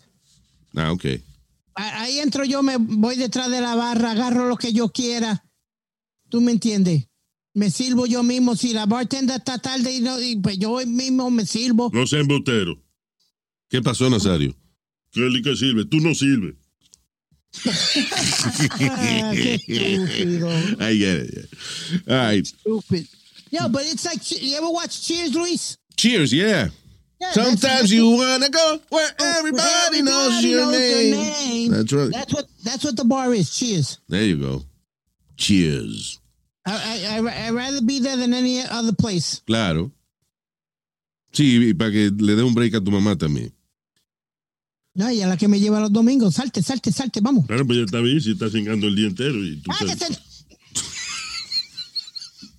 Ah, 0.75 0.91
ok. 0.93 1.21
Ahí 1.75 2.21
entro 2.21 2.45
yo, 2.45 2.63
me 2.63 2.77
voy 2.79 3.17
detrás 3.17 3.51
de 3.51 3.61
la 3.61 3.75
barra, 3.75 4.13
agarro 4.13 4.49
lo 4.49 4.57
que 4.57 4.73
yo 4.73 4.91
quiera. 4.91 5.45
¿Tú 6.29 6.41
me 6.41 6.53
entiendes? 6.53 7.09
Me 7.53 7.71
sirvo 7.71 8.07
yo 8.07 8.23
mismo. 8.23 8.57
Si 8.57 8.73
la 8.73 8.87
bartender 8.87 9.39
está 9.39 9.59
tarde, 9.59 9.93
y 9.93 10.01
no, 10.01 10.21
y 10.21 10.37
pues 10.37 10.59
yo 10.59 10.77
mismo 10.87 11.31
me 11.31 11.47
sirvo. 11.47 11.91
No 11.93 12.07
sea 12.07 12.21
embustero. 12.21 12.81
¿Qué 13.69 13.83
pasó, 13.83 14.09
Nazario? 14.11 14.55
Y 15.15 15.43
que 15.43 15.57
sirve. 15.57 15.85
Tú 15.85 15.99
no 15.99 16.15
sirves. 16.15 16.55
Qué 18.77 19.55
estúpido. 19.55 20.51
I 20.81 20.99
get 20.99 21.23
it. 21.23 21.49
All 22.09 22.17
right. 22.17 22.47
Stupid. 22.47 23.07
Yeah, 23.51 23.69
but 23.69 23.83
it's 23.83 24.05
like, 24.05 24.21
you 24.43 24.57
ever 24.57 24.71
watch 24.71 25.03
Cheers, 25.07 25.35
Luis? 25.35 25.77
Cheers, 25.97 26.33
yeah. 26.33 26.71
Sometimes 27.33 27.93
you 27.93 28.11
wanna 28.11 28.49
go 28.49 28.81
where 28.91 29.11
everybody, 29.19 30.03
knows, 30.03 30.45
your, 30.45 30.61
knows 30.61 30.73
name. 30.73 31.11
name. 31.11 31.71
That's 31.71 31.93
right. 31.93 32.11
That's 32.13 32.33
what 32.33 32.47
that's 32.63 32.85
what 32.85 32.97
the 32.97 33.05
bar 33.05 33.33
is. 33.35 33.51
Cheers. 33.51 33.99
There 34.09 34.23
you 34.23 34.37
go. 34.37 34.63
Cheers. 35.37 36.21
I 36.67 36.73
I 36.73 37.19
I 37.19 37.49
I'd 37.49 37.55
rather 37.55 37.83
be 37.83 38.01
there 38.01 38.17
than 38.17 38.35
any 38.35 38.61
other 38.63 38.93
place. 38.93 39.43
Claro. 39.47 39.91
Sí, 41.33 41.69
y 41.71 41.75
para 41.75 41.91
que 41.91 42.11
le 42.17 42.37
dé 42.37 42.43
un 42.43 42.55
break 42.55 42.75
a 42.75 42.81
tu 42.81 42.91
mamá 42.93 43.17
también. 43.17 43.53
No, 44.95 45.11
y 45.11 45.21
a 45.23 45.27
la 45.27 45.37
que 45.37 45.49
me 45.49 45.59
lleva 45.59 45.81
los 45.81 45.93
domingos. 45.93 46.37
Salte, 46.37 46.63
salte, 46.63 46.93
salte, 46.93 47.21
vamos. 47.21 47.47
Claro, 47.47 47.67
pues 47.67 47.79
ya 47.79 47.85
está 47.85 48.01
bien 48.01 48.21
si 48.21 48.31
está 48.33 48.49
cingando 48.49 48.87
el 48.87 48.95
día 48.95 49.09
entero. 49.09 49.45
Y 49.45 49.57
tú. 49.57 49.71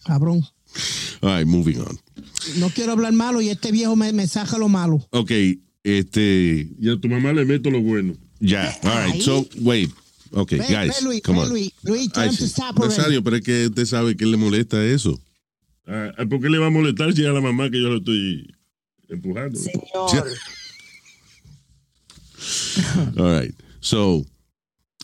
Cabrón. 0.03 0.45
All 1.25 1.31
right, 1.39 1.47
moving 1.47 1.79
on. 1.79 1.97
No 2.57 2.69
quiero 2.69 2.91
hablar 2.91 3.11
malo 3.13 3.41
y 3.41 3.49
este 3.49 3.71
viejo 3.71 3.95
me, 3.95 4.13
me 4.13 4.27
saca 4.27 4.59
lo 4.59 4.69
malo. 4.69 5.03
Ok, 5.09 5.31
este, 5.83 6.69
y 6.79 6.87
a 6.87 6.97
tu 7.01 7.09
mamá 7.09 7.33
le 7.33 7.45
meto 7.45 7.71
lo 7.71 7.81
bueno. 7.81 8.13
ya. 8.39 8.71
All 8.83 9.11
right, 9.11 9.19
so, 9.21 9.47
wait. 9.61 9.89
Ok, 10.31 10.51
Ve, 10.51 10.57
guys, 10.69 10.99
ve, 10.99 11.01
Luis, 11.03 11.21
come 11.23 11.39
ve, 11.39 11.45
on. 11.45 11.49
Luis. 11.49 11.71
Luis, 11.81 12.03
him 12.15 12.35
to 12.35 12.45
stop. 12.45 12.77
Nazario, 12.77 13.23
pero 13.23 13.37
es 13.37 13.41
que 13.41 13.65
usted 13.65 13.85
sabe 13.85 14.15
que 14.15 14.27
le 14.27 14.37
molesta 14.37 14.85
eso. 14.85 15.19
Ah, 15.87 16.11
¿Por 16.29 16.41
qué 16.41 16.49
le 16.49 16.59
va 16.59 16.67
a 16.67 16.69
molestar 16.69 17.11
si 17.13 17.23
es 17.23 17.27
a 17.27 17.31
la 17.31 17.41
mamá 17.41 17.71
que 17.71 17.81
yo 17.81 17.89
lo 17.89 17.97
estoy 17.97 18.55
empujando? 19.09 19.57
Señor. 19.59 20.27
All 23.17 23.39
right. 23.41 23.55
So, 23.79 24.23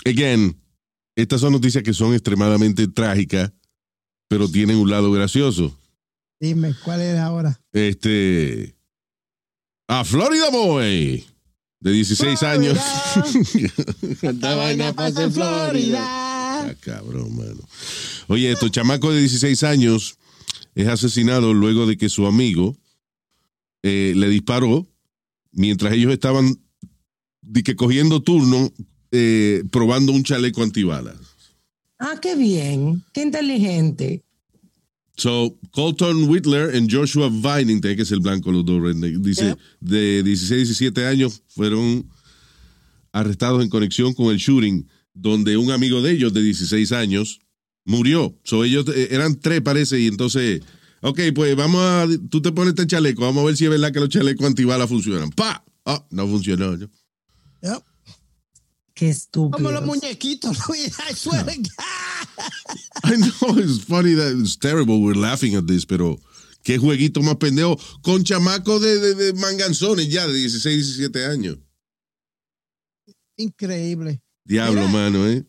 again, 0.05 0.55
estas 1.15 1.41
son 1.41 1.53
noticias 1.53 1.83
que 1.83 1.93
son 1.93 2.13
extremadamente 2.13 2.87
trágicas, 2.87 3.51
pero 4.27 4.47
tienen 4.47 4.77
un 4.77 4.87
lado 4.91 5.11
gracioso. 5.11 5.75
Dime, 6.41 6.73
¿cuál 6.83 7.01
es 7.01 7.19
ahora? 7.19 7.61
Este. 7.71 8.75
A 9.87 10.03
Florida 10.03 10.49
Boy, 10.49 11.23
de 11.79 11.91
16 11.91 12.41
años. 12.41 12.79
Esta 14.23 14.55
vaina 14.55 14.91
pasa 14.91 15.25
en 15.25 15.31
Florida. 15.31 15.99
Ah, 16.01 16.73
cabrón, 16.79 17.37
mano. 17.37 17.59
Oye, 18.27 18.51
estos 18.51 18.71
chamaco 18.71 19.11
de 19.11 19.19
16 19.19 19.61
años 19.63 20.17
es 20.73 20.87
asesinado 20.87 21.53
luego 21.53 21.85
de 21.85 21.95
que 21.95 22.09
su 22.09 22.25
amigo 22.25 22.75
eh, 23.83 24.13
le 24.15 24.27
disparó 24.27 24.87
mientras 25.51 25.93
ellos 25.93 26.11
estaban 26.11 26.59
di 27.41 27.61
que 27.61 27.75
cogiendo 27.75 28.23
turno 28.23 28.71
eh, 29.11 29.63
probando 29.71 30.11
un 30.11 30.23
chaleco 30.23 30.63
antibalas. 30.63 31.17
Ah, 31.99 32.15
qué 32.19 32.35
bien. 32.35 33.03
Qué 33.13 33.21
inteligente. 33.21 34.23
So, 35.21 35.55
Colton 35.69 36.27
Whitler 36.27 36.73
y 36.73 36.87
Joshua 36.89 37.29
Vining, 37.29 37.79
que 37.79 38.05
ser 38.05 38.17
blanco 38.21 38.51
los 38.51 38.65
dos, 38.65 38.81
dice, 39.21 39.55
de 39.79 40.23
16 40.23 40.51
y 40.51 40.65
17 40.65 41.05
años 41.05 41.43
fueron 41.47 42.09
arrestados 43.11 43.61
en 43.61 43.69
conexión 43.69 44.15
con 44.15 44.31
el 44.31 44.37
shooting, 44.37 44.89
donde 45.13 45.57
un 45.57 45.69
amigo 45.69 46.01
de 46.01 46.13
ellos 46.13 46.33
de 46.33 46.41
16 46.41 46.91
años 46.93 47.39
murió. 47.85 48.35
So, 48.43 48.63
ellos 48.63 48.87
eh, 48.95 49.09
eran 49.11 49.39
tres, 49.39 49.61
parece, 49.61 49.99
y 49.99 50.07
entonces, 50.07 50.63
ok, 51.01 51.19
pues 51.35 51.55
vamos 51.55 51.81
a, 51.83 52.07
tú 52.31 52.41
te 52.41 52.51
pones 52.51 52.69
este 52.69 52.87
chaleco, 52.87 53.21
vamos 53.21 53.43
a 53.43 53.45
ver 53.45 53.55
si 53.55 53.65
es 53.65 53.69
verdad 53.69 53.91
que 53.91 53.99
los 53.99 54.09
chalecos 54.09 54.47
antibalas 54.47 54.89
funcionan. 54.89 55.29
¡Pa! 55.29 55.63
Ah, 55.85 56.03
no 56.09 56.27
funcionó. 56.27 56.75
¿no? 56.77 56.89
Yep. 57.61 57.90
Qué 59.01 59.09
estúpido. 59.09 59.57
Como 59.57 59.71
los 59.71 59.83
muñequitos, 59.83 60.59
Luis. 60.69 60.93
I 61.09 61.13
swear 61.15 61.43
to 61.43 61.55
God. 61.57 61.85
I 63.03 63.15
know 63.17 63.57
it's 63.57 63.83
funny 63.83 64.13
that 64.13 64.37
it's 64.39 64.55
terrible. 64.55 65.01
We're 65.01 65.15
laughing 65.15 65.55
at 65.55 65.65
this, 65.65 65.87
pero 65.87 66.19
qué 66.63 66.77
jueguito 66.77 67.23
más 67.23 67.37
pendejo 67.37 67.79
con 68.03 68.23
chamacos 68.23 68.79
de, 68.79 68.99
de, 68.99 69.15
de 69.15 69.33
manganzones 69.33 70.07
ya 70.07 70.27
de 70.27 70.35
16, 70.35 70.97
17 70.97 71.25
años. 71.25 71.57
Increíble. 73.37 74.21
Diablo, 74.45 74.87
Mira. 74.87 74.91
mano, 74.91 75.27
¿eh? 75.27 75.43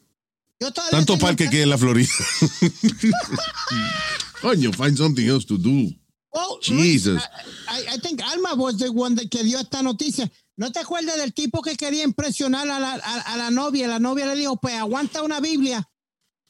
Tanto 0.91 1.19
parque 1.19 1.51
que 1.51 1.61
en 1.61 1.69
la 1.69 1.77
Florida. 1.77 2.09
Coño, 4.41 4.73
find 4.73 4.97
something 4.97 5.29
else 5.29 5.45
to 5.45 5.59
do. 5.59 5.91
Oh, 6.33 6.59
Luis, 6.71 7.05
Jesus. 7.05 7.23
I, 7.69 7.85
I 7.93 7.97
think 7.99 8.23
Alma 8.23 8.55
was 8.55 8.79
the 8.79 8.91
one 8.91 9.15
that- 9.17 9.31
que 9.31 9.45
dio 9.45 9.59
esta 9.59 9.83
noticia. 9.83 10.31
¿No 10.57 10.71
te 10.71 10.81
acuerdas 10.81 11.17
del 11.17 11.33
tipo 11.33 11.62
que 11.62 11.77
quería 11.77 12.05
impresionar 12.05 12.69
a 12.69 12.79
la, 12.79 12.93
a, 12.95 13.21
a 13.21 13.37
la 13.37 13.51
novia? 13.51 13.88
La 13.88 13.99
novia 13.99 14.27
le 14.27 14.37
dijo, 14.37 14.57
pues 14.61 14.75
aguanta 14.75 15.23
una 15.23 15.41
Biblia 15.41 15.88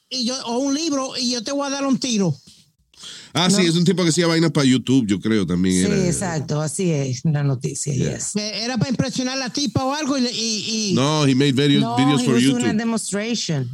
y 0.09 0.25
yo, 0.25 0.35
o 0.45 0.57
un 0.59 0.73
libro 0.73 1.13
y 1.17 1.31
yo 1.31 1.43
te 1.43 1.51
voy 1.51 1.65
a 1.67 1.69
dar 1.69 1.85
un 1.87 1.97
tiro. 1.97 2.35
Ah, 3.33 3.49
sí, 3.49 3.63
es 3.63 3.75
un 3.75 3.83
tipo 3.83 4.03
que 4.03 4.09
hacía 4.09 4.27
vainas 4.27 4.51
para 4.51 4.65
YouTube, 4.67 5.07
yo 5.07 5.19
creo 5.19 5.45
también. 5.45 5.85
Sí, 5.87 5.91
era. 5.91 6.05
exacto. 6.07 6.61
Así 6.61 6.91
es 6.91 7.25
la 7.25 7.43
noticia. 7.43 7.93
Yeah. 7.93 8.13
Yes. 8.17 8.31
Que 8.33 8.63
Era 8.63 8.77
para 8.77 8.91
impresionar 8.91 9.35
a 9.37 9.39
la 9.39 9.49
tipa 9.49 9.83
o 9.83 9.93
algo 9.93 10.17
y... 10.17 10.21
le- 10.21 10.31
y, 10.31 10.91
y 10.91 10.93
No, 10.93 11.25
he 11.25 11.33
made 11.33 11.53
videos, 11.53 11.81
No, 11.81 11.97
videos 11.97 12.21
it 12.21 12.25
for 12.25 12.33
was 12.35 12.43
YouTube. 12.43 12.63
una 12.63 12.73
demonstration. 12.73 13.69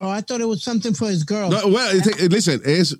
Oh, 0.00 0.10
I 0.16 0.20
thought 0.22 0.40
it 0.40 0.46
was 0.46 0.62
something 0.62 0.92
for 0.94 1.10
his 1.10 1.24
girl. 1.24 1.48
No, 1.50 1.66
well, 1.68 1.96
it's- 1.96 2.28
listen, 2.30 2.60
es 2.64 2.96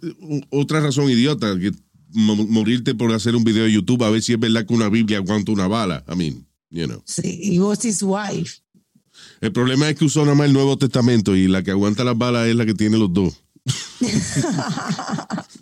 otra 0.51 0.81
razón 0.81 1.11
idiota 1.11 1.57
que 1.59 1.73
mo- 2.11 2.35
morirte 2.47 2.95
por 2.95 3.13
hacer 3.13 3.37
un 3.37 3.45
video 3.45 3.65
de 3.65 3.73
YouTube 3.73 4.03
a 4.05 4.11
ver 4.11 4.23
si 4.23 4.33
es 4.33 4.41
verdad 4.41 4.65
que 4.67 4.75
una 4.75 4.89
Biblia 4.89 5.19
aguanta 5.19 5.53
una 5.53 5.69
bala. 5.69 6.03
I 6.11 6.17
mean, 6.17 6.47
you 6.71 6.87
know. 6.87 7.03
Sí, 7.07 7.55
it 7.55 7.61
was 7.61 7.85
his 7.85 8.03
wife. 8.03 8.61
El 9.41 9.53
problema 9.53 9.89
es 9.89 9.97
que 9.99 10.05
usó 10.05 10.25
nada 10.25 10.37
más 10.37 10.47
el 10.47 10.53
Nuevo 10.53 10.77
Testamento 10.79 11.35
y 11.35 11.49
la 11.49 11.63
que 11.63 11.71
aguanta 11.73 12.05
las 12.05 12.17
balas 12.17 12.47
es 12.49 12.55
la 12.55 12.67
que 12.67 12.75
tiene 12.75 12.99
los 12.99 13.13
dos. 13.13 13.35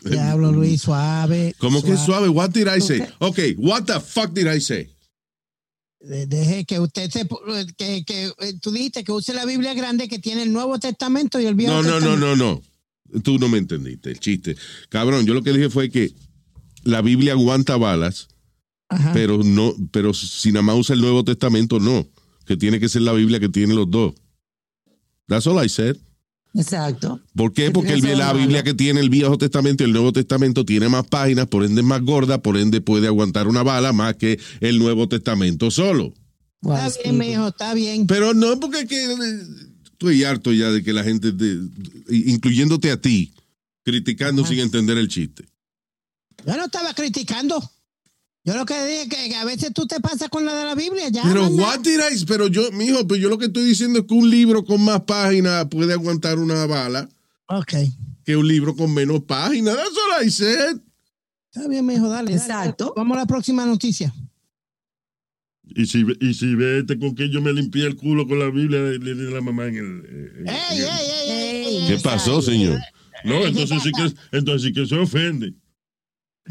Diablo, 0.05 0.53
Luis, 0.53 0.83
suave. 0.83 1.55
¿Cómo 1.59 1.83
que 1.83 1.97
suave? 1.97 2.29
What 2.29 2.51
did 2.51 2.69
I 2.69 2.81
say? 2.81 3.03
Ok. 3.19 3.39
What 3.57 3.85
the 3.85 4.01
fuck 4.01 4.33
did 4.33 4.47
I 4.47 4.61
say? 4.61 4.91
De- 6.01 6.27
Deje 6.27 6.65
que 6.65 6.79
usted 6.79 7.11
se, 7.11 7.27
que, 7.77 8.05
que 8.05 8.27
eh, 8.39 8.55
tú 8.61 8.71
dijiste 8.71 9.03
que 9.03 9.13
use 9.13 9.35
la 9.35 9.45
Biblia 9.45 9.75
grande 9.75 10.09
que 10.09 10.19
tiene 10.19 10.43
el 10.43 10.53
Nuevo 10.53 10.79
Testamento 10.79 11.41
y 11.41 11.47
el 11.47 11.55
Viejo 11.55 11.73
No, 11.73 11.83
no, 11.83 11.89
no, 11.89 11.95
Testamento. 12.13 12.37
no, 12.37 12.63
no. 13.13 13.23
Tú 13.23 13.39
no 13.39 13.49
me 13.49 13.59
entendiste 13.59 14.11
el 14.11 14.21
chiste. 14.21 14.57
Cabrón, 14.89 15.27
yo 15.27 15.35
lo 15.35 15.43
que 15.43 15.53
dije 15.53 15.71
fue 15.71 15.91
que 15.91 16.13
la 16.85 17.03
Biblia 17.03 17.33
aguanta 17.33 17.77
balas, 17.77 18.29
Ajá. 18.89 19.13
pero 19.13 19.39
no, 19.43 19.75
pero 19.91 20.15
si 20.15 20.53
nada 20.53 20.63
más 20.63 20.77
usa 20.77 20.95
el 20.95 21.01
Nuevo 21.01 21.25
Testamento, 21.25 21.81
no. 21.81 22.07
Que 22.47 22.57
tiene 22.57 22.79
que 22.79 22.89
ser 22.89 23.03
la 23.03 23.13
Biblia 23.13 23.41
que 23.41 23.49
tiene 23.49 23.75
los 23.75 23.91
dos. 23.91 24.15
That's 25.27 25.47
all 25.47 25.65
I 25.65 25.69
said. 25.69 25.97
Exacto. 26.55 27.21
¿Por 27.35 27.53
qué? 27.53 27.65
¿Qué 27.67 27.71
Porque 27.73 27.93
el- 27.95 28.19
la? 28.19 28.33
Biblia 28.33 28.63
que 28.63 28.73
tiene 28.75 29.01
el 29.01 29.11
Viejo 29.11 29.37
Testamento 29.37 29.83
y 29.83 29.87
el 29.87 29.93
Nuevo 29.93 30.13
Testamento 30.13 30.65
tiene 30.65 30.89
más 30.89 31.07
páginas, 31.07 31.49
por 31.49 31.65
ende 31.65 31.81
es 31.83 31.87
más 31.87 32.01
gorda, 32.03 32.41
por 32.41 32.57
ende 32.57 32.81
puede 32.81 33.09
aguantar 33.09 33.49
una 33.49 33.63
bala 33.63 33.93
más 33.93 34.15
que 34.17 34.39
el 34.61 34.79
Nuevo 34.79 35.09
Testamento 35.09 35.71
solo. 35.71 36.15
Está 36.63 36.89
bien, 37.03 37.19
mijo, 37.19 37.49
está 37.49 37.75
bien. 37.75 38.07
Pero 38.07 38.33
no, 38.35 38.59
porque 38.59 38.81
es 38.81 38.87
que 38.89 39.05
eh, 39.05 39.17
estoy 39.85 40.25
harto 40.25 40.53
ya 40.53 40.71
de 40.71 40.83
que 40.83 40.93
la 40.93 41.05
gente, 41.05 41.33
te- 41.33 41.59
incluyéndote 42.11 42.91
a 42.91 43.01
ti, 43.01 43.33
criticando 43.85 44.47
sin 44.47 44.61
entender 44.61 44.97
el 44.97 45.09
chiste. 45.09 45.45
Yo 46.47 46.57
no 46.57 46.65
estaba 46.65 46.95
criticando. 46.95 47.63
Yo 48.47 48.57
lo 48.57 48.65
que 48.65 48.75
dije 48.87 49.03
es 49.03 49.09
que, 49.09 49.29
que 49.29 49.35
a 49.37 49.45
veces 49.45 49.73
tú 49.75 49.87
te 49.87 50.01
pasas 50.01 50.29
con 50.29 50.45
la 50.45 50.55
de 50.55 50.65
la 50.65 50.75
Biblia. 50.77 51.09
Ya, 51.09 51.23
Pero 51.25 51.43
manda. 51.43 51.63
what 51.65 51.81
did 51.81 51.99
I- 51.99 52.25
pero 52.27 52.47
yo, 52.47 52.71
mijo, 52.73 53.07
pues 53.07 53.21
yo 53.21 53.29
lo 53.29 53.39
que 53.39 53.47
estoy 53.47 53.65
diciendo 53.65 53.99
es 53.99 54.05
que 54.07 54.15
un 54.15 54.31
libro 54.31 54.65
con 54.65 54.81
más 54.85 55.01
páginas 55.03 55.67
puede 55.69 55.93
aguantar 55.93 56.39
una 56.39 56.65
bala 56.65 57.09
Ok. 57.49 57.73
que 58.25 58.37
un 58.37 58.47
libro 58.47 58.77
con 58.77 58.95
menos 58.95 59.21
páginas. 59.25 59.75
That's 59.75 59.89
all 59.91 60.25
I 60.27 60.31
said. 60.31 60.77
Está 61.53 61.69
bien, 61.69 61.85
mijo, 61.85 62.09
dale. 62.09 62.31
dale. 62.31 62.41
Exacto. 62.41 62.93
Vamos 62.97 63.17
a 63.17 63.21
la 63.21 63.27
próxima 63.27 63.67
noticia. 63.67 64.15
Y 65.69 65.87
si, 65.87 66.05
y 66.21 66.33
si 66.35 66.55
vete 66.55 66.97
con 67.01 67.17
que 67.17 67.29
yo 67.29 67.43
me 67.43 67.53
limpié 67.53 67.85
el 67.87 67.97
culo 67.97 68.29
con 68.29 68.39
la 68.39 68.49
Biblia 68.51 68.81
de, 68.81 68.99
de- 69.01 69.15
de 69.17 69.31
la 69.33 69.41
mamá 69.41 69.67
en 69.67 69.77
el. 69.77 69.85
en- 69.85 70.49
¡Ey, 70.49 70.57
en 70.71 70.79
el- 70.79 70.85
ey, 70.85 71.11
ey, 71.11 71.31
ey, 71.31 71.77
ey! 71.79 71.89
¿Qué 71.89 71.99
pasó, 71.99 72.41
señor? 72.41 72.79
No, 73.25 73.45
entonces 73.45 73.83
sí 73.83 73.91
que, 73.91 74.15
entonces 74.39 74.63
sí 74.63 74.73
que 74.73 74.87
se 74.87 74.95
ofende. 74.95 75.53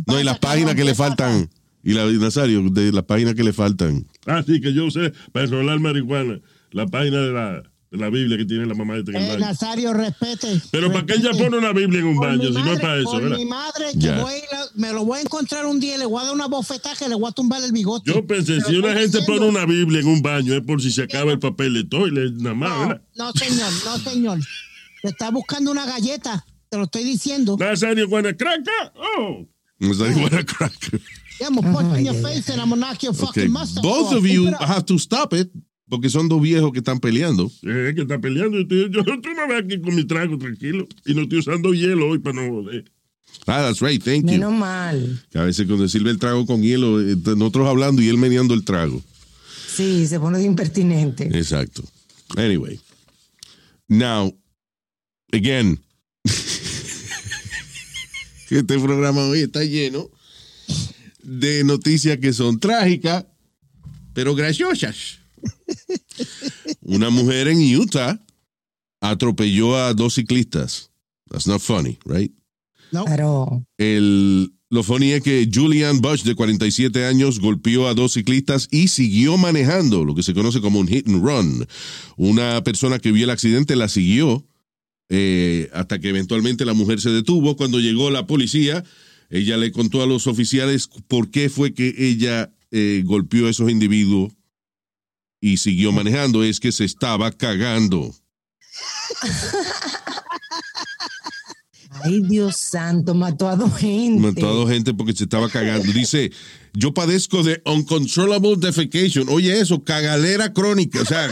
No, 0.06 0.20
y 0.20 0.26
las 0.26 0.40
páginas 0.40 0.76
que 0.76 0.84
le 0.84 0.94
faltan, 0.94 1.50
y 1.86 1.94
la 1.94 2.06
Nazario, 2.08 2.62
de 2.70 2.92
las 2.92 3.04
páginas 3.06 3.36
que 3.36 3.44
le 3.44 3.54
faltan. 3.54 4.06
Ah, 4.26 4.44
sí, 4.46 4.60
que 4.60 4.74
yo 4.74 4.86
usé 4.88 5.14
para 5.32 5.46
enrolar 5.46 5.80
marihuana 5.80 6.40
la 6.72 6.86
página 6.88 7.20
de 7.22 7.32
la, 7.32 7.62
de 7.92 7.98
la 7.98 8.10
Biblia 8.10 8.38
que 8.38 8.44
tiene 8.46 8.66
la 8.66 8.74
mamá 8.74 8.96
de 8.96 9.02
el 9.02 9.16
Eh, 9.16 9.28
baño. 9.30 9.40
Nazario, 9.40 9.94
respete. 9.94 10.62
Pero 10.72 10.92
¿para 10.92 11.06
qué 11.06 11.14
ella 11.14 11.30
pone 11.32 11.58
una 11.58 11.72
Biblia 11.72 12.00
en 12.02 12.08
un 12.08 12.16
Por 12.18 12.28
baño 12.28 12.48
si 12.48 12.54
no 12.54 12.74
es 12.74 12.80
para 12.82 12.98
eso, 12.98 13.12
por 13.12 13.22
verdad? 13.22 13.38
mi 13.38 13.46
madre, 13.46 13.86
que 13.94 14.00
Ya. 14.00 14.20
voy 14.20 14.34
me 14.74 14.92
lo 14.92 15.06
voy 15.06 15.20
a 15.20 15.22
encontrar 15.22 15.66
un 15.68 15.80
día 15.80 15.96
y 15.96 16.00
le 16.00 16.06
voy 16.06 16.22
a 16.22 16.26
dar 16.26 16.34
una 16.34 16.48
bofetada 16.48 16.96
que 16.98 17.08
le 17.08 17.16
voy 17.16 17.30
a 17.30 17.32
tumbar 17.32 17.64
el 17.64 17.72
bigote. 17.72 18.12
Yo 18.12 18.26
pensé, 18.28 18.56
Pero 18.58 18.68
si 18.68 18.76
una 18.78 18.90
gente 18.94 19.20
diciendo- 19.20 19.34
pone 19.34 19.46
una 19.48 19.66
Biblia 19.66 20.00
en 20.02 20.08
un 20.08 20.22
baño 20.22 20.54
es 20.54 20.62
por 20.62 20.82
si 20.82 20.92
se 20.92 21.04
acaba 21.04 21.32
el 21.32 21.40
papel 21.40 21.76
de 21.76 21.84
toilet, 21.86 22.34
nada 22.34 22.56
más, 22.56 22.70
No, 22.72 22.80
¿verdad? 22.88 23.02
no, 23.16 23.32
señor, 23.34 23.72
no, 23.86 23.98
señor. 24.00 24.40
Te 25.04 25.10
está 25.10 25.30
buscando 25.30 25.72
una 25.72 25.86
galleta. 25.86 26.46
Te 26.68 26.78
lo 26.78 26.86
estoy 26.86 27.04
diciendo. 27.04 27.56
Nazario 27.60 28.10
Guanacraca, 28.10 28.92
oh. 29.20 29.48
Nazario 29.80 30.18
Guanacracker. 30.20 31.00
Yeah, 31.40 31.48
I'm 31.48 31.56
gonna 31.56 31.74
punch 31.74 31.90
Oh, 31.92 31.96
in 31.98 32.06
your 32.06 32.16
yeah, 32.16 32.22
face 32.30 32.50
and 32.50 32.62
I'm 32.62 32.70
gonna 32.70 32.82
knock 32.82 33.04
your 33.04 33.14
fucking 33.14 33.44
Okay. 33.44 33.48
mustache 33.52 33.84
Both 33.84 34.08
off. 34.14 34.18
of 34.20 34.26
you 34.26 34.46
have 34.60 34.86
to 34.86 34.98
stop 34.98 35.34
it, 35.34 35.50
porque 35.90 36.10
son 36.10 36.30
dos 36.30 36.42
viejos 36.42 36.72
que 36.72 36.80
están 36.80 37.00
peleando. 37.00 37.52
Eh, 37.64 37.94
que 37.96 38.02
está 38.04 38.20
peleando. 38.20 38.62
Yo, 38.62 38.88
yo, 38.88 39.04
tú 39.22 39.30
me 39.36 39.48
ves 39.48 39.64
aquí 39.66 39.82
con 39.82 39.96
mi 39.96 40.06
trago 40.06 40.38
tranquilo. 40.38 40.88
Y 41.06 41.14
no 41.14 41.24
estoy 41.24 41.40
usando 41.40 41.74
hielo 41.74 42.10
hoy 42.10 42.20
para 42.20 42.42
no 42.42 42.50
joder. 42.64 42.86
Ah, 43.48 43.62
that's 43.64 43.82
right, 43.82 44.02
thank 44.02 44.22
you. 44.26 44.32
Menos 44.32 44.54
mal. 44.54 45.20
Que 45.30 45.40
a 45.40 45.44
veces 45.44 45.68
cuando 45.68 45.88
sirve 45.90 46.10
el 46.10 46.20
trago 46.20 46.46
con 46.46 46.62
hielo, 46.62 47.02
eh, 47.02 47.18
nosotros 47.36 47.68
hablando 47.68 48.02
y 48.02 48.08
él 48.08 48.18
meneando 48.18 48.54
el 48.54 48.64
trago. 48.64 49.02
Sí, 49.68 50.08
se 50.08 50.20
pone 50.22 50.38
de 50.38 50.46
impertinente. 50.46 51.26
Exacto. 51.38 51.84
Anyway. 52.38 52.80
Now, 53.90 54.34
again. 55.34 55.80
este 58.50 58.80
programa 58.80 59.22
hoy 59.28 59.42
está 59.42 59.64
lleno 59.66 60.10
de 61.26 61.64
noticias 61.64 62.18
que 62.20 62.34
son 62.34 62.60
trágicas, 62.60 63.26
pero 64.14 64.36
graciosas. 64.36 65.20
Una 66.82 67.10
mujer 67.10 67.48
en 67.48 67.60
Utah 67.76 68.24
atropelló 69.02 69.78
a 69.78 69.94
dos 69.94 70.16
ciclistas. 70.16 70.92
That's 71.30 71.48
not 71.48 71.62
funny, 71.62 71.98
right? 72.06 72.32
Pero 72.92 73.66
El, 73.78 74.54
lo 74.70 74.84
funny 74.84 75.12
es 75.12 75.24
que 75.24 75.50
Julian 75.52 76.00
Bush, 76.00 76.24
de 76.24 76.36
47 76.36 77.06
años, 77.06 77.40
golpeó 77.40 77.88
a 77.88 77.94
dos 77.94 78.14
ciclistas 78.14 78.68
y 78.72 78.88
siguió 78.88 79.38
manejando, 79.38 80.06
lo 80.06 80.16
que 80.16 80.24
se 80.24 80.34
conoce 80.34 80.62
como 80.62 80.80
un 80.80 80.88
hit 80.88 81.08
and 81.08 81.24
run. 81.24 81.68
Una 82.16 82.64
persona 82.64 83.00
que 83.00 83.12
vio 83.12 83.26
el 83.26 83.32
accidente 83.32 83.76
la 83.76 83.90
siguió 83.90 84.46
eh, 85.10 85.70
hasta 85.74 86.00
que 86.00 86.10
eventualmente 86.10 86.66
la 86.66 86.74
mujer 86.74 87.02
se 87.02 87.10
detuvo. 87.10 87.58
Cuando 87.58 87.80
llegó 87.80 88.10
la 88.12 88.28
policía, 88.28 88.84
ella 89.36 89.58
le 89.58 89.72
contó 89.72 90.02
a 90.02 90.08
los 90.08 90.28
oficiales 90.28 90.90
por 91.08 91.30
qué 91.30 91.50
fue 91.50 91.74
que 91.74 91.94
ella 91.98 92.54
eh, 92.72 93.04
golpeó 93.06 93.48
a 93.48 93.50
esos 93.50 93.70
individuos 93.70 94.34
y 95.42 95.58
siguió 95.58 95.92
manejando. 95.92 96.44
Es 96.44 96.60
que 96.60 96.72
se 96.72 96.86
estaba 96.86 97.32
cagando. 97.32 98.16
Ay, 102.04 102.22
Dios 102.22 102.58
santo, 102.58 103.14
mató 103.14 103.48
a 103.50 103.56
dos 103.56 103.78
gente. 103.78 104.22
Mató 104.22 104.50
a 104.50 104.54
dos 104.54 104.70
gente 104.70 104.94
porque 104.94 105.14
se 105.14 105.24
estaba 105.24 105.50
cagando. 105.50 105.92
Dice, 105.92 106.32
yo 106.74 106.94
padezco 106.94 107.44
de 107.44 107.62
uncontrollable 107.66 108.56
defecation. 108.58 109.28
Oye 109.30 109.60
eso, 109.60 109.84
cagalera 109.84 110.54
crónica. 110.54 111.02
O 111.02 111.06
sea, 111.06 111.30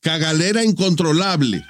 cagalera 0.00 0.64
incontrolable. 0.64 1.64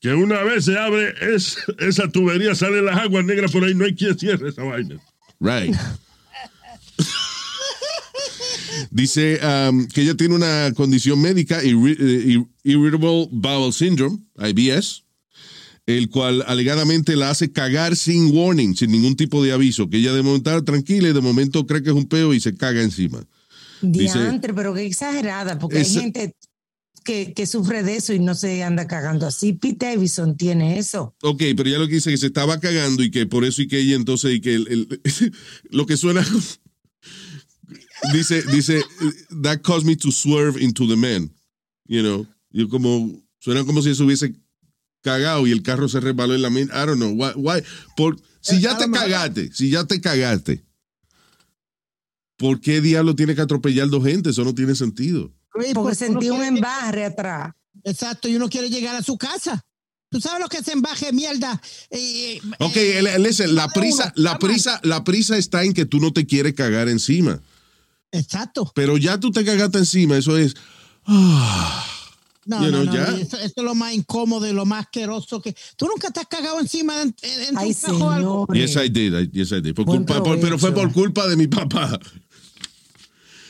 Que 0.00 0.14
una 0.14 0.42
vez 0.42 0.64
se 0.64 0.78
abre 0.78 1.12
es, 1.34 1.56
esa 1.78 2.08
tubería, 2.08 2.54
salen 2.54 2.86
las 2.86 2.96
aguas 2.98 3.24
negras 3.24 3.52
por 3.52 3.64
ahí, 3.64 3.74
no 3.74 3.84
hay 3.84 3.94
quien 3.94 4.18
cierre 4.18 4.48
esa 4.48 4.62
vaina. 4.64 4.96
Right. 5.40 5.74
Dice 8.90 9.38
um, 9.68 9.86
que 9.88 10.02
ella 10.02 10.14
tiene 10.16 10.34
una 10.34 10.72
condición 10.74 11.20
médica, 11.20 11.62
irri- 11.62 11.96
eh, 11.98 12.24
ir- 12.38 12.46
Irritable 12.64 13.28
Bowel 13.30 13.72
Syndrome, 13.72 14.18
IBS, 14.38 15.04
el 15.86 16.08
cual 16.08 16.44
alegadamente 16.46 17.14
la 17.16 17.30
hace 17.30 17.52
cagar 17.52 17.94
sin 17.96 18.34
warning, 18.34 18.74
sin 18.76 18.90
ningún 18.90 19.16
tipo 19.16 19.42
de 19.44 19.52
aviso, 19.52 19.88
que 19.90 19.98
ella 19.98 20.12
de 20.12 20.22
momento 20.22 20.50
está 20.50 20.64
tranquila 20.64 21.08
y 21.08 21.12
de 21.12 21.20
momento 21.20 21.66
cree 21.66 21.82
que 21.82 21.90
es 21.90 21.94
un 21.96 22.06
peo 22.08 22.32
y 22.32 22.40
se 22.40 22.54
caga 22.56 22.82
encima. 22.82 23.22
Dice- 23.82 24.18
Diantre, 24.18 24.54
pero 24.54 24.74
qué 24.74 24.84
exagerada, 24.86 25.58
porque 25.58 25.78
hay 25.78 25.84
gente 25.84 26.34
que, 27.04 27.32
que 27.34 27.46
sufre 27.46 27.82
de 27.82 27.96
eso 27.96 28.12
y 28.12 28.18
no 28.18 28.34
se 28.34 28.62
anda 28.62 28.86
cagando 28.86 29.26
así. 29.26 29.52
Pete 29.52 29.86
Davidson 29.86 30.36
tiene 30.36 30.78
eso. 30.78 31.14
Ok, 31.22 31.42
pero 31.56 31.68
ya 31.70 31.78
lo 31.78 31.86
que 31.88 31.94
dice 31.94 32.10
que 32.10 32.18
se 32.18 32.26
estaba 32.26 32.60
cagando 32.60 33.02
y 33.02 33.10
que 33.10 33.26
por 33.26 33.44
eso 33.44 33.62
y 33.62 33.68
que 33.68 33.78
ella 33.80 33.96
entonces 33.96 34.32
y 34.34 34.40
que 34.40 34.54
el- 34.54 34.68
el- 34.68 35.32
lo 35.70 35.86
que 35.86 35.96
suena 35.96 36.24
dice 38.12 38.42
dice 38.52 38.82
that 39.42 39.60
caused 39.62 39.86
me 39.86 39.96
to 39.96 40.10
swerve 40.10 40.58
into 40.60 40.86
the 40.86 40.96
man, 40.96 41.30
you 41.86 42.00
know, 42.02 42.26
yo 42.50 42.68
como 42.68 43.22
suena 43.38 43.64
como 43.64 43.82
si 43.82 43.94
se 43.94 44.02
hubiese 44.02 44.34
cagado 45.02 45.46
y 45.46 45.52
el 45.52 45.62
carro 45.62 45.88
se 45.88 46.00
resbaló 46.00 46.34
en 46.34 46.42
la 46.42 46.50
mente. 46.50 46.72
I 46.74 46.86
don't 46.86 46.96
know 46.98 47.12
why, 47.12 47.32
why 47.36 47.62
por 47.96 48.20
si 48.40 48.60
ya 48.60 48.76
te 48.76 48.90
cagaste, 48.90 49.50
si 49.52 49.70
ya 49.70 49.84
te 49.84 50.00
cagaste. 50.00 50.64
¿Por 52.36 52.60
qué 52.62 52.80
diablo 52.80 53.14
tiene 53.14 53.34
que 53.34 53.42
atropellar 53.42 53.90
dos 53.90 54.02
gente? 54.04 54.30
Eso 54.30 54.44
no 54.44 54.54
tiene 54.54 54.74
sentido. 54.74 55.30
Luis, 55.54 55.72
Porque 55.74 55.86
uno 55.88 55.94
sentí 55.94 56.30
un 56.30 56.36
quiere- 56.38 56.48
embarre 56.56 57.04
atrás. 57.04 57.52
Exacto, 57.84 58.28
y 58.28 58.36
uno 58.36 58.48
quiere 58.48 58.68
llegar 58.70 58.94
a 58.96 59.02
su 59.02 59.16
casa. 59.16 59.64
¿Tú 60.10 60.20
sabes 60.20 60.40
lo 60.40 60.48
que 60.48 60.58
es 60.58 60.68
embaje 60.68 61.06
de 61.06 61.12
mierda? 61.12 61.60
Eh, 61.88 62.40
Ok, 62.58 62.76
eh, 62.76 62.98
el- 62.98 63.06
el- 63.06 63.22
listen, 63.22 63.54
la 63.54 63.64
uno, 63.66 63.72
prisa, 63.74 64.04
está 64.08 64.20
la 64.20 64.38
prisa, 64.38 64.80
la 64.82 65.04
prisa 65.04 65.36
está 65.36 65.62
en 65.64 65.72
que 65.72 65.84
tú 65.86 66.00
no 66.00 66.12
te 66.12 66.26
quieres 66.26 66.54
cagar 66.54 66.88
encima. 66.88 67.40
Exacto. 68.12 68.70
Pero 68.74 68.96
ya 68.96 69.20
tú 69.20 69.30
te 69.30 69.44
cagaste 69.44 69.78
encima, 69.78 70.16
eso 70.16 70.36
es. 70.36 70.54
ah, 71.06 71.86
No, 72.46 72.64
You 72.64 72.70
no, 72.72 72.82
know, 72.82 72.84
no. 72.86 72.94
ya. 72.94 73.04
Eso, 73.20 73.36
eso 73.36 73.52
es 73.56 73.62
lo 73.62 73.74
más 73.76 73.92
incómodo 73.92 74.48
y 74.48 74.52
lo 74.52 74.64
más 74.66 74.80
asqueroso 74.86 75.40
que. 75.40 75.54
¿Tú 75.76 75.86
nunca 75.86 76.10
te 76.10 76.20
has 76.20 76.26
cagado 76.26 76.58
encima 76.58 77.00
en, 77.02 77.14
en, 77.22 77.40
en 77.50 77.58
Ay, 77.58 77.74
tu 77.74 78.08
algo? 78.10 78.46
yes, 78.52 78.74
I 78.76 78.88
did. 78.88 79.14
I- 79.14 79.30
Yes, 79.30 79.52
I 79.52 79.60
did. 79.60 79.74
Por 79.74 79.84
culpa- 79.84 80.22
por- 80.22 80.40
pero 80.40 80.58
fue 80.58 80.72
por 80.72 80.90
culpa 80.92 81.28
de 81.28 81.36
mi 81.36 81.46
papá. 81.46 81.98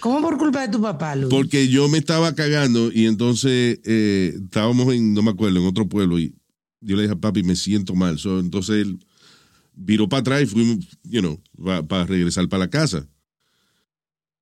¿Cómo 0.00 0.20
por 0.20 0.38
culpa 0.38 0.62
de 0.62 0.68
tu 0.68 0.80
papá, 0.80 1.14
Luis? 1.16 1.28
Porque 1.30 1.68
yo 1.68 1.88
me 1.88 1.98
estaba 1.98 2.34
cagando 2.34 2.90
y 2.92 3.06
entonces 3.06 3.78
eh, 3.84 4.34
estábamos 4.42 4.92
en, 4.94 5.12
no 5.14 5.22
me 5.22 5.30
acuerdo, 5.30 5.60
en 5.60 5.66
otro 5.66 5.88
pueblo 5.88 6.18
y 6.18 6.34
yo 6.80 6.96
le 6.96 7.02
dije 7.02 7.14
a 7.14 7.20
papi, 7.20 7.42
me 7.42 7.56
siento 7.56 7.94
mal. 7.94 8.18
So, 8.18 8.40
entonces 8.40 8.76
él 8.76 8.98
viró 9.74 10.08
para 10.08 10.20
atrás 10.20 10.42
y 10.42 10.46
fuimos, 10.46 10.78
you 11.04 11.20
know, 11.20 11.40
para 11.86 12.06
regresar 12.06 12.48
para 12.48 12.64
la 12.64 12.70
casa. 12.70 13.06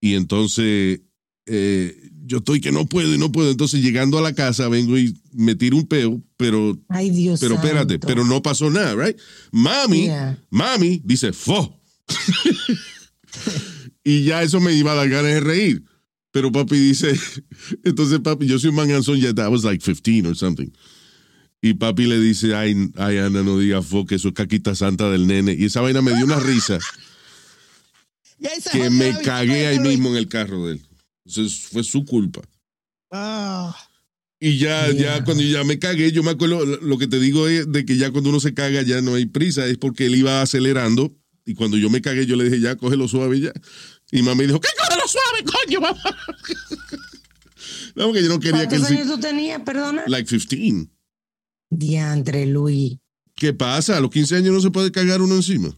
Y 0.01 0.15
entonces 0.15 1.01
eh, 1.47 2.11
yo 2.25 2.39
estoy 2.39 2.61
que 2.61 2.71
no 2.71 2.87
puedo 2.87 3.13
y 3.13 3.19
no 3.19 3.33
puedo. 3.33 3.51
Entonces 3.51 3.83
llegando 3.83 4.19
a 4.19 4.23
la 4.23 4.35
casa 4.35 4.69
vengo 4.69 4.97
y 4.97 5.21
me 5.33 5.55
tiro 5.57 5.77
un 5.77 5.87
peo, 5.87 6.23
pero 6.37 6.79
Ay, 6.89 7.11
Dios 7.11 7.41
Pero 7.41 7.57
espérate, 7.57 7.95
santo. 7.95 8.07
pero 8.07 8.25
no 8.25 8.41
pasó 8.43 8.71
nada, 8.71 8.95
right? 8.95 9.17
Mami, 9.51 10.03
Yeah. 10.05 10.39
mami 10.51 11.01
dice, 11.05 11.33
fo. 11.33 11.81
y 14.05 14.25
ya 14.25 14.43
eso 14.43 14.61
me 14.61 14.73
iba 14.73 14.93
a 14.93 14.97
dar 14.97 15.09
ganas 15.09 15.33
de 15.33 15.41
reír. 15.41 15.85
Pero 16.31 16.53
papi 16.53 16.77
dice, 16.77 17.19
entonces 17.85 18.21
papi, 18.21 18.47
yo 18.47 18.59
soy 18.59 18.71
un 18.71 18.77
manganzón, 18.77 19.19
ya 19.19 19.31
I 19.31 19.49
was 19.49 19.65
like 19.65 19.83
15 19.83 20.27
or 20.27 20.37
something. 20.37 20.71
Y 21.61 21.75
papi 21.75 22.07
le 22.07 22.21
dice, 22.21 22.55
ay, 22.55 22.91
ay 22.97 23.19
Ana, 23.19 23.43
no 23.43 23.59
diga 23.59 23.83
fo, 23.83 24.07
que 24.07 24.15
eso 24.15 24.29
es 24.29 24.35
caquita 24.35 24.75
santa 24.75 25.11
del 25.11 25.27
nene. 25.27 25.57
Y 25.59 25.65
esa 25.65 25.81
vaina 25.81 26.03
me 26.03 26.15
dio 26.15 26.25
una 26.25 26.39
risa 26.39 26.79
que 28.73 28.91
me 28.91 29.19
cagué 29.23 29.67
ahí 29.67 29.81
mismo 29.81 30.11
en 30.11 30.17
el 30.17 30.29
carro 30.29 30.67
de 30.67 30.75
él. 30.75 30.83
Entonces 31.25 31.59
fue 31.59 31.83
su 31.83 32.05
culpa. 32.05 32.43
Ah, 33.11 33.77
Y 34.39 34.59
ya, 34.59 34.93
ya 34.93 35.25
cuando 35.25 35.43
ya 35.43 35.65
me 35.65 35.79
cagué, 35.79 36.13
yo 36.13 36.23
me 36.23 36.31
acuerdo, 36.31 36.65
lo 36.65 36.99
que 36.99 37.09
te 37.09 37.19
digo 37.19 37.49
es 37.49 37.71
de 37.73 37.85
que 37.85 37.97
ya 37.97 38.13
cuando 38.13 38.31
uno 38.31 38.39
se 38.39 38.55
caga 38.55 38.83
ya 38.83 39.01
no 39.03 39.15
hay 39.15 39.27
prisa, 39.27 39.67
es 39.67 39.79
porque 39.79 40.07
él 40.07 40.15
iba 40.15 40.43
acelerando 40.43 41.18
y 41.49 41.55
cuando 41.55 41.79
yo 41.79 41.89
me 41.89 42.03
cagué 42.03 42.27
yo 42.27 42.37
le 42.37 42.45
dije 42.45 42.61
ya, 42.61 42.77
cógelo 42.77 43.09
suave 43.09 43.41
ya. 43.41 43.53
Y 44.13 44.21
mamá 44.23 44.35
me 44.37 44.47
dijo, 44.47 44.61
¿qué 44.61 44.69
cógelo 44.79 45.09
suave, 45.09 45.45
coño, 45.45 45.81
mamá? 45.81 46.03
no, 47.97 48.07
porque 48.07 48.23
yo 48.23 48.29
no 48.29 48.39
quería 48.39 48.69
que 48.69 48.77
¿Cuántos 48.79 48.91
años 48.91 49.07
tú 49.09 49.19
tenías, 49.19 49.63
perdona? 49.63 50.05
Like 50.07 50.29
15. 50.29 50.91
Diantre, 51.71 52.47
Luis. 52.47 52.99
¿Qué 53.35 53.55
pasa? 53.55 53.97
A 53.97 54.01
los 54.01 54.11
15 54.11 54.37
años 54.37 54.53
no 54.53 54.61
se 54.61 54.71
puede 54.71 54.93
cagar 54.93 55.23
uno 55.23 55.37
encima. 55.37 55.75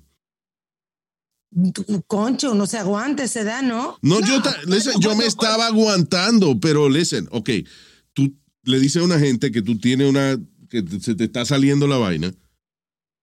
Concho, 2.06 2.54
no 2.54 2.66
se 2.66 2.78
aguanta 2.78 3.24
esa 3.24 3.40
edad, 3.40 3.62
¿no? 3.62 3.98
No, 4.02 4.20
yo, 4.20 4.40
ta- 4.40 4.56
listen, 4.66 4.94
yo 5.00 5.16
me 5.16 5.26
estaba 5.26 5.66
aguantando, 5.66 6.58
pero 6.60 6.88
listen, 6.88 7.28
ok, 7.32 7.50
tú 8.12 8.34
le 8.62 8.78
dices 8.78 9.02
a 9.02 9.04
una 9.04 9.18
gente 9.18 9.50
que 9.50 9.60
tú 9.60 9.76
tienes 9.78 10.08
una, 10.08 10.38
que 10.68 10.84
se 11.00 11.16
te 11.16 11.24
está 11.24 11.44
saliendo 11.44 11.88
la 11.88 11.96
vaina, 11.96 12.32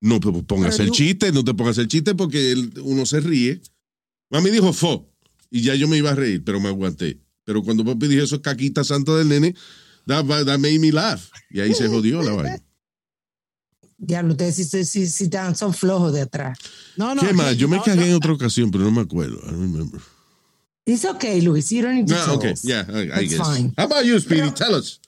no 0.02 0.20
pues, 0.20 0.44
pongas 0.46 0.76
Pero 0.78 0.84
el 0.86 0.90
tú- 0.90 0.96
chiste, 0.96 1.32
no 1.32 1.44
te 1.44 1.54
pongas 1.54 1.78
el 1.78 1.88
chiste 1.88 2.16
porque 2.16 2.56
uno 2.84 3.06
se 3.06 3.20
ríe. 3.20 3.62
Mami 4.30 4.50
dijo 4.50 4.74
fo, 4.74 5.10
y 5.50 5.62
ya 5.62 5.76
yo 5.76 5.88
me 5.88 5.98
iba 5.98 6.12
a 6.12 6.16
reír, 6.16 6.44
pero 6.44 6.60
me 6.60 6.70
aguanté. 6.70 7.20
Pero 7.46 7.64
cuando 7.64 7.86
papi 7.86 8.08
dijo 8.08 8.24
eso, 8.24 8.42
caquita 8.42 8.84
santa 8.84 9.16
del 9.16 9.30
nene, 9.30 9.56
that, 10.06 10.26
that 10.26 10.60
made 10.60 10.80
me 10.80 10.92
laugh. 10.92 11.30
Y 11.50 11.62
ahí 11.62 11.74
se 11.74 11.88
jodió 11.88 12.22
la 12.22 12.34
vaina. 12.34 12.64
Diablo, 14.00 14.34
ustedes 14.34 14.56
sí, 14.56 14.64
sí, 14.86 15.08
sí, 15.08 15.30
son 15.56 15.74
flojos 15.74 16.14
de 16.14 16.22
atrás. 16.22 16.60
No, 16.98 17.16
no. 17.16 17.22
¿Qué 17.22 17.34
más? 17.34 17.58
Yo 17.58 17.68
me 17.68 17.78
no, 17.78 17.84
cagué 17.84 18.02
no. 18.02 18.06
en 18.08 18.14
otra 18.14 18.34
ocasión, 18.34 18.70
pero 18.70 18.84
no 18.84 18.92
me 18.92 19.02
acuerdo. 19.02 19.38
I 19.44 19.48
don't 19.52 19.62
remember. 19.62 20.00
It's 20.86 21.04
okay, 21.04 21.42
Luis. 21.42 21.72
You 21.72 21.82
don't 21.82 21.96
need 21.96 22.08
to 22.08 22.14
No, 22.14 22.26
tell 22.26 22.36
okay, 22.36 22.54
yeah, 22.64 22.86
I, 22.88 23.22
I 23.22 23.26
guess. 23.28 23.40
fine. 23.40 23.74
How 23.76 23.86
about 23.86 24.06
you, 24.06 24.20
Speedy? 24.20 24.52
Tell 24.52 24.76
us. 24.76 25.00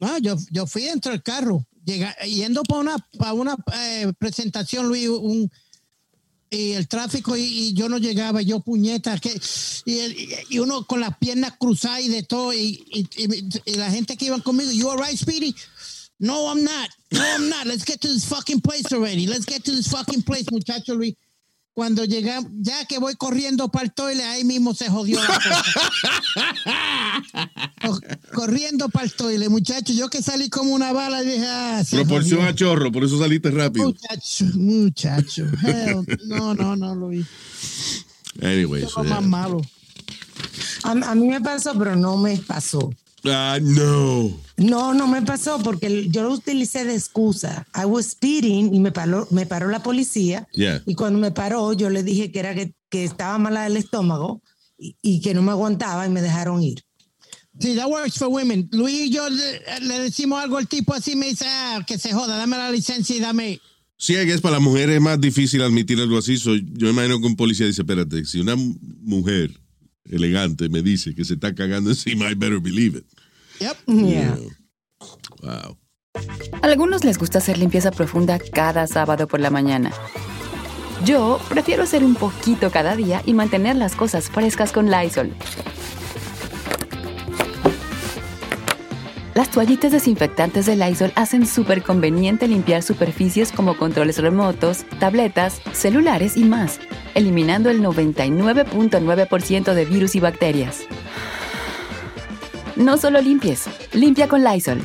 No, 0.00 0.18
yo, 0.18 0.36
yo 0.50 0.66
fui 0.66 0.84
dentro 0.84 1.12
del 1.12 1.22
carro, 1.22 1.66
llega, 1.86 2.14
yendo 2.18 2.62
para 2.64 2.80
una, 2.80 2.96
para 3.18 3.32
una 3.32 3.56
eh, 3.74 4.12
presentación, 4.18 4.88
Luis, 4.88 5.08
un, 5.08 5.50
y 6.50 6.72
el 6.72 6.86
tráfico, 6.88 7.36
y, 7.36 7.42
y 7.42 7.72
yo 7.74 7.88
no 7.88 7.98
llegaba, 7.98 8.42
yo 8.42 8.60
puñeta, 8.60 9.18
que, 9.18 9.32
y, 9.86 10.28
y 10.50 10.58
uno 10.58 10.86
con 10.86 11.00
las 11.00 11.16
piernas 11.18 11.54
cruzadas 11.58 12.02
y 12.02 12.08
de 12.08 12.22
todo, 12.24 12.52
y, 12.52 12.84
y- 12.92 13.76
la 13.76 13.90
gente 13.90 14.16
que 14.16 14.26
iban 14.26 14.42
conmigo, 14.42 14.70
you 14.70 14.88
all 14.90 14.98
right, 14.98 15.16
Speedy? 15.16 15.54
No, 16.18 16.48
I'm 16.50 16.62
not. 16.64 16.88
No, 17.10 17.20
I'm 17.20 17.48
not. 17.50 17.66
Let's 17.66 17.84
get 17.84 18.00
to 18.00 18.08
this 18.08 18.24
fucking 18.26 18.60
place 18.62 18.90
already. 18.92 19.26
Let's 19.26 19.44
get 19.44 19.64
to 19.64 19.70
this 19.72 19.88
fucking 19.88 20.22
place, 20.22 20.50
muchacho 20.50 20.94
Luis. 20.94 21.14
Cuando 21.76 22.06
llegamos, 22.06 22.50
ya 22.62 22.86
que 22.86 22.96
voy 22.98 23.16
corriendo 23.16 23.68
para 23.68 23.84
el 23.84 23.92
toile, 23.92 24.24
ahí 24.24 24.44
mismo 24.44 24.72
se 24.72 24.88
jodió 24.88 25.20
la 25.22 25.26
cosa. 25.26 25.62
Co- 27.86 28.00
corriendo 28.32 28.88
para 28.88 29.04
el 29.04 29.12
toile, 29.12 29.50
muchacho. 29.50 29.92
Yo 29.92 30.08
que 30.08 30.22
salí 30.22 30.48
como 30.48 30.72
una 30.72 30.94
bala, 30.94 31.20
dije, 31.20 31.44
ah, 31.46 31.84
se 31.84 31.96
Proporción 31.96 32.38
jodió. 32.40 32.50
a 32.50 32.54
chorro, 32.54 32.90
por 32.90 33.04
eso 33.04 33.18
saliste 33.18 33.50
rápido. 33.50 33.88
Muchacho, 33.88 34.44
muchacho. 34.54 35.44
Hell, 35.62 36.18
no, 36.24 36.54
no, 36.54 36.76
no, 36.76 36.94
Luis. 36.94 37.26
Anyway, 38.40 38.84
Eso 38.84 38.92
so, 38.92 39.02
es 39.02 39.08
lo 39.10 39.14
más 39.14 39.20
yeah. 39.20 39.28
malo. 39.28 39.60
A, 40.82 40.90
a 40.92 41.14
mí 41.14 41.28
me 41.28 41.42
pasó, 41.42 41.76
pero 41.78 41.94
no 41.94 42.16
me 42.16 42.38
pasó. 42.38 42.90
Ah, 43.24 43.58
no. 43.60 44.30
No, 44.56 44.94
no 44.94 45.08
me 45.08 45.22
pasó 45.22 45.58
porque 45.62 46.08
yo 46.08 46.22
lo 46.22 46.34
utilicé 46.34 46.84
de 46.84 46.94
excusa. 46.94 47.66
I 47.74 47.84
was 47.84 48.10
speeding 48.10 48.74
y 48.74 48.80
me 48.80 48.92
paró, 48.92 49.26
me 49.30 49.46
paró 49.46 49.68
la 49.68 49.82
policía. 49.82 50.46
Yeah. 50.52 50.82
Y 50.86 50.94
cuando 50.94 51.18
me 51.18 51.30
paró, 51.30 51.72
yo 51.72 51.90
le 51.90 52.02
dije 52.02 52.30
que 52.30 52.38
era 52.38 52.54
que, 52.54 52.74
que 52.88 53.04
estaba 53.04 53.38
mala 53.38 53.64
del 53.64 53.76
estómago 53.76 54.42
y, 54.78 54.96
y 55.02 55.20
que 55.20 55.34
no 55.34 55.42
me 55.42 55.50
aguantaba 55.50 56.06
y 56.06 56.10
me 56.10 56.22
dejaron 56.22 56.62
ir. 56.62 56.82
Sí, 57.58 57.74
that 57.74 57.88
works 57.88 58.18
for 58.18 58.28
women. 58.28 58.68
Luis 58.72 59.06
y 59.06 59.10
yo 59.10 59.28
le, 59.30 59.62
le 59.80 60.00
decimos 60.00 60.42
algo 60.42 60.58
al 60.58 60.68
tipo 60.68 60.92
así, 60.92 61.16
me 61.16 61.26
dice, 61.26 61.46
ah, 61.48 61.82
que 61.86 61.98
se 61.98 62.12
joda, 62.12 62.36
dame 62.36 62.56
la 62.56 62.70
licencia 62.70 63.16
y 63.16 63.20
dame. 63.20 63.60
Sí, 63.98 64.14
es 64.14 64.26
que 64.26 64.38
para 64.42 64.56
las 64.56 64.62
mujeres 64.62 64.96
es 64.96 65.00
más 65.00 65.18
difícil 65.18 65.62
admitir 65.62 65.98
algo 65.98 66.18
así. 66.18 66.36
So, 66.36 66.54
yo 66.54 66.90
imagino 66.90 67.18
que 67.18 67.26
un 67.26 67.36
policía 67.36 67.66
dice, 67.66 67.80
espérate, 67.80 68.26
si 68.26 68.40
una 68.40 68.54
mujer 68.56 69.58
elegante 70.10 70.68
me 70.68 70.82
dice 70.82 71.14
que 71.14 71.24
se 71.24 71.34
está 71.34 71.54
cagando 71.54 71.90
encima, 71.90 72.30
I 72.30 72.34
better 72.34 72.60
believe 72.60 72.98
it. 72.98 73.06
Yep. 73.60 73.76
Yeah. 73.86 74.38
Wow. 75.42 75.78
A 76.62 76.66
algunos 76.66 77.04
les 77.04 77.18
gusta 77.18 77.38
hacer 77.38 77.58
limpieza 77.58 77.90
profunda 77.90 78.38
cada 78.38 78.86
sábado 78.86 79.26
por 79.26 79.40
la 79.40 79.50
mañana. 79.50 79.92
Yo 81.04 81.40
prefiero 81.48 81.82
hacer 81.82 82.02
un 82.02 82.14
poquito 82.14 82.70
cada 82.70 82.96
día 82.96 83.22
y 83.26 83.34
mantener 83.34 83.76
las 83.76 83.94
cosas 83.94 84.30
frescas 84.30 84.72
con 84.72 84.90
Lysol. 84.90 85.32
Las 89.36 89.50
toallitas 89.50 89.92
desinfectantes 89.92 90.64
de 90.64 90.76
Lysol 90.76 91.12
hacen 91.14 91.46
súper 91.46 91.82
conveniente 91.82 92.48
limpiar 92.48 92.82
superficies 92.82 93.52
como 93.52 93.76
controles 93.76 94.16
remotos, 94.16 94.86
tabletas, 94.98 95.60
celulares 95.74 96.38
y 96.38 96.44
más, 96.44 96.80
eliminando 97.14 97.68
el 97.68 97.82
99.9% 97.82 99.74
de 99.74 99.84
virus 99.84 100.14
y 100.14 100.20
bacterias. 100.20 100.84
No 102.76 102.96
solo 102.96 103.20
limpies, 103.20 103.64
limpia 103.92 104.26
con 104.26 104.42
Lysol. 104.42 104.80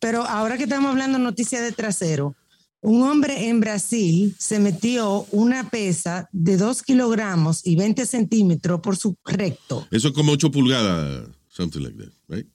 Pero 0.00 0.24
ahora 0.24 0.56
que 0.56 0.64
estamos 0.64 0.90
hablando 0.90 1.20
noticia 1.20 1.60
de 1.60 1.70
trasero, 1.70 2.34
un 2.80 3.04
hombre 3.04 3.48
en 3.48 3.60
Brasil 3.60 4.34
se 4.36 4.58
metió 4.58 5.26
una 5.30 5.70
pesa 5.70 6.28
de 6.32 6.56
2 6.56 6.82
kilogramos 6.82 7.64
y 7.64 7.76
20 7.76 8.04
centímetros 8.04 8.80
por 8.80 8.96
su 8.96 9.16
recto. 9.24 9.86
Eso 9.92 10.08
es 10.08 10.14
como 10.14 10.32
8 10.32 10.50
pulgadas, 10.50 11.28
something 11.56 11.80
like 11.80 11.96
that, 11.96 12.12
right? 12.28 12.46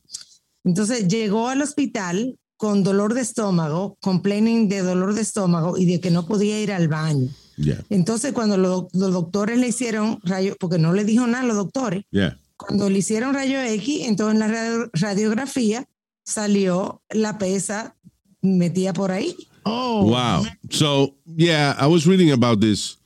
Entonces 0.64 1.08
llegó 1.08 1.48
al 1.48 1.62
hospital 1.62 2.38
con 2.58 2.84
dolor 2.84 3.14
de 3.14 3.22
estómago, 3.22 3.98
complaining 4.02 4.68
de 4.68 4.82
dolor 4.82 5.14
de 5.14 5.22
estómago 5.22 5.78
y 5.78 5.86
de 5.86 6.00
que 6.02 6.12
no 6.12 6.26
podía 6.26 6.60
ir 6.62 6.72
al 6.74 6.88
baño. 6.90 7.30
Yeah, 7.56 7.84
Entonces 7.90 8.32
cuando 8.34 8.58
lo- 8.58 8.88
los 8.94 9.14
doctores 9.14 9.58
le 9.60 9.68
hicieron 9.70 10.20
rayo, 10.24 10.56
porque 10.60 10.78
no 10.78 10.94
le 10.94 11.04
dijo 11.06 11.26
nada 11.28 11.44
a 11.44 11.48
los 11.48 11.56
doctores, 11.58 12.04
yeah. 12.12 12.38
cuando 12.58 12.90
le 12.90 13.00
hicieron 13.00 13.34
rayo 13.34 13.62
X, 13.62 14.02
entonces 14.06 14.34
en 14.36 14.40
la 14.40 14.48
radio- 14.48 14.90
radiografía 14.94 15.88
salió 16.26 17.02
la 17.10 17.38
pesa 17.38 17.96
metida 18.42 18.94
por 18.94 19.12
ahí. 19.12 19.36
Oh, 19.64 20.04
Wow. 20.10 20.46
So, 20.70 21.16
yeah, 21.26 21.76
I 21.80 21.86
was 21.88 22.06
reading 22.06 22.32
about 22.32 22.60
this. 22.62 22.98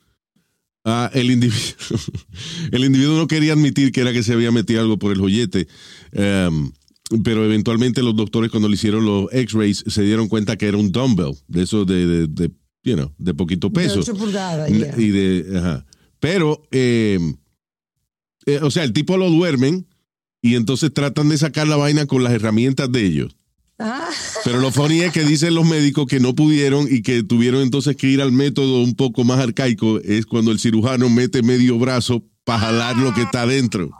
Ah, 0.86 1.10
el, 1.14 1.32
individuo, 1.32 1.76
el 2.72 2.84
individuo 2.84 3.18
no 3.18 3.28
quería 3.28 3.54
admitir 3.54 3.92
que 3.92 4.02
era 4.02 4.12
que 4.12 4.24
se 4.24 4.34
había 4.34 4.52
metido 4.52 4.82
algo 4.82 5.00
por 5.00 5.14
el 5.14 5.20
joyete, 5.20 5.68
um, 6.12 6.72
pero 7.24 7.46
eventualmente 7.46 8.04
los 8.04 8.16
doctores 8.16 8.52
cuando 8.52 8.68
le 8.68 8.76
hicieron 8.76 9.06
los 9.06 9.32
x-rays 9.32 9.84
se 9.88 10.02
dieron 10.04 10.28
cuenta 10.28 10.58
que 10.58 10.68
era 10.68 10.78
un 10.78 10.92
dumbbell, 10.92 11.36
de 11.48 11.64
eso 11.64 11.86
de, 11.86 12.06
de, 12.06 12.28
de, 12.28 12.52
you 12.84 12.96
know, 12.96 13.14
de 13.18 13.34
poquito 13.34 13.72
peso. 13.72 13.96
De 13.96 14.02
8 14.02 14.16
pulgadas. 14.16 14.70
Yeah. 14.70 15.00
Y 15.00 15.10
de, 15.10 15.58
ajá. 15.58 15.86
Pero, 16.20 16.64
eh, 16.72 17.20
eh, 18.46 18.60
o 18.62 18.72
sea, 18.72 18.84
el 18.84 18.94
tipo 18.94 19.18
lo 19.18 19.30
duermen 19.30 19.88
y 20.42 20.56
entonces 20.56 20.94
tratan 20.94 21.30
de 21.30 21.38
sacar 21.38 21.68
la 21.68 21.78
vaina 21.78 22.06
con 22.06 22.24
las 22.24 22.34
herramientas 22.34 22.92
de 22.92 23.06
ellos. 23.06 23.38
Ah, 23.86 24.08
Pero 24.46 24.60
lo 24.60 24.72
funny 24.72 25.02
es 25.02 25.12
que 25.12 25.26
dicen 25.26 25.54
los 25.56 25.66
médicos 25.66 26.06
que 26.08 26.22
no 26.22 26.34
pudieron 26.34 26.88
y 26.90 27.02
que 27.02 27.22
tuvieron 27.22 27.62
entonces 27.62 27.98
que 27.98 28.08
ir 28.08 28.22
al 28.22 28.32
método 28.32 28.82
un 28.82 28.96
poco 28.96 29.26
más 29.26 29.40
arcaico, 29.40 30.00
es 30.00 30.26
cuando 30.26 30.52
el 30.52 30.60
cirujano 30.60 31.10
mete 31.10 31.44
medio 31.44 31.78
brazo 31.78 32.24
para 32.46 32.60
jalar 32.60 32.96
lo 32.96 33.14
que 33.14 33.24
está 33.24 33.42
adentro. 33.42 33.92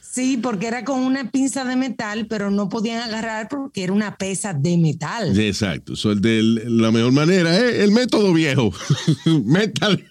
sí, 0.00 0.36
porque 0.40 0.68
era 0.68 0.84
con 0.84 1.00
una 1.00 1.32
pinza 1.32 1.64
de 1.64 1.74
metal, 1.74 2.26
pero 2.28 2.52
no 2.52 2.68
podían 2.68 3.02
agarrar 3.02 3.48
porque 3.48 3.82
era 3.82 3.92
una 3.92 4.16
pesa 4.16 4.54
de 4.54 4.78
metal. 4.78 5.36
Exacto. 5.36 5.96
So, 5.96 6.12
el 6.12 6.20
de 6.20 6.40
la 6.68 6.92
mejor 6.92 7.10
manera 7.10 7.56
es 7.56 7.80
el 7.80 7.90
método 7.90 8.32
viejo. 8.32 8.72
métale. 9.44 10.04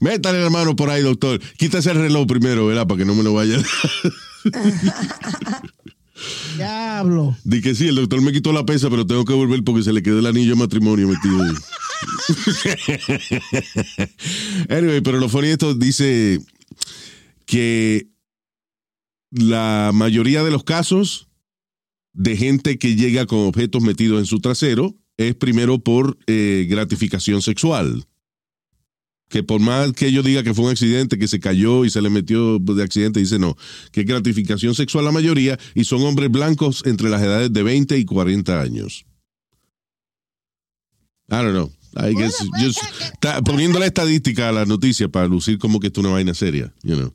Métale 0.00 0.40
la 0.42 0.48
mano 0.48 0.74
por 0.74 0.88
ahí, 0.88 1.02
doctor. 1.02 1.38
Quítase 1.58 1.90
el 1.90 1.98
reloj 1.98 2.26
primero, 2.26 2.64
¿verdad? 2.66 2.86
Para 2.86 2.96
que 2.98 3.04
no 3.04 3.14
me 3.14 3.22
lo 3.22 3.34
vaya. 3.34 3.58
diablo. 6.56 7.36
Di 7.44 7.60
que 7.60 7.74
sí, 7.74 7.88
el 7.88 7.96
doctor 7.96 8.20
me 8.22 8.32
quitó 8.32 8.52
la 8.52 8.64
pesa, 8.64 8.90
pero 8.90 9.06
tengo 9.06 9.24
que 9.24 9.34
volver 9.34 9.62
porque 9.64 9.82
se 9.82 9.92
le 9.92 10.02
quedó 10.02 10.18
el 10.18 10.26
anillo 10.26 10.50
de 10.50 10.56
matrimonio 10.56 11.08
metido 11.08 11.42
ahí. 11.42 11.54
anyway, 14.68 15.00
pero 15.00 15.18
lo 15.18 15.28
funny 15.28 15.48
esto 15.48 15.74
dice 15.74 16.40
que 17.44 18.08
la 19.30 19.90
mayoría 19.94 20.42
de 20.42 20.50
los 20.50 20.64
casos 20.64 21.28
de 22.12 22.36
gente 22.36 22.78
que 22.78 22.96
llega 22.96 23.26
con 23.26 23.40
objetos 23.40 23.82
metidos 23.82 24.18
en 24.20 24.26
su 24.26 24.40
trasero 24.40 24.96
es 25.16 25.34
primero 25.34 25.78
por 25.78 26.18
eh, 26.26 26.66
gratificación 26.68 27.42
sexual. 27.42 28.06
Que 29.28 29.42
por 29.42 29.60
más 29.60 29.92
que 29.92 30.10
yo 30.10 30.22
diga 30.22 30.42
que 30.42 30.54
fue 30.54 30.64
un 30.64 30.70
accidente, 30.70 31.18
que 31.18 31.28
se 31.28 31.38
cayó 31.38 31.84
y 31.84 31.90
se 31.90 32.00
le 32.00 32.08
metió 32.08 32.58
de 32.58 32.82
accidente, 32.82 33.20
dice 33.20 33.38
no, 33.38 33.56
que 33.92 34.04
gratificación 34.04 34.74
sexual 34.74 35.04
la 35.04 35.12
mayoría 35.12 35.58
y 35.74 35.84
son 35.84 36.02
hombres 36.02 36.30
blancos 36.30 36.82
entre 36.86 37.10
las 37.10 37.20
edades 37.22 37.52
de 37.52 37.62
20 37.62 37.98
y 37.98 38.04
40 38.06 38.60
años. 38.60 39.04
I 41.30 41.36
don't 41.42 41.52
know. 41.52 41.70
I 41.96 42.14
guess 42.14 42.36
just- 42.58 42.80
ta- 43.20 43.42
poniendo 43.42 43.78
la 43.78 43.86
estadística 43.86 44.48
a 44.48 44.52
la 44.52 44.64
noticia 44.64 45.08
para 45.08 45.26
lucir 45.26 45.58
como 45.58 45.78
que 45.80 45.88
esto 45.88 46.00
es 46.00 46.06
una 46.06 46.14
vaina 46.14 46.32
seria, 46.34 46.72
you 46.82 46.94
know. 46.96 47.12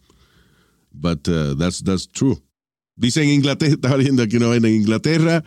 But 0.91 1.27
uh, 1.27 1.55
that's, 1.57 1.83
that's 1.83 2.07
true. 2.07 2.37
Dice 2.95 3.23
en 3.23 3.29
Inglaterra, 3.29 3.73
estaba 3.73 3.97
leyendo 3.97 4.21
aquí 4.21 4.37
una 4.37 4.47
vaina, 4.47 4.67
en 4.67 4.75
Inglaterra, 4.75 5.43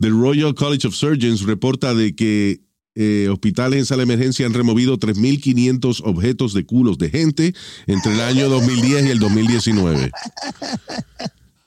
the 0.00 0.08
Royal 0.08 0.54
College 0.54 0.86
of 0.88 0.94
Surgeons 0.94 1.42
reporta 1.42 1.94
de 1.94 2.14
que 2.14 2.60
eh, 2.96 3.28
hospitales 3.30 3.78
en 3.78 3.86
sala 3.86 4.04
de 4.04 4.12
emergencia 4.12 4.46
han 4.46 4.54
removido 4.54 4.98
3.500 4.98 6.00
objetos 6.04 6.54
de 6.54 6.66
culos 6.66 6.98
de 6.98 7.10
gente 7.10 7.54
entre 7.86 8.14
el 8.14 8.20
año 8.20 8.48
2010 8.48 9.06
y 9.06 9.10
el 9.10 9.18
2019. 9.20 10.10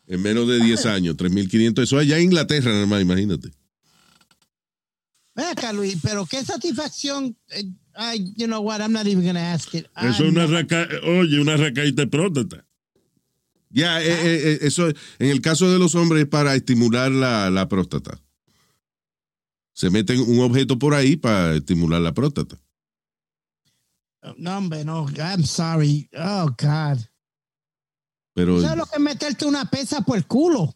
En 0.07 0.21
menos 0.21 0.47
de 0.47 0.59
10 0.59 0.85
años, 0.87 1.15
3.500. 1.15 1.83
Eso 1.83 1.97
allá 1.97 2.17
en 2.17 2.25
Inglaterra, 2.25 2.71
nada 2.71 2.85
más, 2.85 3.01
imagínate. 3.01 3.51
Acá, 5.35 5.71
Luis, 5.71 5.97
pero 6.01 6.25
qué 6.25 6.43
satisfacción. 6.43 7.37
eh, 7.51 7.63
I, 7.99 8.33
you 8.37 8.47
know 8.47 8.61
what, 8.61 8.81
I'm 8.81 8.93
not 8.93 9.07
even 9.07 9.23
going 9.23 9.35
to 9.35 9.41
ask 9.41 9.73
it. 9.73 9.85
Eso 9.97 10.23
es 10.23 10.31
una 10.31 10.47
raca, 10.47 10.87
oye, 11.03 11.39
una 11.39 11.57
racaíta 11.57 12.03
de 12.03 12.07
próstata. 12.07 12.65
Ya, 13.69 14.01
eh, 14.01 14.07
eh, 14.07 14.41
eh, 14.43 14.59
eso, 14.61 14.87
en 14.87 15.29
el 15.29 15.41
caso 15.41 15.71
de 15.71 15.77
los 15.77 15.95
hombres, 15.95 16.23
es 16.23 16.29
para 16.29 16.55
estimular 16.55 17.11
la, 17.11 17.49
la 17.49 17.67
próstata. 17.67 18.19
Se 19.79 19.89
meten 19.89 20.19
un 20.19 20.41
objeto 20.41 20.77
por 20.77 20.93
ahí 20.93 21.15
para 21.15 21.55
estimular 21.55 22.01
la 22.01 22.13
próstata. 22.13 22.57
No, 24.35 24.57
hombre, 24.57 24.83
no, 24.83 25.07
I'm 25.17 25.45
sorry. 25.45 26.09
Oh, 26.17 26.47
God. 26.47 26.99
Pero 28.33 28.61
¿Sabes 28.61 28.77
lo 28.77 28.85
que 28.87 28.97
es 28.97 29.01
meterte 29.01 29.45
una 29.45 29.63
pesa 29.69 30.01
por 30.01 30.17
el 30.17 30.25
culo? 30.25 30.75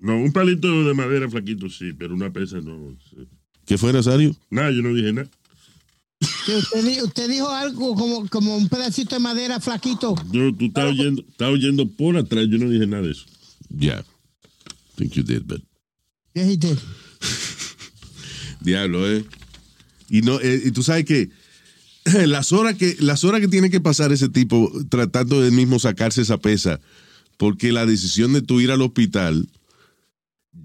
No, 0.00 0.16
un 0.16 0.32
palito 0.32 0.82
de 0.82 0.92
madera 0.92 1.30
flaquito 1.30 1.70
sí, 1.70 1.92
pero 1.92 2.14
una 2.14 2.32
pesa 2.32 2.56
no. 2.60 2.98
sí. 3.08 3.28
¿qué 3.64 3.78
fue, 3.78 3.92
Nazario? 3.92 4.34
Nada, 4.50 4.72
yo 4.72 4.82
no 4.82 4.92
dije 4.92 5.12
nada. 5.12 5.30
Que 6.44 6.56
usted, 6.56 7.02
usted 7.04 7.30
dijo 7.30 7.48
algo 7.48 7.94
como, 7.94 8.28
como 8.28 8.56
un 8.56 8.68
pedacito 8.68 9.14
de 9.14 9.20
madera 9.20 9.60
flaquito. 9.60 10.16
Yo, 10.32 10.52
tú 10.52 10.64
estás 10.64 10.86
oyendo, 10.86 11.22
estás 11.28 11.48
oyendo 11.48 11.88
por 11.88 12.16
atrás, 12.16 12.48
yo 12.50 12.58
no 12.58 12.68
dije 12.68 12.88
nada 12.88 13.04
de 13.04 13.12
eso. 13.12 13.24
Ya. 13.68 14.04
Think 14.96 15.12
you 15.12 15.22
did, 15.22 15.42
but. 15.46 15.62
Yeah, 16.34 16.44
he 16.44 16.56
did. 16.56 16.78
Diablo, 18.62 19.10
¿eh? 19.10 19.24
Y, 20.08 20.22
no, 20.22 20.40
eh, 20.40 20.62
y 20.64 20.70
tú 20.70 20.82
sabes 20.82 21.04
que 21.04 21.30
las 22.26 22.52
horas 22.52 22.76
que 22.76 22.96
las 23.00 23.24
horas 23.24 23.40
que 23.40 23.48
tiene 23.48 23.70
que 23.70 23.80
pasar 23.80 24.12
ese 24.12 24.28
tipo 24.28 24.70
tratando 24.88 25.40
de 25.40 25.48
él 25.48 25.54
mismo 25.54 25.78
sacarse 25.78 26.22
esa 26.22 26.38
pesa, 26.38 26.80
porque 27.36 27.72
la 27.72 27.86
decisión 27.86 28.32
de 28.32 28.42
tú 28.42 28.60
ir 28.60 28.70
al 28.70 28.82
hospital 28.82 29.48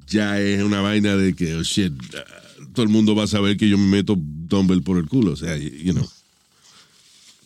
ya 0.08 0.40
es 0.40 0.62
una 0.64 0.82
vaina 0.82 1.16
de 1.16 1.34
que, 1.34 1.56
oh 1.56 1.64
shit, 1.64 1.94
ah, 2.16 2.24
todo 2.74 2.84
el 2.84 2.90
mundo 2.90 3.16
va 3.16 3.24
a 3.24 3.28
saber 3.28 3.58
que 3.58 3.70
yo 3.70 3.78
me 3.78 3.88
meto 3.88 4.16
dumbbell 4.18 4.84
por 4.84 4.98
el 4.98 5.08
culo. 5.08 5.34
O 5.34 5.36
sea, 5.36 5.56
you 5.58 5.94
know. 5.94 6.08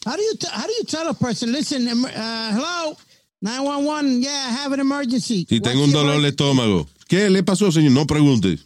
How 0.05 0.15
do 0.15 0.23
you 0.23 0.37
how 0.51 0.65
do 0.65 0.73
you 0.79 0.85
tell 0.85 1.07
a 1.07 1.13
person, 1.13 1.51
listen, 1.51 1.87
em- 1.87 2.03
uh, 2.03 2.51
hello, 2.51 2.97
911, 3.41 4.21
yeah, 4.21 4.47
I 4.49 4.51
have 4.51 4.73
an 4.73 4.79
emergency. 4.79 5.45
Si 5.47 5.59
tengo 5.59 5.83
un 5.83 5.91
dolor 5.91 6.21
de 6.21 6.29
estómago, 6.29 6.87
¿qué 7.07 7.29
le 7.29 7.43
pasó, 7.43 7.71
señor? 7.71 7.91
No 7.91 8.07
pregunte. 8.07 8.57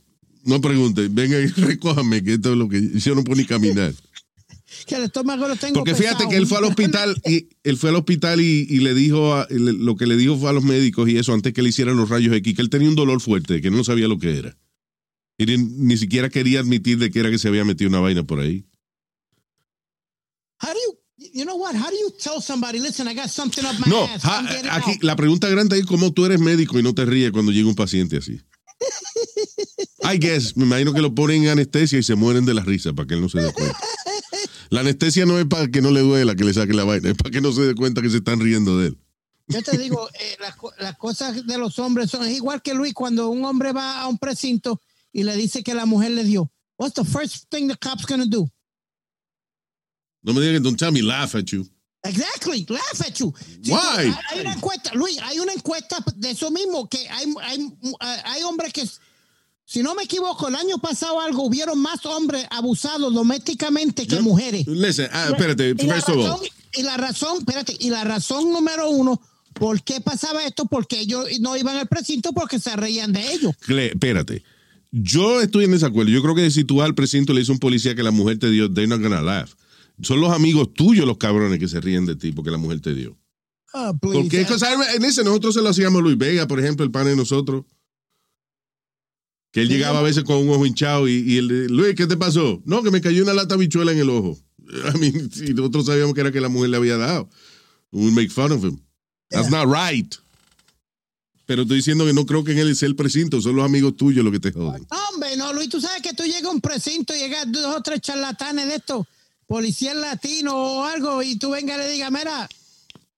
No 0.46 0.62
pregunte. 0.62 1.08
Venga 1.10 1.40
y 1.42 1.48
recójame, 1.48 2.24
que 2.24 2.34
esto 2.36 2.52
es 2.54 2.58
lo 2.58 2.70
que 2.70 2.82
yo 3.00 3.16
no 3.16 3.24
puedo 3.24 3.40
ni 3.42 3.46
caminar. 3.46 3.94
Que 4.88 4.96
el 4.96 5.04
estómago 5.04 5.48
lo 5.48 5.56
tengo 5.56 5.76
Porque 5.76 5.96
fíjate 5.96 6.16
pesado. 6.16 6.30
que 6.32 6.36
él 6.38 6.48
fue 6.48 6.58
al 6.58 6.66
hospital 6.66 7.16
y 7.26 7.48
él 7.64 7.78
fue 7.78 7.92
al 7.92 7.96
hospital 7.96 8.42
y, 8.42 8.68
y 8.70 8.80
le 8.80 8.94
dijo 8.94 9.34
a- 9.34 9.48
le- 9.50 9.72
lo 9.74 9.96
que 9.96 10.06
le 10.06 10.18
dijo 10.18 10.38
fue 10.38 10.50
a 10.50 10.54
los 10.54 10.64
médicos 10.64 11.08
y 11.08 11.18
eso 11.18 11.34
antes 11.34 11.54
que 11.54 11.62
le 11.62 11.70
hicieran 11.70 11.96
los 11.96 12.10
rayos 12.10 12.36
X 12.36 12.54
que 12.56 12.62
él 12.62 12.70
tenía 12.70 12.90
un 12.90 12.96
dolor 12.96 13.22
fuerte 13.22 13.62
que 13.62 13.72
no 13.72 13.84
sabía 13.86 14.08
lo 14.10 14.18
que 14.20 14.38
era 14.38 14.58
y 15.38 15.46
ni, 15.46 15.58
ni 15.58 15.98
siquiera 15.98 16.30
quería 16.30 16.60
admitir 16.60 16.98
de 16.98 17.10
que 17.10 17.20
era 17.20 17.30
que 17.30 17.38
se 17.38 17.48
había 17.48 17.64
metido 17.64 17.90
una 17.90 18.00
vaina 18.02 18.24
por 18.24 18.40
ahí. 18.42 18.66
How 20.62 20.70
do 20.74 20.80
you, 20.88 21.30
you 21.34 21.44
know 21.46 21.56
what? 21.58 21.76
How 21.76 21.90
do 21.90 21.98
you 21.98 22.12
tell 22.22 22.42
somebody, 22.42 22.80
listen, 22.80 23.08
I 23.08 23.14
got 23.16 23.30
something 23.30 23.64
up 23.66 23.80
my 23.80 23.90
No, 23.90 24.04
ass. 24.04 24.24
aquí 24.26 24.92
out." 24.96 25.04
la 25.04 25.16
pregunta 25.16 25.48
grande 25.48 25.80
es 25.80 25.86
cómo 25.86 26.12
tú 26.12 26.26
eres 26.26 26.40
médico 26.42 26.78
y 26.80 26.84
no 26.84 26.94
te 26.94 27.06
ríes 27.06 27.32
cuando 27.32 27.52
llega 27.54 27.68
un 27.70 27.76
paciente 27.76 28.18
así. 28.18 28.42
I 30.14 30.18
guess, 30.20 30.56
me 30.56 30.66
imagino 30.66 30.94
que 30.94 31.02
lo 31.02 31.14
ponen 31.16 31.44
en 31.44 31.50
anestesia 31.50 32.00
y 32.00 32.04
se 32.04 32.16
mueren 32.16 32.46
de 32.46 32.54
la 32.54 32.64
risa 32.64 32.94
para 32.94 33.08
que 33.08 33.16
él 33.16 33.22
no 33.22 33.30
se 33.30 33.40
dé 33.42 33.52
cuenta. 33.54 33.78
La 34.70 34.82
anestesia 34.82 35.26
no 35.26 35.38
es 35.40 35.46
para 35.46 35.68
que 35.70 35.82
no 35.82 35.92
le 35.92 36.02
duela 36.02 36.36
que 36.36 36.44
le 36.44 36.54
saque 36.54 36.74
la 36.74 36.84
vaina, 36.84 37.10
es 37.10 37.16
para 37.16 37.32
que 37.32 37.42
no 37.42 37.52
se 37.52 37.62
dé 37.62 37.76
cuenta 37.76 38.02
que 38.02 38.10
se 38.10 38.18
están 38.18 38.40
riendo 38.40 38.78
de 38.80 38.88
él. 38.88 38.98
Yo 39.48 39.62
te 39.62 39.78
digo, 39.78 40.10
eh, 40.20 40.38
las 40.40 40.56
co- 40.56 40.74
las 40.80 40.98
cosas 40.98 41.46
de 41.46 41.58
los 41.58 41.78
hombres 41.80 42.10
son 42.10 42.26
es 42.26 42.36
igual 42.36 42.62
que 42.64 42.74
Luis 42.74 42.94
cuando 42.94 43.30
un 43.30 43.46
hombre 43.46 43.74
va 43.74 44.02
a 44.02 44.08
un 44.08 44.18
precinto 44.18 44.82
y 45.14 45.24
le 45.24 45.36
dice 45.36 45.64
que 45.64 45.74
la 45.76 45.86
mujer 45.86 46.12
le 46.12 46.24
dio. 46.24 46.52
What's 46.78 46.96
the 46.96 47.06
first 47.06 47.46
thing 47.50 47.68
the 47.68 47.78
cop's 47.78 48.06
gonna 48.08 48.26
do? 48.26 48.50
No 50.24 50.34
me 50.34 50.42
digan 50.42 50.56
que 50.56 50.60
don't 50.62 50.78
tell 50.80 50.92
me 50.92 51.02
laugh 51.04 51.36
at 51.36 51.46
you. 51.52 51.68
Exactly, 52.04 52.66
laugh 52.70 53.02
at 53.02 53.14
you. 53.20 53.34
Si 53.64 53.72
Why? 53.72 54.12
tú- 54.12 54.18
hay 54.32 54.40
una 54.42 54.54
encuesta, 54.54 54.92
Luis, 54.94 55.18
hay 55.22 55.40
una 55.40 55.54
encuesta 55.54 55.98
de 56.16 56.32
eso 56.32 56.50
mismo, 56.52 56.88
que 56.90 57.08
hay, 57.10 57.26
hay, 57.42 57.72
hay 58.26 58.44
hombres 58.44 58.74
que, 58.74 58.84
si 59.66 59.82
no 59.84 59.96
me 59.96 60.04
equivoco, 60.04 60.48
el 60.48 60.56
año 60.56 60.78
pasado 60.78 61.20
algo, 61.20 61.44
hubieron 61.44 61.80
más 61.82 62.06
hombres 62.06 62.46
abusados 62.52 63.14
domésticamente 63.14 64.06
que 64.08 64.22
mujeres. 64.22 64.68
Listen, 64.68 65.08
ah, 65.12 65.30
espérate, 65.32 65.70
Y 65.78 65.88
la 65.88 65.96
razón- 65.96 66.40
Y 66.78 66.84
la 66.84 66.98
razón, 66.98 67.38
espérate, 67.40 67.76
y 67.80 67.90
la 67.90 68.04
razón 68.04 68.52
número 68.52 68.90
uno, 68.90 69.22
¿por 69.54 69.82
qué 69.82 70.02
pasaba 70.02 70.44
esto? 70.46 70.66
Porque 70.66 71.00
ellos 71.00 71.26
no 71.40 71.56
iban 71.56 71.78
al 71.78 71.88
precinto 71.88 72.34
porque 72.34 72.60
se 72.60 72.76
reían 72.76 73.14
de 73.14 73.32
ellos. 73.34 73.54
Cle- 73.66 73.92
espérate. 73.94 74.44
Yo 74.92 75.42
estoy 75.42 75.66
en 75.66 75.72
desacuerdo. 75.72 76.12
Yo 76.12 76.22
creo 76.22 76.36
que 76.36 76.52
si 76.52 76.64
tú 76.64 76.78
vas 76.78 76.86
al 76.86 76.96
precinto 76.96 77.34
le 77.34 77.40
dices 77.40 77.50
a 77.50 77.54
un 77.54 77.60
policía 77.60 77.96
que 77.96 78.04
la 78.04 78.12
mujer 78.12 78.40
te 78.40 78.50
dio, 78.50 78.72
they're 78.72 78.88
not 78.88 79.02
gonna 79.02 79.22
laugh. 79.22 79.50
Son 80.02 80.20
los 80.20 80.32
amigos 80.34 80.74
tuyos 80.74 81.06
los 81.08 81.18
cabrones 81.18 81.60
que 81.60 81.68
se 81.70 81.80
ríen 81.80 82.06
de 82.06 82.16
ti 82.18 82.32
porque 82.34 82.52
la 82.52 82.58
mujer 82.58 82.82
te 82.82 82.94
dio. 82.94 83.18
Oh, 83.74 83.94
please. 84.00 84.20
Porque 84.22 84.42
es 84.42 84.48
cosa- 84.48 84.94
en 84.96 85.04
ese 85.06 85.24
nosotros 85.24 85.54
se 85.54 85.62
lo 85.62 85.70
hacíamos 85.70 86.00
a 86.00 86.04
Luis 86.04 86.18
Vega, 86.18 86.46
por 86.48 86.60
ejemplo, 86.60 86.84
el 86.86 86.92
pan 86.92 87.06
de 87.06 87.16
nosotros. 87.16 87.64
Que 89.56 89.62
él 89.62 89.70
llegaba 89.70 90.00
a 90.00 90.02
veces 90.02 90.26
con 90.26 90.36
un 90.36 90.50
ojo 90.50 90.66
hinchado 90.66 91.08
y, 91.08 91.14
y 91.14 91.38
él, 91.38 91.68
Luis, 91.68 91.96
¿qué 91.96 92.08
te 92.08 92.18
pasó? 92.18 92.62
No, 92.66 92.84
que 92.84 92.92
me 92.92 93.00
cayó 93.00 93.24
una 93.24 93.34
lata 93.34 93.56
bichuela 93.56 93.94
en 93.94 94.00
el 94.00 94.10
ojo. 94.10 94.38
I 94.94 95.00
mean, 95.00 95.32
si 95.32 95.54
nosotros 95.54 95.86
sabíamos 95.86 96.14
que 96.14 96.20
era 96.20 96.32
que 96.34 96.42
la 96.42 96.50
mujer 96.50 96.72
le 96.72 96.76
había 96.76 96.98
dado. 96.98 97.30
We 97.94 98.12
make 98.12 98.32
fun 98.32 98.52
of 98.52 98.66
him. 98.66 98.82
That's 99.30 99.50
not 99.50 99.68
right. 99.68 100.14
Pero 101.46 101.62
estoy 101.62 101.78
diciendo 101.78 102.06
que 102.06 102.12
no 102.12 102.26
creo 102.26 102.44
que 102.44 102.52
en 102.52 102.58
él 102.58 102.76
sea 102.76 102.90
el 102.90 102.98
precinto, 102.98 103.40
son 103.40 103.56
los 103.56 103.64
amigos 103.64 103.96
tuyos 103.96 104.26
los 104.26 104.34
que 104.34 104.42
te 104.42 104.52
joden. 104.52 104.86
Hombre, 105.10 105.38
no, 105.38 105.54
Luis, 105.54 105.70
tú 105.70 105.80
sabes 105.80 106.02
que 106.02 106.14
tú 106.14 106.24
llegas 106.24 106.44
a 106.44 106.50
un 106.50 106.60
precinto, 106.60 107.14
llegas 107.14 107.50
dos 107.50 107.78
o 107.78 107.82
tres 107.82 108.02
charlatanes 108.02 108.68
de 108.68 108.76
estos, 108.76 109.08
policías 109.48 109.96
latinos 109.96 110.54
o 110.54 110.84
algo, 110.84 111.24
y 111.24 111.38
tú 111.38 111.52
venga 111.52 111.76
y 111.76 111.78
le 111.78 111.90
digas, 111.92 112.12
mira, 112.12 112.50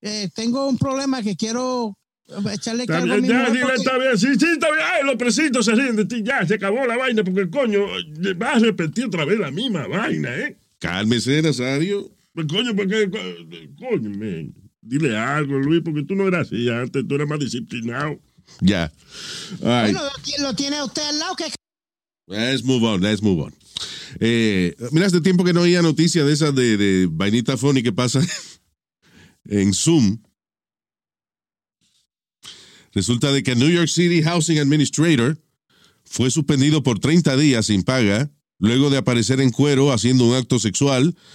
eh, 0.04 0.30
tengo 0.36 0.68
un 0.68 0.78
problema 0.78 1.24
que 1.24 1.36
quiero 1.36 1.98
echarle 2.54 2.84
Está 2.84 3.02
bien, 3.02 3.24
ya, 3.24 3.50
dile, 3.50 3.74
está 3.76 3.98
bien, 3.98 4.18
sí, 4.18 4.28
sí, 4.40 4.46
está 4.54 4.72
bien. 4.72 4.86
Ay, 4.94 5.06
los 5.06 5.16
presitos 5.16 5.66
se 5.66 5.74
ríen 5.74 5.96
de 5.96 6.06
ti, 6.06 6.24
ya, 6.24 6.46
se 6.46 6.56
acabó 6.56 6.86
la 6.86 6.98
vaina, 6.98 7.24
porque 7.24 7.42
el 7.42 7.50
coño 7.50 7.86
eh, 7.98 8.34
va 8.34 8.54
a 8.54 8.60
repetir 8.60 9.06
otra 9.06 9.26
vez 9.26 9.40
la 9.40 9.52
misma 9.52 9.88
vaina, 9.88 10.36
¿eh? 10.36 10.58
Cálmese, 10.80 11.42
Nazario. 11.42 12.12
Pues, 12.34 12.48
coño, 12.48 12.76
porque, 12.76 13.10
coño, 13.80 14.10
man, 14.10 14.54
dile 14.82 15.18
algo, 15.18 15.58
Luis, 15.58 15.82
porque 15.84 16.04
tú 16.04 16.16
no 16.16 16.28
eras 16.28 16.48
así 16.48 16.70
antes, 16.70 17.08
tú 17.08 17.16
eras 17.16 17.28
más 17.28 17.40
disciplinado. 17.40 18.20
Ya. 18.62 18.92
Bueno, 19.60 20.02
lo, 20.38 20.44
lo 20.44 20.54
tiene 20.54 20.82
usted 20.84 21.02
al 21.02 21.20
lado, 21.20 21.36
que 21.36 21.46
Let's 22.28 22.64
move 22.64 22.84
on, 22.86 23.02
let's 23.02 23.22
move 23.22 23.42
on. 23.42 23.54
Eh, 24.20 24.76
mira, 24.92 25.08
hace 25.08 25.22
tiempo 25.22 25.44
que 25.44 25.54
no 25.54 25.62
oía 25.62 25.82
noticias 25.82 26.26
de 26.26 26.34
esas 26.34 26.54
de, 26.54 26.78
de 26.78 27.08
vainita 27.10 27.56
funny 27.58 27.84
que 27.84 27.94
pasa 27.94 28.22
en 29.46 29.74
Zoom. 29.74 30.20
Resulta 32.98 33.32
de 33.32 33.44
que 33.44 33.56
New 33.56 33.70
York 33.70 33.90
City 33.90 34.24
Housing 34.24 34.58
Administrator 34.58 35.38
fue 36.04 36.32
suspendido 36.32 36.82
por 36.82 36.98
30 36.98 37.38
días 37.38 37.68
sin 37.68 37.84
paga 37.84 38.32
luego 38.58 38.90
de 38.90 38.98
aparecer 38.98 39.40
en 39.40 39.52
cuero 39.52 39.92
haciendo 39.94 40.26
un 40.26 40.34
acto 40.36 40.58
sexual. 40.60 41.16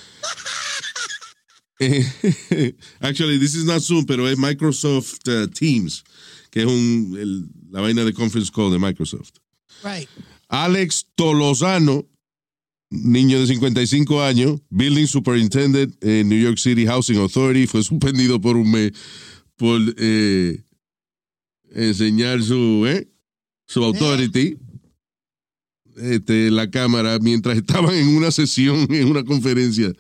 Eh, 1.81 2.75
Actually, 3.01 3.39
this 3.41 3.55
is 3.57 3.65
not 3.65 3.81
Zoom, 3.83 4.05
pero 4.07 4.29
es 4.29 4.39
Microsoft 4.39 5.27
uh, 5.27 5.49
Teams, 5.49 6.05
que 6.51 6.61
es 6.61 6.67
un, 6.67 7.17
el- 7.19 7.49
la 7.71 7.81
vaina 7.81 8.05
de 8.05 8.13
conference 8.13 8.53
call 8.53 8.71
de 8.71 8.79
Microsoft. 8.79 9.31
Right. 9.83 10.09
Alex 10.49 11.07
Tolosano, 11.17 12.07
niño 12.91 13.41
de 13.41 13.47
55 13.49 14.23
años, 14.23 14.61
Building 14.71 15.07
Superintendent 15.09 15.97
en 16.05 16.29
New 16.29 16.39
York 16.41 16.59
City 16.59 16.87
Housing 16.87 17.17
Authority, 17.19 17.67
fue 17.67 17.83
suspendido 17.83 18.41
por 18.41 18.57
un 18.57 18.71
mes 18.71 18.93
por 19.57 19.81
eh, 19.99 20.63
enseñar 21.75 22.43
su, 22.43 22.87
eh, 22.87 23.09
su 23.67 23.85
authority 23.85 24.57
este, 25.97 26.51
la 26.51 26.71
cámara 26.71 27.19
mientras 27.21 27.57
estaban 27.59 27.95
en 27.95 28.09
una 28.09 28.31
sesión, 28.31 28.87
en 28.91 29.09
una 29.09 29.25
conferencia 29.25 29.93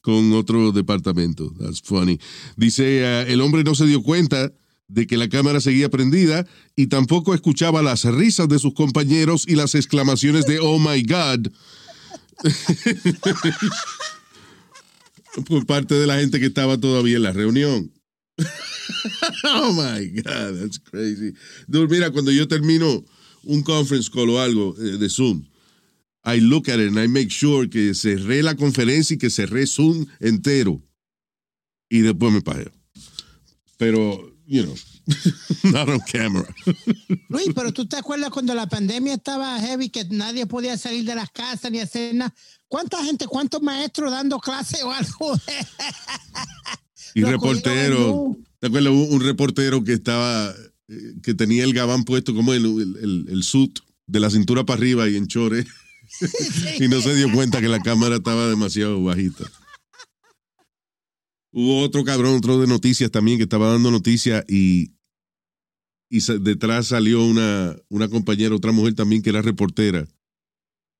con 0.00 0.32
otro 0.32 0.72
departamento. 0.72 1.52
That's 1.58 1.82
funny. 1.82 2.18
Dice, 2.56 2.84
eh, 2.84 3.32
el 3.32 3.40
hombre 3.40 3.64
no 3.64 3.74
se 3.74 3.86
dio 3.86 4.02
cuenta 4.02 4.52
de 4.88 5.06
que 5.06 5.16
la 5.16 5.28
cámara 5.28 5.60
seguía 5.60 5.88
prendida 5.88 6.46
y 6.74 6.88
tampoco 6.88 7.34
escuchaba 7.34 7.80
las 7.80 8.04
risas 8.04 8.48
de 8.48 8.58
sus 8.58 8.74
compañeros 8.74 9.44
y 9.46 9.54
las 9.54 9.76
exclamaciones 9.76 10.46
de 10.46 10.58
oh 10.58 10.80
my 10.80 11.00
god 11.02 11.46
por 15.46 15.64
parte 15.66 15.94
de 15.94 16.08
la 16.08 16.18
gente 16.18 16.40
que 16.40 16.46
estaba 16.46 16.78
todavía 16.78 17.16
en 17.16 17.22
la 17.22 17.32
reunión. 17.32 17.92
oh 19.44 19.72
my 19.72 20.06
God, 20.22 20.60
that's 20.60 20.78
crazy. 20.78 21.34
Dude, 21.68 21.90
mira, 21.90 22.10
cuando 22.10 22.30
yo 22.30 22.46
termino 22.46 23.04
un 23.44 23.62
conference 23.62 24.08
call 24.08 24.30
o 24.30 24.38
algo 24.38 24.74
eh, 24.78 24.98
de 24.98 25.08
Zoom, 25.08 25.46
I 26.24 26.38
look 26.40 26.68
at 26.68 26.78
it 26.78 26.88
and 26.88 26.98
I 26.98 27.06
make 27.06 27.30
sure 27.30 27.66
que 27.66 27.94
cerré 27.94 28.42
la 28.42 28.54
conferencia 28.54 29.14
y 29.14 29.18
que 29.18 29.30
cerré 29.30 29.66
Zoom 29.66 30.06
entero. 30.20 30.82
Y 31.88 32.00
después 32.00 32.32
me 32.32 32.40
pageo. 32.40 32.70
Pero, 33.78 34.32
you 34.46 34.62
know, 34.62 34.74
not 35.64 35.88
on 35.88 36.00
camera. 36.00 36.46
Luis, 37.28 37.48
pero 37.54 37.72
tú 37.72 37.86
te 37.86 37.96
acuerdas 37.96 38.30
cuando 38.30 38.54
la 38.54 38.66
pandemia 38.66 39.14
estaba 39.14 39.58
heavy, 39.58 39.88
que 39.88 40.04
nadie 40.04 40.46
podía 40.46 40.76
salir 40.76 41.04
de 41.04 41.14
las 41.14 41.30
casas 41.30 41.70
ni 41.70 41.80
hacer 41.80 42.14
nada. 42.14 42.34
¿Cuánta 42.68 43.02
gente, 43.02 43.26
cuántos 43.26 43.62
maestros 43.62 44.12
dando 44.12 44.38
clase 44.38 44.82
o 44.84 44.92
algo? 44.92 45.40
Y 47.14 47.20
Lo 47.20 47.30
reportero. 47.30 47.96
cogieron 47.96 48.36
en 48.36 48.44
¿Te 48.60 48.66
acuerdas? 48.66 48.92
Un, 48.92 49.08
un 49.14 49.20
reportero 49.22 49.84
que 49.84 49.92
estaba, 49.94 50.54
eh, 50.88 51.14
que 51.22 51.34
tenía 51.34 51.64
el 51.64 51.72
gabán 51.72 52.04
puesto 52.04 52.34
como 52.34 52.52
el, 52.52 52.64
el, 52.66 52.96
el, 53.02 53.26
el 53.28 53.42
suit 53.42 53.78
de 54.06 54.20
la 54.20 54.30
cintura 54.30 54.64
para 54.64 54.78
arriba 54.78 55.08
y 55.08 55.16
en 55.16 55.26
chores. 55.28 55.66
y 56.80 56.88
no 56.88 57.00
se 57.00 57.14
dio 57.14 57.32
cuenta 57.32 57.60
que 57.60 57.68
la 57.68 57.80
cámara 57.80 58.16
estaba 58.16 58.48
demasiado 58.48 59.02
bajita. 59.02 59.44
Hubo 61.52 61.82
otro 61.82 62.04
cabrón, 62.04 62.36
otro 62.36 62.60
de 62.60 62.66
noticias 62.66 63.10
también, 63.10 63.38
que 63.38 63.44
estaba 63.44 63.72
dando 63.72 63.90
noticias 63.90 64.44
y, 64.48 64.92
y 66.08 66.20
detrás 66.40 66.88
salió 66.88 67.24
una, 67.24 67.76
una 67.88 68.08
compañera, 68.08 68.54
otra 68.54 68.72
mujer 68.72 68.94
también 68.94 69.20
que 69.22 69.30
era 69.30 69.42
reportera, 69.42 70.06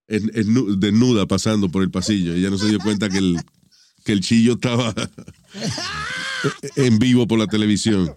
en- 0.09 0.31
en- 0.35 0.81
desnuda 0.81 1.27
pasando 1.27 1.71
por 1.71 1.83
el 1.83 1.91
pasillo. 1.91 2.35
Ella 2.35 2.51
no 2.51 2.59
se 2.59 2.69
dio 2.69 2.81
cuenta 2.81 3.09
que 3.09 3.19
el, 3.19 3.37
que 4.05 4.13
el 4.13 4.21
chillo 4.21 4.55
estaba 4.55 4.95
en 6.77 6.99
vivo 6.99 7.27
por 7.27 7.39
la 7.39 7.47
televisión. 7.47 8.17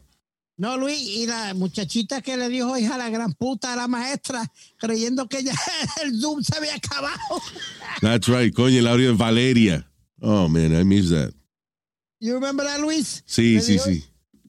No, 0.55 0.77
Luis, 0.77 0.99
y 0.99 1.25
la 1.25 1.53
muchachita 1.55 2.21
que 2.21 2.37
le 2.37 2.47
dijo 2.47 2.77
hija 2.77 2.97
la 2.97 3.09
gran 3.09 3.33
puta 3.33 3.73
a 3.73 3.75
la 3.75 3.87
maestra, 3.87 4.51
creyendo 4.77 5.27
que 5.27 5.43
ya 5.43 5.53
el 6.03 6.19
Zoom 6.21 6.43
se 6.43 6.55
había 6.55 6.75
acabado. 6.75 7.17
That's 8.01 8.27
right, 8.27 8.53
coño, 8.53 8.77
el 8.79 8.87
audio 8.87 9.07
de 9.11 9.17
Valeria. 9.17 9.89
Oh, 10.21 10.47
man, 10.47 10.73
I 10.79 10.83
miss 10.83 11.09
that. 11.09 11.31
You 12.19 12.35
remember 12.35 12.65
that, 12.65 12.79
Luis? 12.79 13.23
Sí, 13.25 13.55
Le 13.55 13.61
sí, 13.61 13.71
dijo- 13.73 13.85
sí. 13.85 14.03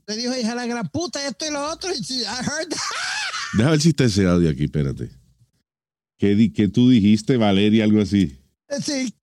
Le 0.06 0.16
dijo 0.16 0.36
hija 0.36 0.54
la 0.54 0.66
gran 0.66 0.86
puta, 0.90 1.26
esto 1.26 1.46
y 1.46 1.50
lo 1.50 1.64
otro. 1.72 1.90
Y 1.94 2.20
I 2.20 2.24
heard 2.26 2.68
that. 2.68 2.78
Déjame 3.54 3.70
ver 3.70 3.80
si 3.80 3.88
está 3.88 4.04
ese 4.04 4.26
audio 4.26 4.50
aquí, 4.50 4.64
espérate. 4.64 5.10
¿Qué, 6.18 6.34
di- 6.34 6.52
qué 6.52 6.68
tú 6.68 6.90
dijiste, 6.90 7.38
Valeria? 7.38 7.84
Algo 7.84 8.02
así. 8.02 8.36
Sí. 8.82 9.14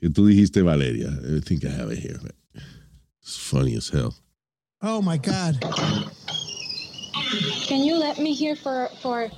¿Qué 0.00 0.08
tú 0.08 0.26
dijiste, 0.26 0.62
Valeria? 0.62 1.08
I 1.08 1.40
think 1.40 1.64
I 1.64 1.68
have 1.68 1.92
it 1.92 1.98
here. 1.98 2.18
It's 3.20 3.36
funny 3.36 3.76
as 3.76 3.90
hell. 3.90 4.14
Oh 4.80 5.02
my 5.02 5.18
God. 5.18 5.60
Can 7.68 7.84
you 7.84 7.96
let 7.96 8.18
me 8.18 8.32
here 8.32 8.56
for 8.56 8.88
for 9.02 9.28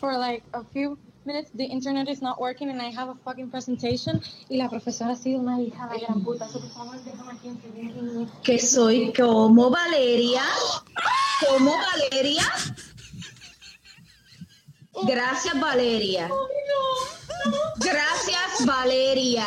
for 0.00 0.18
like 0.18 0.42
a 0.52 0.64
few 0.64 0.98
minutes? 1.24 1.50
The 1.54 1.64
internet 1.64 2.08
is 2.08 2.20
not 2.20 2.40
working 2.40 2.70
and 2.70 2.82
I 2.82 2.90
have 2.90 3.08
a 3.08 3.14
fucking 3.24 3.50
presentation. 3.50 4.20
Y 4.50 4.56
la 4.56 4.68
profesora 4.68 5.12
ha 5.12 5.16
sido 5.16 5.38
una 5.38 5.60
hija 5.60 5.88
de 5.88 6.00
gran 6.00 6.24
puta. 6.24 6.48
So, 6.48 6.58
por 6.58 6.70
favor, 6.70 6.96
déjame 7.04 7.32
aquí 7.32 7.48
en 7.48 8.28
Que 8.42 8.58
soy 8.58 9.12
como 9.12 9.70
Valeria. 9.70 10.42
Como 11.46 11.70
Valeria. 11.70 12.42
Gracias, 15.06 15.58
Valeria. 15.58 16.28
Gracias, 17.78 18.66
Valeria, 18.66 19.46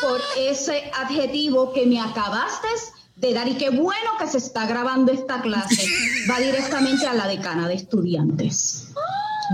por 0.00 0.20
ese 0.38 0.90
adjetivo 0.94 1.72
que 1.72 1.86
me 1.86 2.00
acabaste 2.00 2.68
de 3.16 3.34
dar. 3.34 3.48
Y 3.48 3.54
qué 3.54 3.70
bueno 3.70 4.10
que 4.18 4.26
se 4.26 4.38
está 4.38 4.66
grabando 4.66 5.12
esta 5.12 5.40
clase. 5.42 5.86
Va 6.30 6.38
directamente 6.38 7.06
a 7.06 7.14
la 7.14 7.26
decana 7.26 7.68
de 7.68 7.74
estudiantes. 7.74 8.88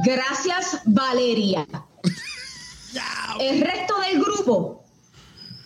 Gracias, 0.05 0.81
Valeria. 0.85 1.67
El 3.39 3.61
resto 3.61 3.95
del 4.01 4.21
grupo, 4.21 4.85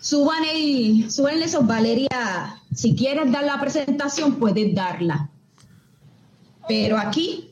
suban 0.01 0.45
el, 0.45 1.11
suban 1.11 1.43
esos, 1.43 1.67
Valeria. 1.67 2.61
Si 2.75 2.95
quieres 2.95 3.31
dar 3.31 3.45
la 3.45 3.61
presentación, 3.61 4.37
puedes 4.37 4.75
darla. 4.75 5.31
Pero 6.69 6.99
aquí, 6.99 7.51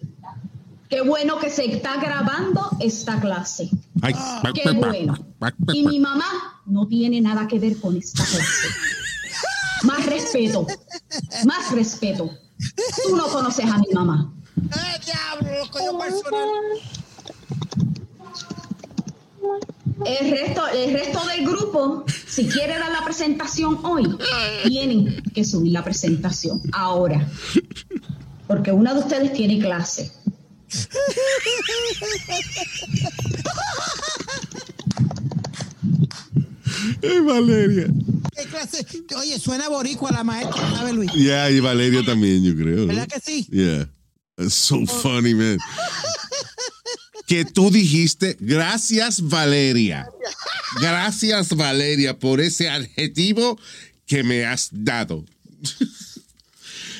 qué 0.89 1.03
bueno 1.03 1.39
que 1.39 1.51
se 1.51 1.65
está 1.67 1.97
grabando 1.97 2.71
esta 2.81 3.21
clase. 3.21 3.71
Ay, 4.03 4.15
Qué 4.55 4.71
bueno. 4.73 5.30
Y 5.73 5.87
mi 5.87 5.99
mamá 5.99 6.61
no 6.67 6.87
tiene 6.87 7.21
nada 7.21 7.49
que 7.49 7.59
ver 7.59 7.79
con 7.79 7.97
esta 7.97 8.25
clase. 8.25 8.69
Más 9.85 10.05
respeto. 10.07 10.67
Más 11.47 11.73
respeto. 11.73 12.31
Tú 13.07 13.17
no 13.17 13.27
conoces 13.29 13.65
a 13.65 13.79
mi 13.79 13.89
mamá. 13.93 14.33
¡Eh, 14.57 15.01
diablo! 15.05 15.99
Personal. 15.99 16.49
El 20.05 20.31
resto, 20.31 20.67
el 20.69 20.93
resto 20.93 21.27
del 21.27 21.47
grupo, 21.47 22.05
si 22.27 22.49
quiere 22.49 22.79
dar 22.79 22.91
la 22.91 23.05
presentación 23.05 23.79
hoy, 23.85 24.17
tienen 24.65 25.23
que 25.35 25.45
subir 25.45 25.73
la 25.73 25.85
presentación 25.85 26.61
ahora. 26.73 27.29
Porque 28.47 28.73
una 28.73 28.95
de 28.95 29.01
ustedes 29.01 29.33
tiene 29.33 29.59
clase. 29.59 30.13
Ay, 37.03 37.21
Valeria. 37.21 37.87
¿Qué 38.37 38.45
clase? 38.45 38.87
Oye, 39.17 39.39
suena 39.39 39.69
boricua 39.69 40.11
la 40.13 40.25
maestra, 40.25 40.71
¿sabes, 40.75 40.95
Luis? 40.95 41.13
Yeah, 41.13 41.51
y 41.51 41.61
Valeria 41.61 42.05
también, 42.05 42.43
yo 42.43 42.55
creo. 42.55 42.87
¿Verdad 42.87 43.09
que 43.09 43.21
sí? 43.21 43.47
Yeah. 43.51 43.89
That's 44.37 44.55
so 44.55 44.87
funny, 44.87 45.35
man. 45.35 45.59
que 47.27 47.45
tú 47.45 47.71
dijiste, 47.71 48.37
gracias, 48.41 49.21
Valeria. 49.21 50.09
Gracias, 50.81 51.55
Valeria, 51.55 52.19
por 52.19 52.41
ese 52.41 52.69
adjetivo 52.69 53.59
que 54.07 54.23
me 54.23 54.45
has 54.45 54.69
dado. 54.73 55.25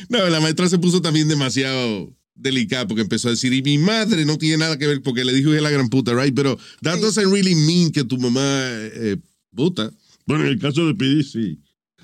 no, 0.09 0.29
la 0.29 0.41
maestra 0.41 0.69
se 0.69 0.79
puso 0.79 1.01
también 1.01 1.29
demasiado 1.29 2.13
delicada 2.35 2.87
porque 2.87 3.03
empezó 3.03 3.29
a 3.29 3.33
decir, 3.33 3.53
y 3.53 3.63
mi 3.63 3.79
madre 3.79 4.25
no 4.25 4.39
tiene 4.39 4.59
nada 4.59 4.79
que 4.79 4.87
ver 4.87 5.03
porque 5.03 5.25
le 5.25 5.33
dijo 5.33 5.51
que 5.51 5.57
es 5.57 5.63
la 5.63 5.71
gran 5.71 5.89
puta, 5.89 6.13
right? 6.15 6.35
Pero 6.35 6.59
that 6.83 6.99
doesn't 6.99 7.31
really 7.33 7.55
mean 7.55 7.91
que 7.91 8.05
tu 8.05 8.19
mamá 8.19 8.41
eh, 8.43 9.17
puta. 9.55 9.91
Bueno, 10.27 10.45
en 10.45 10.51
el 10.53 10.59
caso 10.59 10.87
de 10.87 10.95
Pidi, 10.95 11.23
sí. 11.25 11.61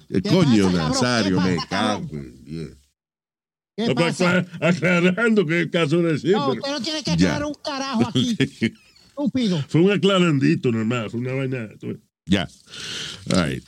Eh, 0.08 0.20
¿Qué 0.22 0.28
coño, 0.30 0.70
pasa? 0.72 0.88
Nazario, 0.88 1.42
¿Qué 1.42 1.50
me 1.50 1.56
cago. 1.68 2.08
en-. 2.12 2.78
¿Qué 3.76 3.94
pasa? 3.94 4.38
aclar- 4.38 4.48
aclarando 4.62 5.44
que 5.46 5.60
el 5.62 5.70
caso 5.70 5.98
de 5.98 6.12
decir. 6.14 6.32
No, 6.32 6.48
pero 6.50 6.60
usted 6.60 6.72
no 6.72 6.80
tiene 6.82 7.02
que 7.02 7.10
Ya. 7.10 7.14
aclarar 7.36 7.44
un 7.44 7.54
carajo 7.54 8.08
aquí. 8.08 8.36
Estúpido. 9.08 9.64
Fue 9.68 9.80
un 9.80 9.90
aclarandito 9.92 10.70
normal, 10.72 11.10
fue 11.10 11.20
una 11.20 11.32
vaina. 11.32 11.68
Ya. 12.26 12.48
Right. 13.26 13.64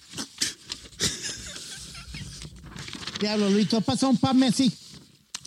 Diablo, 3.20 3.50
Luis, 3.50 3.68
tú 3.68 3.76
has 3.76 3.84
pasado 3.84 4.10
un 4.12 4.18
par 4.18 4.34
así. 4.44 4.72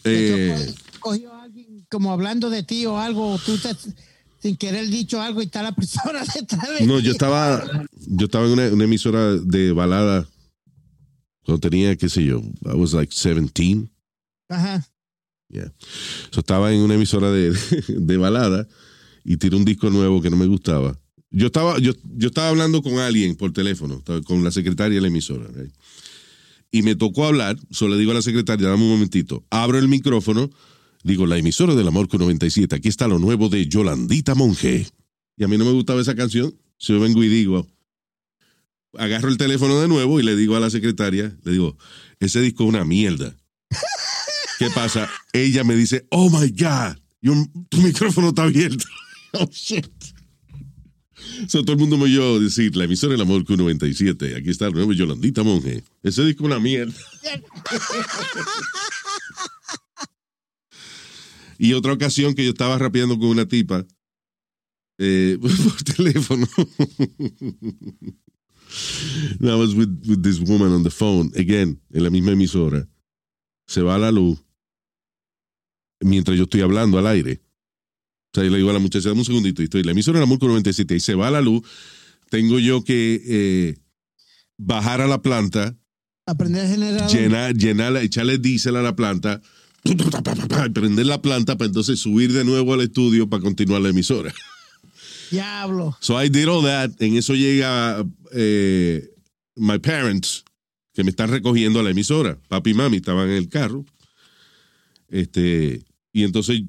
Eh, 0.03 0.73
Cogió 0.99 1.33
a 1.33 1.43
alguien 1.43 1.85
como 1.89 2.11
hablando 2.11 2.49
de 2.49 2.63
ti 2.63 2.85
o 2.85 2.97
algo, 2.97 3.39
tú 3.45 3.57
te, 3.57 3.69
sin 4.41 4.57
querer 4.57 4.87
dicho 4.87 5.21
algo 5.21 5.41
y 5.41 5.45
está 5.45 5.63
la 5.63 5.73
persona 5.73 6.23
detrás 6.35 6.79
de 6.79 6.85
no, 6.85 6.99
yo 6.99 7.11
estaba, 7.11 7.63
yo 8.07 8.25
estaba 8.25 8.45
en 8.45 8.51
una, 8.51 8.67
una 8.67 8.83
emisora 8.83 9.35
de 9.35 9.71
balada 9.71 10.27
cuando 11.43 11.59
tenía, 11.69 11.95
qué 11.95 12.09
sé 12.09 12.23
yo, 12.23 12.41
I 12.65 12.75
was 12.75 12.93
like 12.93 13.13
17. 13.13 13.89
Ajá. 14.49 14.85
Yeah. 15.49 15.73
So, 16.31 16.39
estaba 16.39 16.71
en 16.71 16.81
una 16.81 16.95
emisora 16.95 17.31
de, 17.31 17.51
de 17.87 18.17
balada 18.17 18.67
y 19.23 19.37
tiré 19.37 19.55
un 19.55 19.65
disco 19.65 19.89
nuevo 19.89 20.21
que 20.21 20.29
no 20.29 20.37
me 20.37 20.45
gustaba. 20.45 20.97
Yo 21.29 21.47
estaba, 21.47 21.79
yo, 21.79 21.93
yo 22.15 22.27
estaba 22.27 22.49
hablando 22.49 22.81
con 22.81 22.99
alguien 22.99 23.35
por 23.35 23.53
teléfono, 23.53 24.03
con 24.25 24.43
la 24.43 24.51
secretaria 24.51 24.95
de 24.95 25.01
la 25.01 25.07
emisora. 25.07 25.47
right? 25.53 25.73
Y 26.71 26.83
me 26.83 26.95
tocó 26.95 27.25
hablar, 27.25 27.57
solo 27.69 27.95
le 27.95 27.99
digo 27.99 28.11
a 28.11 28.15
la 28.15 28.21
secretaria, 28.21 28.67
dame 28.67 28.83
un 28.83 28.89
momentito. 28.89 29.43
Abro 29.49 29.77
el 29.77 29.87
micrófono, 29.87 30.49
digo, 31.03 31.25
la 31.25 31.37
emisora 31.37 31.75
del 31.75 31.87
Amor 31.87 32.07
97, 32.11 32.75
aquí 32.75 32.87
está 32.89 33.07
lo 33.07 33.19
nuevo 33.19 33.49
de 33.49 33.67
Yolandita 33.67 34.35
Monge. 34.35 34.87
Y 35.37 35.43
a 35.43 35.47
mí 35.47 35.57
no 35.57 35.65
me 35.65 35.71
gustaba 35.71 36.01
esa 36.01 36.15
canción. 36.15 36.53
Si 36.77 36.93
yo 36.93 36.99
vengo 36.99 37.23
y 37.23 37.27
digo, 37.29 37.67
agarro 38.97 39.29
el 39.29 39.37
teléfono 39.37 39.79
de 39.79 39.87
nuevo 39.87 40.19
y 40.19 40.23
le 40.23 40.35
digo 40.35 40.55
a 40.55 40.59
la 40.59 40.69
secretaria, 40.69 41.35
le 41.43 41.51
digo, 41.51 41.77
ese 42.19 42.41
disco 42.41 42.63
es 42.63 42.69
una 42.69 42.85
mierda. 42.85 43.35
¿Qué 44.59 44.69
pasa? 44.69 45.09
Ella 45.33 45.63
me 45.63 45.75
dice, 45.75 46.05
oh 46.09 46.29
my 46.29 46.49
God, 46.49 46.97
your- 47.21 47.47
tu 47.69 47.77
micrófono 47.77 48.29
está 48.29 48.43
abierto. 48.43 48.85
oh 49.33 49.49
shit. 49.51 49.87
So, 51.47 51.61
todo 51.63 51.73
el 51.73 51.79
mundo 51.79 51.97
me 51.97 52.03
oyó 52.05 52.39
decir, 52.39 52.75
la 52.75 52.83
emisora 52.85 53.11
del 53.13 53.21
amor 53.21 53.43
Q97, 53.45 54.37
aquí 54.37 54.49
está 54.49 54.67
el 54.67 54.73
nuevo 54.73 54.91
Yolandita 54.93 55.43
Monge. 55.43 55.83
Ese 56.03 56.23
disco 56.25 56.43
es 56.43 56.47
una 56.47 56.59
mierda. 56.59 56.93
y 61.61 61.73
otra 61.73 61.93
ocasión 61.93 62.33
que 62.33 62.43
yo 62.43 62.49
estaba 62.49 62.79
rapeando 62.79 63.19
con 63.19 63.29
una 63.29 63.45
tipa 63.47 63.85
eh, 64.97 65.37
por 65.41 65.83
teléfono. 65.83 66.47
I 69.41 69.55
was 69.55 69.75
with, 69.75 69.89
with 70.07 70.23
this 70.23 70.39
woman 70.39 70.71
on 70.71 70.81
the 70.81 70.89
phone, 70.89 71.29
again, 71.35 71.79
en 71.93 72.03
la 72.03 72.09
misma 72.09 72.31
emisora. 72.31 72.87
se 73.67 73.83
va 73.83 73.99
la 73.99 74.11
luz 74.11 74.43
mientras 75.99 76.35
yo 76.35 76.43
estoy 76.45 76.61
hablando 76.61 76.97
al 76.97 77.05
aire. 77.05 77.43
O 78.33 78.33
sea, 78.33 78.43
yo 78.43 78.49
le 78.49 78.57
digo 78.57 78.71
a 78.71 78.73
la 78.73 78.79
muchacha, 78.79 79.09
dame 79.09 79.19
un 79.19 79.25
segundito, 79.25 79.61
y 79.61 79.65
estoy, 79.65 79.83
la 79.83 79.91
emisora 79.91 80.17
era 80.17 80.25
Murco 80.25 80.47
97 80.47 80.95
y 80.95 80.99
se 80.99 81.13
va 81.13 81.29
la 81.29 81.41
luz, 81.41 81.61
tengo 82.31 82.57
yo 82.57 82.83
que 82.83 83.21
eh, 83.23 83.77
bajar 84.57 85.01
a 85.01 85.07
la 85.07 85.21
planta, 85.21 85.77
Aprender 86.25 86.65
a 86.65 86.67
generar. 86.67 87.07
llenar, 87.09 87.53
llenarla, 87.53 88.01
echarle 88.01 88.39
diésel 88.39 88.77
a 88.77 88.81
la 88.81 88.95
planta, 88.95 89.41
prender 90.73 91.05
la 91.05 91.21
planta 91.21 91.57
para 91.57 91.67
entonces 91.67 91.99
subir 91.99 92.31
de 92.33 92.43
nuevo 92.45 92.73
al 92.73 92.81
estudio 92.81 93.27
para 93.29 93.41
continuar 93.43 93.81
la 93.81 93.89
emisora. 93.89 94.33
Diablo. 95.31 95.97
So 96.01 96.21
I 96.21 96.29
did 96.29 96.47
all 96.47 96.63
that. 96.63 96.91
En 97.01 97.15
eso 97.15 97.33
llega 97.35 98.05
eh, 98.33 99.09
my 99.55 99.79
parents, 99.79 100.43
que 100.93 101.03
me 101.03 101.09
están 101.09 101.29
recogiendo 101.29 101.79
a 101.79 101.83
la 101.83 101.91
emisora. 101.91 102.37
Papi 102.49 102.71
y 102.71 102.73
mami 102.73 102.97
estaban 102.97 103.29
en 103.29 103.37
el 103.37 103.47
carro. 103.49 103.85
Este, 105.07 105.83
y 106.13 106.23
entonces, 106.23 106.63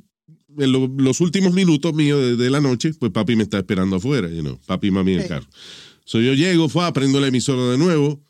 en 0.58 0.72
lo- 0.72 0.88
los 0.96 1.20
últimos 1.20 1.52
minutos 1.52 1.92
míos 1.94 2.20
de, 2.20 2.36
de 2.36 2.50
la 2.50 2.60
noche, 2.60 2.92
pues 2.94 3.12
papi 3.12 3.36
me 3.36 3.42
está 3.44 3.58
esperando 3.58 3.96
afuera, 3.96 4.28
you 4.28 4.40
know, 4.42 4.58
papi 4.66 4.88
y 4.88 4.90
mami 4.90 5.14
en 5.14 5.20
el 5.22 5.28
carro. 5.28 5.46
So 6.04 6.20
yo 6.20 6.34
llego, 6.34 6.68
fue, 6.68 6.90
prendo 6.92 7.20
la 7.20 7.28
emisora 7.28 7.70
de 7.70 7.78
nuevo, 7.78 8.20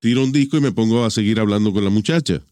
tiro 0.00 0.22
un 0.24 0.32
disco 0.32 0.56
y 0.56 0.60
me 0.60 0.72
pongo 0.72 1.04
a 1.04 1.10
seguir 1.10 1.38
hablando 1.40 1.72
con 1.72 1.84
la 1.84 1.90
muchacha. 1.90 2.42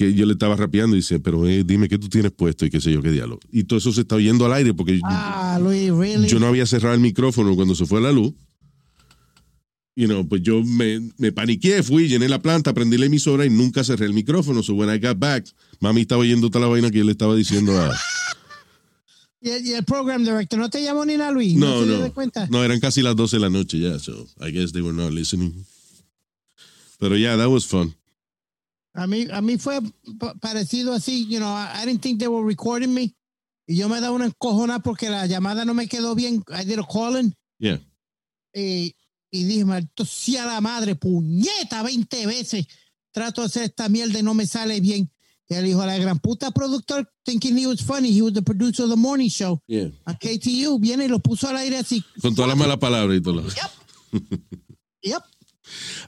Que 0.00 0.14
yo 0.14 0.24
le 0.24 0.32
estaba 0.32 0.56
rapeando 0.56 0.96
y 0.96 1.00
dice, 1.00 1.20
pero 1.20 1.46
eh, 1.46 1.62
dime 1.62 1.86
qué 1.86 1.98
tú 1.98 2.08
tienes 2.08 2.32
puesto 2.32 2.64
y 2.64 2.70
qué 2.70 2.80
sé 2.80 2.90
yo 2.90 3.02
qué 3.02 3.10
diálogo. 3.10 3.38
Y 3.52 3.64
todo 3.64 3.78
eso 3.78 3.92
se 3.92 4.00
está 4.00 4.14
oyendo 4.14 4.46
al 4.46 4.54
aire 4.54 4.72
porque 4.72 4.98
Ah, 5.04 5.58
Luis, 5.62 5.90
really. 5.90 6.26
yo 6.26 6.40
no 6.40 6.46
había 6.46 6.64
cerrado 6.64 6.94
el 6.94 7.02
micrófono 7.02 7.54
cuando 7.54 7.74
se 7.74 7.84
fue 7.84 8.00
la 8.00 8.10
luz. 8.10 8.32
You 9.96 10.06
know, 10.06 10.26
pues 10.26 10.40
yo 10.40 10.62
me, 10.64 11.10
me 11.18 11.32
paniqué, 11.32 11.82
fui, 11.82 12.08
llené 12.08 12.30
la 12.30 12.40
planta, 12.40 12.72
prendí 12.72 12.96
la 12.96 13.04
emisora 13.04 13.44
y 13.44 13.50
nunca 13.50 13.84
cerré 13.84 14.06
el 14.06 14.14
micrófono. 14.14 14.62
So 14.62 14.72
when 14.72 14.88
I 14.88 14.98
got 14.98 15.18
back, 15.18 15.44
mami 15.80 16.00
estaba 16.00 16.22
oyendo 16.22 16.48
toda 16.48 16.64
la 16.64 16.70
vaina 16.70 16.90
que 16.90 16.96
yo 16.96 17.04
le 17.04 17.12
estaba 17.12 17.36
diciendo 17.36 17.78
a... 17.78 17.94
Y 19.42 19.50
el, 19.50 19.66
y 19.66 19.72
el 19.74 19.84
program 19.84 20.24
director 20.24 20.58
no 20.58 20.70
te 20.70 20.82
llamó 20.82 21.04
ni 21.04 21.18
nada, 21.18 21.30
Luis. 21.32 21.54
No, 21.56 21.84
no. 21.84 21.98
de 21.98 22.10
cuenta. 22.12 22.46
No, 22.50 22.64
eran 22.64 22.80
casi 22.80 23.02
las 23.02 23.16
12 23.16 23.36
de 23.36 23.40
la 23.40 23.50
noche 23.50 23.78
ya, 23.78 23.98
so 23.98 24.26
I 24.40 24.50
guess 24.50 24.72
they 24.72 24.80
were 24.82 24.94
not 24.96 25.12
listening. 25.12 25.66
Pero 26.98 27.16
yeah, 27.16 27.36
that 27.36 27.48
was 27.50 27.66
fun. 27.66 27.94
A 28.94 29.06
mí, 29.06 29.26
a 29.32 29.40
mí 29.40 29.56
fue 29.58 29.80
pa- 30.18 30.34
parecido 30.34 30.92
así, 30.92 31.26
you 31.28 31.38
know, 31.38 31.48
I, 31.56 31.82
I 31.82 31.86
didn't 31.86 32.02
think 32.02 32.18
they 32.18 32.28
were 32.28 32.44
recording 32.46 32.92
me. 32.92 33.14
Y 33.66 33.76
yo 33.76 33.88
me 33.88 34.00
da 34.00 34.10
una 34.10 34.26
encojona 34.26 34.80
porque 34.82 35.08
la 35.10 35.26
llamada 35.26 35.64
no 35.64 35.74
me 35.74 35.86
quedó 35.86 36.14
bien. 36.16 36.42
I 36.48 36.64
did 36.64 36.78
a 36.80 36.84
calling. 36.86 37.32
Yeah. 37.58 37.78
Y, 38.52 38.96
y 39.30 39.44
dije, 39.44 39.64
maldito 39.64 40.04
sea 40.04 40.44
la 40.46 40.60
madre, 40.60 40.96
puñeta, 40.96 41.82
20 41.84 42.26
veces. 42.26 42.66
Trato 43.12 43.42
de 43.42 43.46
hacer 43.46 43.62
esta 43.64 43.88
mierda 43.88 44.18
y 44.18 44.22
no 44.24 44.34
me 44.34 44.44
sale 44.46 44.80
bien. 44.80 45.08
Y 45.48 45.54
él 45.54 45.64
dijo, 45.66 45.84
la 45.86 45.96
gran 45.98 46.18
puta 46.18 46.50
productor, 46.50 47.08
thinking 47.24 47.56
he 47.58 47.66
was 47.68 47.80
funny. 47.82 48.10
He 48.16 48.22
was 48.22 48.32
the 48.34 48.42
producer 48.42 48.84
of 48.84 48.90
the 48.90 48.96
morning 48.96 49.28
show. 49.28 49.60
Yeah. 49.68 49.90
A 50.04 50.14
KTU 50.18 50.78
viene 50.80 51.04
y 51.04 51.08
lo 51.08 51.20
puso 51.20 51.46
al 51.48 51.56
aire 51.56 51.78
así. 51.78 52.04
Con 52.20 52.34
todas 52.34 52.48
las 52.48 52.56
malas 52.58 52.78
palabras 52.78 53.16
y 53.18 53.20
todo. 53.22 53.34
lo- 53.34 53.42
Yep. 55.02 55.22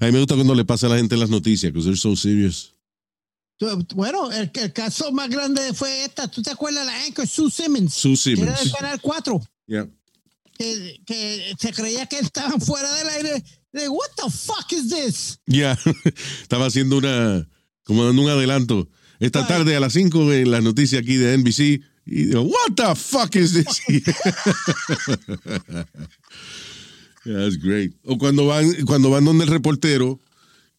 A 0.01 0.07
mí 0.07 0.13
me 0.13 0.19
gusta 0.19 0.35
cuando 0.35 0.55
le 0.57 0.65
pasa 0.65 0.87
a 0.87 0.91
la 0.91 0.97
gente 0.97 1.15
en 1.15 1.21
las 1.21 1.31
noticias, 1.31 1.73
because 1.73 1.85
they're 1.87 1.97
so 1.97 2.17
serious. 2.17 2.72
Bueno, 3.95 4.31
el, 4.33 4.51
el 4.55 4.73
caso 4.73 5.13
más 5.13 5.29
grande 5.29 5.73
fue 5.75 6.05
esta. 6.05 6.27
¿Tú 6.29 6.43
te 6.43 6.51
acuerdas 6.51 6.85
de 6.87 6.93
la 6.93 7.05
anchor 7.05 7.27
Sue 7.29 7.51
Simmons? 7.51 7.95
Sue 7.95 8.15
Que 8.17 8.33
Era 8.43 8.57
Simmons. 8.57 8.61
del 8.65 8.73
Canal 8.73 9.01
4. 9.01 9.41
Yeah. 9.67 9.89
Que, 10.59 11.01
que 11.07 11.55
se 11.59 11.73
creía 11.73 12.07
que 12.07 12.19
estaban 12.19 12.61
fuera 12.61 12.93
del 12.95 13.09
aire. 13.09 13.45
De, 13.73 13.89
What 13.89 14.09
the 14.17 14.31
fuck 14.31 14.71
is 14.73 14.89
this? 14.91 15.39
Ya, 15.47 15.79
estaba 16.43 16.67
haciendo 16.67 16.99
una, 16.99 17.49
como 17.85 18.05
dando 18.05 18.23
un 18.23 18.29
adelanto. 18.31 18.89
Esta 19.21 19.47
tarde 19.47 19.77
a 19.77 19.81
las 19.81 19.93
5 19.93 20.33
en 20.33 20.51
las 20.51 20.63
noticias 20.65 21.01
aquí 21.01 21.15
de 21.17 21.39
NBC. 21.39 21.61
Y 22.05 22.25
digo, 22.25 22.43
what 22.43 22.75
the 22.75 22.97
fuck 22.97 23.37
is 23.37 23.53
this? 23.53 23.81
Yeah, 27.25 27.39
That's 27.39 27.57
great. 27.57 27.93
O 28.05 28.19
cuando 28.19 28.47
van, 28.47 28.73
cuando 28.85 29.11
van 29.11 29.25
donde 29.25 29.45
el 29.45 29.51
reportero, 29.51 30.21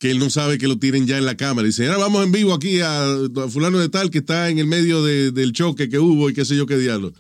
que 0.04 0.12
él 0.12 0.20
no 0.20 0.30
sabe 0.30 0.58
que 0.58 0.68
lo 0.68 0.78
tienen 0.78 1.08
ya 1.08 1.18
en 1.18 1.26
la 1.26 1.38
cámara. 1.38 1.66
Dice, 1.66 1.86
ahora 1.88 1.98
vamos 1.98 2.26
en 2.26 2.34
vivo 2.34 2.54
aquí 2.54 2.82
a, 2.82 3.04
a 3.06 3.48
fulano 3.50 3.80
de 3.80 3.88
tal 3.88 4.10
que 4.10 4.18
está 4.18 4.50
en 4.50 4.60
el 4.60 4.68
medio 4.68 5.02
de- 5.02 5.32
del 5.32 5.54
choque 5.54 5.88
que 5.88 5.98
hubo 5.98 6.30
y 6.30 6.34
qué 6.34 6.44
sé 6.44 6.58
yo 6.58 6.66
qué 6.66 6.76
diablo. 6.78 7.14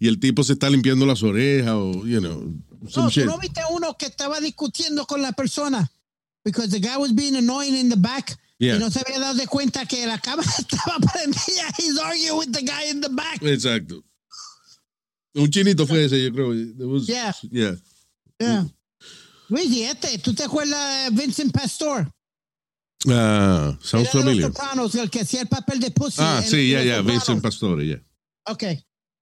Y 0.00 0.08
el 0.08 0.18
tipo 0.18 0.42
se 0.42 0.54
está 0.54 0.68
limpiando 0.68 1.06
las 1.06 1.22
orejas 1.22 1.70
o, 1.74 2.04
you 2.04 2.18
know, 2.18 2.52
some 2.88 3.04
No, 3.04 3.10
shit. 3.10 3.22
tú 3.24 3.30
no 3.30 3.38
viste 3.38 3.60
uno 3.70 3.94
que 3.96 4.06
estaba 4.06 4.40
discutiendo 4.40 5.06
con 5.06 5.22
la 5.22 5.30
persona. 5.30 5.88
Because 6.44 6.70
the 6.70 6.80
guy 6.80 6.96
was 6.98 7.14
being 7.14 7.36
annoying 7.36 7.76
in 7.76 7.88
the 7.88 7.96
back. 7.96 8.36
Yeah. 8.58 8.74
Y 8.74 8.78
no 8.80 8.90
se 8.90 8.98
había 9.06 9.20
dado 9.20 9.34
de 9.36 9.46
cuenta 9.46 9.86
que 9.86 10.04
la 10.04 10.18
cámara 10.18 10.50
estaba 10.58 10.98
prendida. 10.98 11.70
He's 11.78 11.96
arguing 11.98 12.36
with 12.36 12.50
the 12.52 12.62
guy 12.62 12.90
in 12.90 13.00
the 13.00 13.10
back. 13.10 13.40
Exacto. 13.42 14.02
Un 15.34 15.48
chinito 15.50 15.86
fue 15.86 16.04
ese, 16.06 16.20
yo 16.20 16.32
creo. 16.32 16.48
Was- 16.90 17.06
Yeah. 17.06 17.32
yeah. 17.52 17.76
Yeah. 18.40 18.66
Luis, 19.50 19.70
y 19.70 19.82
este, 19.84 20.18
¿tú 20.18 20.34
te 20.34 20.42
acuerdas 20.42 21.04
de 21.04 21.16
Vincent 21.22 21.52
Pastor? 21.52 22.10
Ah, 23.08 23.76
sounds 23.82 24.08
Era 24.08 24.18
de 24.18 24.24
familiar. 24.24 24.48
Los 24.48 24.56
Sopranos, 24.56 24.94
el 24.94 25.10
que 25.10 25.20
hacía 25.20 25.42
el 25.42 25.48
papel 25.48 25.80
de 25.80 25.90
Pussy. 25.90 26.16
Ah, 26.20 26.40
en- 26.42 26.50
sí, 26.50 26.70
ya, 26.70 26.82
ya. 26.82 27.02
Vincent 27.02 27.42
Pastore, 27.42 27.86
ya. 27.86 28.02
Ok. 28.46 28.64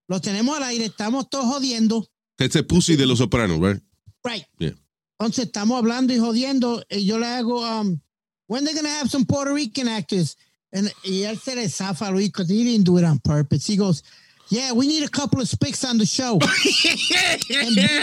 Lo 0.08 0.20
tenemos 0.20 0.56
al 0.56 0.64
aire, 0.64 0.86
estamos 0.86 1.28
todos 1.30 1.46
jodiendo. 1.46 2.06
Este 2.38 2.62
pussy 2.62 2.96
de 2.96 3.06
los 3.06 3.18
sopranos, 3.18 3.60
right? 3.60 3.82
Right. 4.24 4.44
Yeah. 4.58 4.74
Entonces 5.18 5.46
estamos 5.46 5.78
hablando 5.78 6.12
y 6.12 6.18
jodiendo. 6.18 6.84
Y 6.90 7.04
yo 7.06 7.18
le 7.18 7.26
hago, 7.26 7.60
um, 7.62 8.00
when 8.48 8.64
they 8.64 8.74
gonna 8.74 8.88
have 8.98 9.08
some 9.08 9.24
Puerto 9.24 9.54
Rican 9.54 9.88
actors? 9.88 10.36
And, 10.72 10.90
y 11.04 11.22
él 11.22 11.38
se 11.38 11.54
le 11.54 11.68
zafa, 11.68 12.10
Luis, 12.10 12.28
because 12.28 12.48
he 12.48 12.64
didn't 12.64 12.84
do 12.84 12.98
it 12.98 13.04
on 13.04 13.18
purpose. 13.20 13.66
He 13.66 13.76
goes, 13.76 14.02
yeah, 14.48 14.72
we 14.72 14.86
need 14.86 15.04
a 15.04 15.08
couple 15.08 15.40
of 15.40 15.48
spics 15.48 15.84
on 15.88 15.98
the 15.98 16.06
show. 16.06 16.38
en, 17.50 17.74
vivo, 17.74 18.00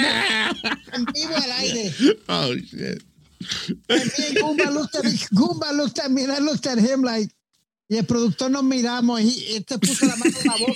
en 0.94 1.06
vivo 1.14 1.36
al 1.36 1.52
aire. 1.52 1.94
Oh, 2.30 2.56
shit. 2.56 3.04
And 3.90 4.04
me 4.18 4.28
and 4.28 4.38
Goomba 4.38 4.74
looked 4.74 4.96
at 4.96 5.06
Goomba 5.34 5.74
looked 5.76 6.00
at 6.00 6.12
me 6.12 6.24
and 6.24 6.32
I 6.32 6.40
looked 6.40 6.68
at 6.68 6.78
him 6.78 7.02
like, 7.02 7.30
y 7.90 7.98
el 7.98 8.04
productor 8.06 8.52
nos 8.52 8.64
miramos 8.64 9.22
y 9.22 9.56
este 9.56 9.80
puso 9.80 10.06
la 10.06 10.16
mano 10.16 10.38
en 10.38 10.46
la 10.46 10.58
boca. 10.58 10.74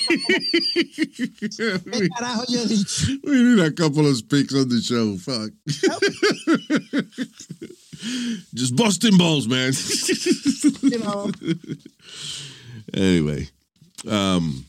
¿Qué 1.92 2.10
carajo 2.10 2.46
yo 2.50 2.66
dicho? 2.66 3.08
We 3.24 3.44
need 3.44 3.60
a 3.60 3.72
couple 3.72 4.08
of 4.08 4.18
speaks 4.18 4.54
on 4.54 4.70
the 4.70 4.82
show. 4.82 5.18
Fuck. 5.18 5.52
Just 8.54 8.76
busting 8.76 9.18
balls, 9.18 9.48
man. 9.48 9.74
You 10.82 11.00
know. 11.00 11.32
Anyway. 12.94 13.50
um, 14.08 14.66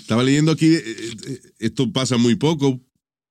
estaba 0.00 0.22
leyendo 0.22 0.52
aquí, 0.52 0.74
eh, 0.74 0.82
eh, 1.26 1.40
esto 1.58 1.90
pasa 1.92 2.16
muy 2.16 2.34
poco, 2.34 2.80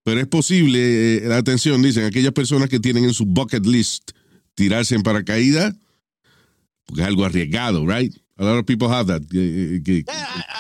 pero 0.08 0.22
es 0.22 0.28
posible, 0.28 1.18
eh, 1.18 1.34
atención, 1.34 1.82
dicen, 1.82 2.06
aquellas 2.06 2.32
personas 2.32 2.70
que 2.70 2.80
tienen 2.80 3.04
en 3.04 3.14
su 3.14 3.26
bucket 3.26 3.66
list 3.66 4.12
tirarse 4.56 4.96
en 4.96 5.04
paracaídas, 5.04 5.76
porque 6.86 7.02
es 7.02 7.08
algo 7.10 7.26
arriesgado, 7.26 7.86
right? 7.86 8.16
A 8.38 8.46
lot 8.46 8.60
of 8.60 8.66
people 8.66 8.88
have 8.88 9.08
that. 9.08 9.22
que- 9.30 9.82
que- 9.84 10.06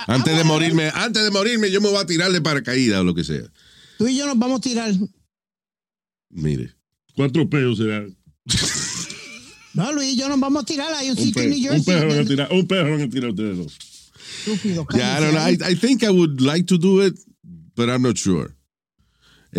antes 0.07 0.35
de 0.37 0.43
morirme, 0.43 0.91
antes 0.93 1.23
de 1.23 1.31
morirme, 1.31 1.71
yo 1.71 1.79
me 1.79 1.87
voy 1.87 1.97
a 1.97 2.05
tirar 2.05 2.29
de 2.29 2.41
paracaídas 2.41 2.99
o 2.99 3.03
lo 3.05 3.15
que 3.15 3.23
sea. 3.23 3.43
Tú 3.97 4.05
y 4.09 4.17
yo 4.17 4.25
nos 4.25 4.37
vamos 4.37 4.57
a 4.57 4.61
tirar. 4.61 4.93
Mire. 6.29 6.73
Cuatro 7.15 7.49
peos 7.49 7.77
será. 7.77 8.05
No, 9.75 9.93
Luis, 9.93 10.13
y 10.13 10.17
yo 10.17 10.27
nos 10.27 10.41
vamos 10.41 10.63
a 10.63 10.65
tirar. 10.65 10.93
Hay 10.93 11.09
un 11.09 11.17
Un, 11.17 11.23
sitio 11.23 11.41
en 11.43 11.49
New 11.51 11.69
pe- 11.69 11.77
un 11.77 11.85
pejo 11.85 11.99
van 11.99 12.09
a 12.09 12.13
Jersey. 12.15 12.27
tirar, 12.35 12.51
un 12.51 12.67
pejo 12.67 12.83
van 12.91 13.01
a 13.01 13.09
tirar 13.09 13.29
ustedes 13.29 13.57
dos. 13.57 13.77
Estúpido, 14.45 14.85
Yeah, 14.93 15.17
I 15.17 15.23
don't 15.23 15.33
know. 15.33 15.47
I, 15.69 15.71
I 15.71 15.75
think 15.75 16.03
I 16.03 16.09
would 16.09 16.41
like 16.41 16.65
to 16.67 16.77
do 16.77 17.01
it, 17.05 17.15
but 17.77 17.87
I'm 17.87 18.01
not 18.01 18.17
sure. 18.17 18.53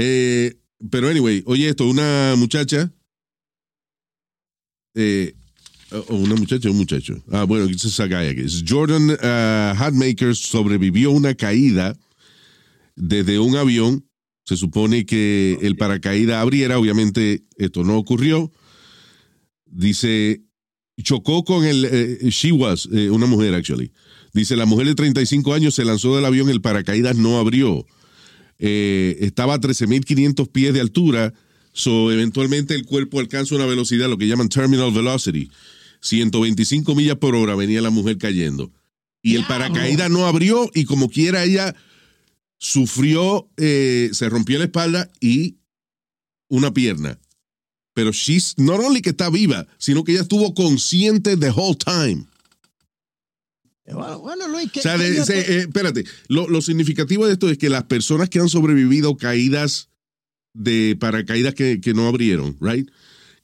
Eh, 0.01 0.55
pero 0.91 1.09
anyway, 1.09 1.43
oye 1.45 1.69
esto, 1.69 1.85
una 1.89 2.35
muchacha, 2.37 2.93
eh, 4.95 5.35
o 5.91 6.15
una 6.15 6.37
muchacha 6.37 6.71
un 6.71 6.77
muchacho. 6.77 7.21
Ah, 7.33 7.43
bueno, 7.43 7.67
it's 7.67 7.99
a 7.99 8.07
guy, 8.07 8.33
guess. 8.33 8.63
Jordan 8.65 9.11
uh, 9.11 9.75
Hatmaker 9.77 10.37
sobrevivió 10.37 11.11
una 11.11 11.35
caída 11.35 11.99
desde 12.95 13.41
un 13.41 13.57
avión. 13.57 14.05
Se 14.45 14.57
supone 14.57 15.05
que 15.05 15.59
el 15.63 15.77
paracaídas 15.77 16.37
abriera, 16.37 16.79
obviamente 16.79 17.45
esto 17.57 17.83
no 17.83 17.99
ocurrió. 17.99 18.53
Dice, 19.67 20.43
chocó 21.03 21.45
con 21.45 21.65
el, 21.65 21.85
eh, 21.85 22.31
she 22.31 22.53
was, 22.53 22.89
eh, 22.93 23.11
una 23.11 23.27
mujer 23.27 23.55
actually. 23.55 23.93
Dice, 24.33 24.55
la 24.55 24.65
mujer 24.65 24.87
de 24.87 24.95
35 24.95 25.55
años 25.55 25.75
se 25.75 25.85
lanzó 25.85 26.15
del 26.15 26.25
avión, 26.25 26.49
el 26.49 26.61
paracaídas 26.61 27.17
no 27.17 27.39
abrió. 27.39 27.85
Eh, 28.59 29.17
estaba 29.21 29.55
a 29.55 29.61
13.500 29.61 30.51
pies 30.51 30.75
de 30.75 30.81
altura, 30.81 31.33
so 31.73 32.11
eventualmente 32.11 32.75
el 32.75 32.85
cuerpo 32.85 33.21
alcanza 33.21 33.55
una 33.55 33.67
velocidad, 33.67 34.09
lo 34.09 34.19
que 34.19 34.27
llaman 34.27 34.49
terminal 34.49 34.93
velocity. 34.93 35.51
125 36.01 36.95
millas 36.95 37.17
por 37.17 37.35
hora 37.35 37.55
venía 37.55 37.81
la 37.81 37.91
mujer 37.91 38.19
cayendo. 38.19 38.73
Y 39.23 39.37
el 39.37 39.45
paracaídas 39.47 40.11
no 40.11 40.27
abrió 40.27 40.71
y 40.75 40.85
como 40.85 41.09
quiera 41.09 41.45
ella 41.45 41.75
sufrió, 42.57 43.49
eh, 43.57 44.11
se 44.13 44.29
rompió 44.29 44.59
la 44.59 44.65
espalda 44.65 45.11
y 45.21 45.57
una 46.49 46.73
pierna. 46.73 47.19
Pero 47.95 48.13
she's 48.13 48.55
not 48.59 48.81
only 48.81 49.03
que 49.03 49.11
está 49.11 49.29
viva, 49.29 49.67
sino 49.79 50.05
que 50.05 50.13
ella 50.13 50.23
estuvo 50.23 50.55
consciente 50.55 51.37
the 51.37 51.51
whole 51.51 51.77
time. 51.77 52.27
Bueno, 53.93 54.19
bueno, 54.21 54.49
Luis, 54.49 54.71
que, 54.71 54.81
O 54.81 54.83
sea, 54.83 54.99
de- 54.99 55.25
te- 55.25 55.53
eh, 55.53 55.59
espérate, 55.61 56.05
lo, 56.29 56.49
lo 56.49 56.61
significativo 56.61 57.27
de 57.27 57.33
esto 57.33 57.49
es 57.49 57.59
que 57.59 57.69
las 57.71 57.85
personas 57.85 58.29
que 58.29 58.39
han 58.39 58.49
sobrevivido 58.49 59.17
caídas 59.17 59.89
de 60.55 60.97
paracaídas 60.99 61.55
que, 61.55 61.81
que 61.81 61.95
no 61.95 62.07
abrieron, 62.09 62.57
right? 62.61 62.89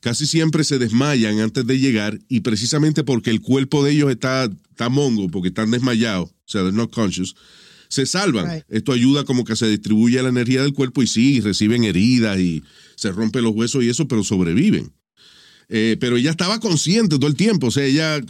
Casi 0.00 0.26
siempre 0.26 0.64
se 0.64 0.78
desmayan 0.78 1.40
antes 1.40 1.66
de 1.66 1.78
llegar 1.78 2.18
y 2.28 2.40
precisamente 2.40 3.04
porque 3.04 3.30
el 3.30 3.40
cuerpo 3.40 3.82
de 3.84 3.92
ellos 3.92 4.10
está, 4.10 4.44
está 4.70 4.88
mongo, 4.90 5.28
porque 5.28 5.48
están 5.48 5.70
desmayados, 5.70 6.30
o 6.30 6.34
sea, 6.44 6.60
they're 6.62 6.76
not 6.76 6.92
conscious, 6.92 7.34
se 7.88 8.04
salvan. 8.04 8.50
Right. 8.56 8.64
Esto 8.68 8.92
ayuda 8.92 9.24
como 9.24 9.44
que 9.44 9.56
se 9.56 9.66
distribuye 9.68 10.22
la 10.22 10.28
energía 10.28 10.62
del 10.62 10.72
cuerpo 10.74 11.02
y 11.02 11.06
sí, 11.06 11.40
reciben 11.40 11.84
heridas 11.84 12.38
y 12.38 12.62
se 12.96 13.12
rompen 13.12 13.44
los 13.44 13.54
huesos 13.54 13.82
y 13.84 13.88
eso, 13.88 14.06
pero 14.08 14.22
sobreviven. 14.24 14.92
Eh, 15.70 15.96
pero 15.98 16.16
ella 16.18 16.30
estaba 16.32 16.60
consciente 16.60 17.16
todo 17.16 17.28
el 17.28 17.36
tiempo, 17.36 17.68
o 17.68 17.70
sea, 17.70 17.84
ella 17.84 18.20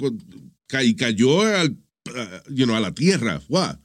ca- 0.68 0.82
cayó 0.96 1.40
al, 1.42 1.76
uh, 2.14 2.40
you 2.48 2.66
know, 2.66 2.76
a 2.76 2.80
la 2.80 2.90
tierra. 2.90 3.40
What? 3.48 3.78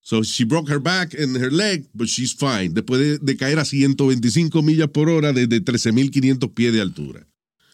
So 0.00 0.22
she 0.22 0.44
broke 0.44 0.68
her 0.68 0.78
back 0.78 1.14
and 1.14 1.36
her 1.36 1.50
leg, 1.50 1.88
but 1.92 2.08
she's 2.08 2.32
fine. 2.32 2.74
Después 2.74 3.00
de, 3.00 3.18
de 3.18 3.36
caer 3.36 3.58
a 3.58 3.64
125 3.64 4.62
millas 4.62 4.88
por 4.88 5.08
hora 5.08 5.32
desde 5.32 5.60
13.500 5.60 6.54
pies 6.54 6.72
de 6.72 6.80
altura. 6.80 7.26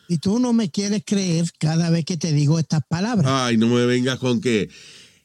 Y 0.08 0.18
tú 0.18 0.38
no 0.38 0.52
me 0.52 0.70
quieres 0.70 1.02
creer 1.04 1.50
cada 1.58 1.90
vez 1.90 2.04
que 2.04 2.16
te 2.16 2.32
digo 2.32 2.58
estas 2.58 2.82
palabras. 2.88 3.26
Ay, 3.28 3.56
no 3.56 3.68
me 3.68 3.86
vengas 3.86 4.18
con 4.18 4.40
que 4.40 4.68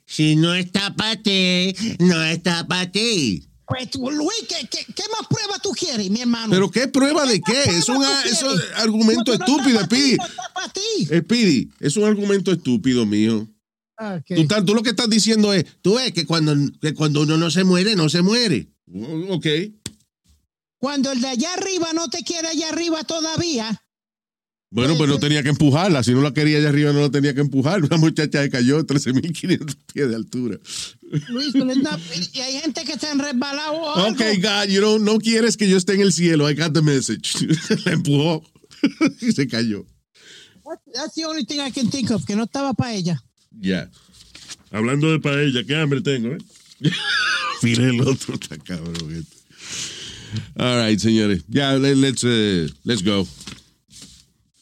si 0.05 0.36
no 0.36 0.53
está 0.53 0.95
para 0.95 1.22
ti, 1.22 1.74
no 1.99 2.24
está 2.24 2.68
para 2.68 2.91
ti. 2.91 3.47
Pues, 3.68 3.89
Luis, 3.95 4.45
¿qué, 4.47 4.68
qué, 4.70 4.86
qué 4.93 5.03
más 5.11 5.28
prueba 5.30 5.59
tú 5.61 5.72
quieres, 5.72 6.09
mi 6.09 6.22
hermano? 6.22 6.49
¿Pero 6.49 6.72
qué 6.72 6.88
prueba 6.88 7.26
de 7.26 7.41
qué? 7.41 7.63
Es 7.63 7.89
un, 7.89 8.01
es 8.03 8.41
argumento 8.76 9.36
no 9.38 9.43
estúpido, 9.43 9.84
Speedy. 9.84 10.18
no. 10.18 11.18
Speedy, 11.20 11.70
es 11.82 11.97
un 11.97 12.05
argumento 12.05 12.51
estúpido, 12.51 13.05
mío. 13.05 13.45
Ah. 13.97 14.22
Tú, 14.65 14.74
lo 14.74 14.84
que 14.84 14.91
estás 14.91 15.09
diciendo 15.09 15.53
es, 15.53 15.65
tú 15.82 15.95
ves 15.95 16.13
que 16.13 16.26
cuando, 16.26 16.55
que 16.80 16.93
cuando 16.93 17.22
uno 17.22 17.36
no 17.36 17.51
se 17.51 17.63
muere, 17.65 17.95
no 17.95 18.07
se 18.07 18.22
muere. 18.22 18.68
Ok. 19.30 19.47
Cuando 20.80 21.11
el 21.11 21.20
de 21.20 21.28
allá 21.28 21.53
arriba 21.53 21.91
no 21.93 22.07
te 22.09 22.24
quiere 22.24 22.47
allá 22.47 22.70
arriba 22.70 23.03
todavía, 23.03 23.82
Bueno, 24.70 24.97
pues 24.97 25.09
no 25.09 25.18
tenía 25.18 25.43
que 25.43 25.49
empujarla. 25.49 26.03
Si 26.03 26.11
no 26.11 26.22
la 26.22 26.34
quería 26.34 26.57
allá 26.57 26.70
arriba, 26.70 26.91
no 26.91 27.01
la 27.01 27.09
tenía 27.09 27.34
que 27.34 27.41
empujar. 27.41 27.84
Una 27.86 27.97
muchacha 27.97 28.43
que 28.43 28.49
cayó 28.49 28.86
13.500 28.86 29.78
pies 29.93 30.09
de 30.09 30.15
altura. 30.15 30.57
Luis, 31.30 31.53
y 32.34 32.39
hay 32.41 32.59
gente 32.59 32.84
que 32.84 32.99
se 32.99 33.07
han 33.07 33.20
resbalado 33.20 33.74
o 33.74 33.95
algo. 33.95 34.09
Ok, 34.11 34.22
God, 34.41 34.68
you 34.70 34.80
know, 34.80 34.99
no 34.99 35.20
quieres 35.20 35.55
que 35.55 35.70
yo 35.70 35.78
esté 35.78 35.93
en 35.93 36.01
el 36.01 36.11
cielo. 36.11 36.49
I 36.49 36.53
got 36.53 36.74
the 36.74 36.82
message. 36.82 37.47
la 37.86 37.93
empujó 37.93 38.43
y 39.22 39.32
se 39.32 39.47
cayó. 39.47 39.86
That's 40.93 41.15
the 41.15 41.26
only 41.26 41.45
thing 41.45 41.61
I 41.61 41.72
can 41.72 41.89
think 41.89 42.11
of, 42.11 42.26
que 42.26 42.36
no 42.36 42.43
estaba 42.43 42.74
para 42.74 42.93
ella. 42.93 43.24
Ya. 43.51 43.89
Hablando 44.72 45.09
de 45.09 45.20
paella, 45.20 45.63
qué 45.63 45.76
hambre 45.78 46.01
tengo, 46.01 46.34
¿eh? 46.34 46.38
Mira 47.63 47.86
el 47.89 48.01
otro, 48.01 48.36
está 48.36 48.57
cabrón. 48.57 49.15
este. 49.15 49.38
All 50.55 50.86
right, 50.86 50.99
señores. 50.99 51.43
Ya, 51.47 51.74
le- 51.76 51.95
let's, 51.95 52.24
eh, 52.26 52.70
let's 52.84 53.01
go. 53.01 53.26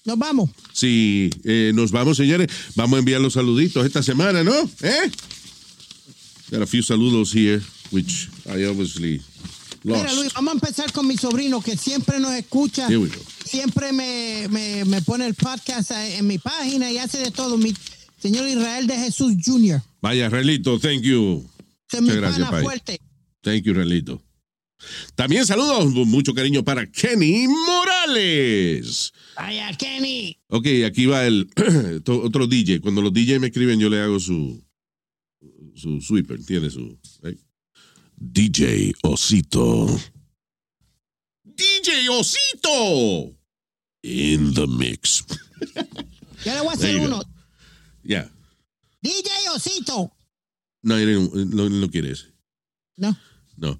Nos 0.05 0.17
vamos. 0.19 0.51
Sí, 0.71 1.31
eh, 1.43 1.71
nos 1.73 1.91
vamos, 1.91 2.17
señores. 2.17 2.47
Vamos 2.75 2.97
a 2.97 2.99
enviar 2.99 3.19
los 3.21 3.33
saluditos 3.33 3.85
esta 3.85 4.03
semana, 4.03 4.43
¿no? 4.43 4.53
¿Eh? 4.81 5.11
Got 6.51 6.61
a 6.61 6.67
few 6.67 6.83
saludos 6.83 7.33
here, 7.33 7.59
which 7.91 8.29
I 8.45 8.65
obviously 8.65 9.19
Mira, 9.83 10.03
lost. 10.03 10.15
Luis, 10.15 10.33
vamos 10.33 10.51
a 10.51 10.53
empezar 10.55 10.91
con 10.91 11.07
mi 11.07 11.17
sobrino 11.17 11.59
que 11.59 11.75
siempre 11.75 12.19
nos 12.19 12.33
escucha. 12.33 12.87
Here 12.87 12.97
we 12.97 13.07
go. 13.09 13.21
Siempre 13.43 13.91
me, 13.93 14.47
me, 14.49 14.85
me 14.85 15.01
pone 15.01 15.25
el 15.25 15.33
podcast 15.33 15.91
en 15.91 16.27
mi 16.27 16.37
página 16.37 16.91
y 16.91 16.99
hace 16.99 17.17
de 17.17 17.31
todo. 17.31 17.57
Mi 17.57 17.73
señor 18.21 18.47
Israel 18.47 18.85
de 18.85 18.97
Jesús 18.97 19.33
Jr. 19.43 19.81
Vaya, 20.01 20.29
Relito, 20.29 20.79
thank 20.79 21.01
you. 21.01 21.43
Muchas 21.99 22.15
gracias, 22.15 22.49
fuerte. 22.61 22.99
Thank 23.41 23.63
you, 23.63 23.73
Relito. 23.73 24.21
También 25.15 25.45
saludos, 25.45 25.85
mucho 26.07 26.33
cariño 26.33 26.63
para 26.63 26.89
Kenny 26.89 27.47
Morales. 27.47 29.11
Vaya, 29.35 29.71
Kenny. 29.77 30.37
Ok, 30.47 30.67
aquí 30.85 31.05
va 31.05 31.25
el 31.25 31.49
otro 32.07 32.47
DJ. 32.47 32.81
Cuando 32.81 33.01
los 33.01 33.13
DJ 33.13 33.39
me 33.39 33.47
escriben, 33.47 33.79
yo 33.79 33.89
le 33.89 33.99
hago 34.01 34.19
su 34.19 34.63
su 35.75 36.01
sweeper, 36.01 36.43
tiene 36.45 36.69
su? 36.69 36.97
DJ 38.17 38.93
Osito. 39.03 39.99
DJ 41.43 42.09
Osito 42.09 43.35
in 44.01 44.53
the 44.53 44.67
mix. 44.67 45.23
Le 46.45 46.61
voy 46.61 46.69
a 46.69 46.71
hacer 46.73 46.99
uno. 46.99 47.21
Ya. 48.03 48.31
DJ 49.01 49.29
Osito. 49.53 50.11
No, 50.83 50.97
no, 50.97 51.45
no, 51.45 51.69
no 51.69 51.89
quiere 51.89 52.11
ese. 52.11 52.33
No. 52.97 53.17
No. 53.57 53.79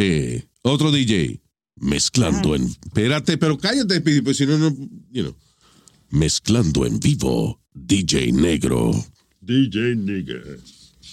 Eh, 0.00 0.44
otro 0.62 0.92
DJ 0.92 1.42
mezclando 1.74 2.54
en. 2.54 2.66
Espérate, 2.66 3.36
pero 3.36 3.58
cállate, 3.58 4.00
pues 4.00 4.36
si 4.36 4.46
no, 4.46 4.56
no. 4.56 4.70
You 5.10 5.22
know. 5.24 5.36
Mezclando 6.10 6.86
en 6.86 7.00
vivo, 7.00 7.60
DJ 7.74 8.30
Negro. 8.30 8.92
DJ 9.40 9.96
nigga. 9.96 10.38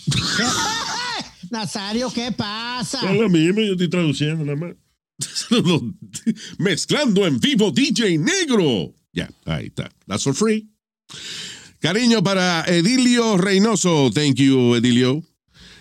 Nazario, 1.50 2.12
¿qué 2.14 2.32
pasa? 2.32 3.12
Es 3.12 3.20
lo 3.20 3.28
mismo, 3.28 3.62
yo 3.62 3.72
estoy 3.72 3.90
traduciendo 3.90 4.46
nada 4.46 4.56
más. 4.56 4.76
Mezclando 6.60 7.26
en 7.26 7.40
vivo, 7.40 7.72
DJ 7.72 8.20
Negro. 8.20 8.94
Ya, 9.14 9.32
ahí 9.46 9.66
está. 9.66 9.90
That's 10.06 10.24
for 10.24 10.36
free. 10.36 10.70
Cariño 11.80 12.22
para 12.22 12.64
Edilio 12.68 13.36
Reynoso. 13.38 14.12
Thank 14.14 14.36
you, 14.36 14.76
Edilio. 14.76 15.24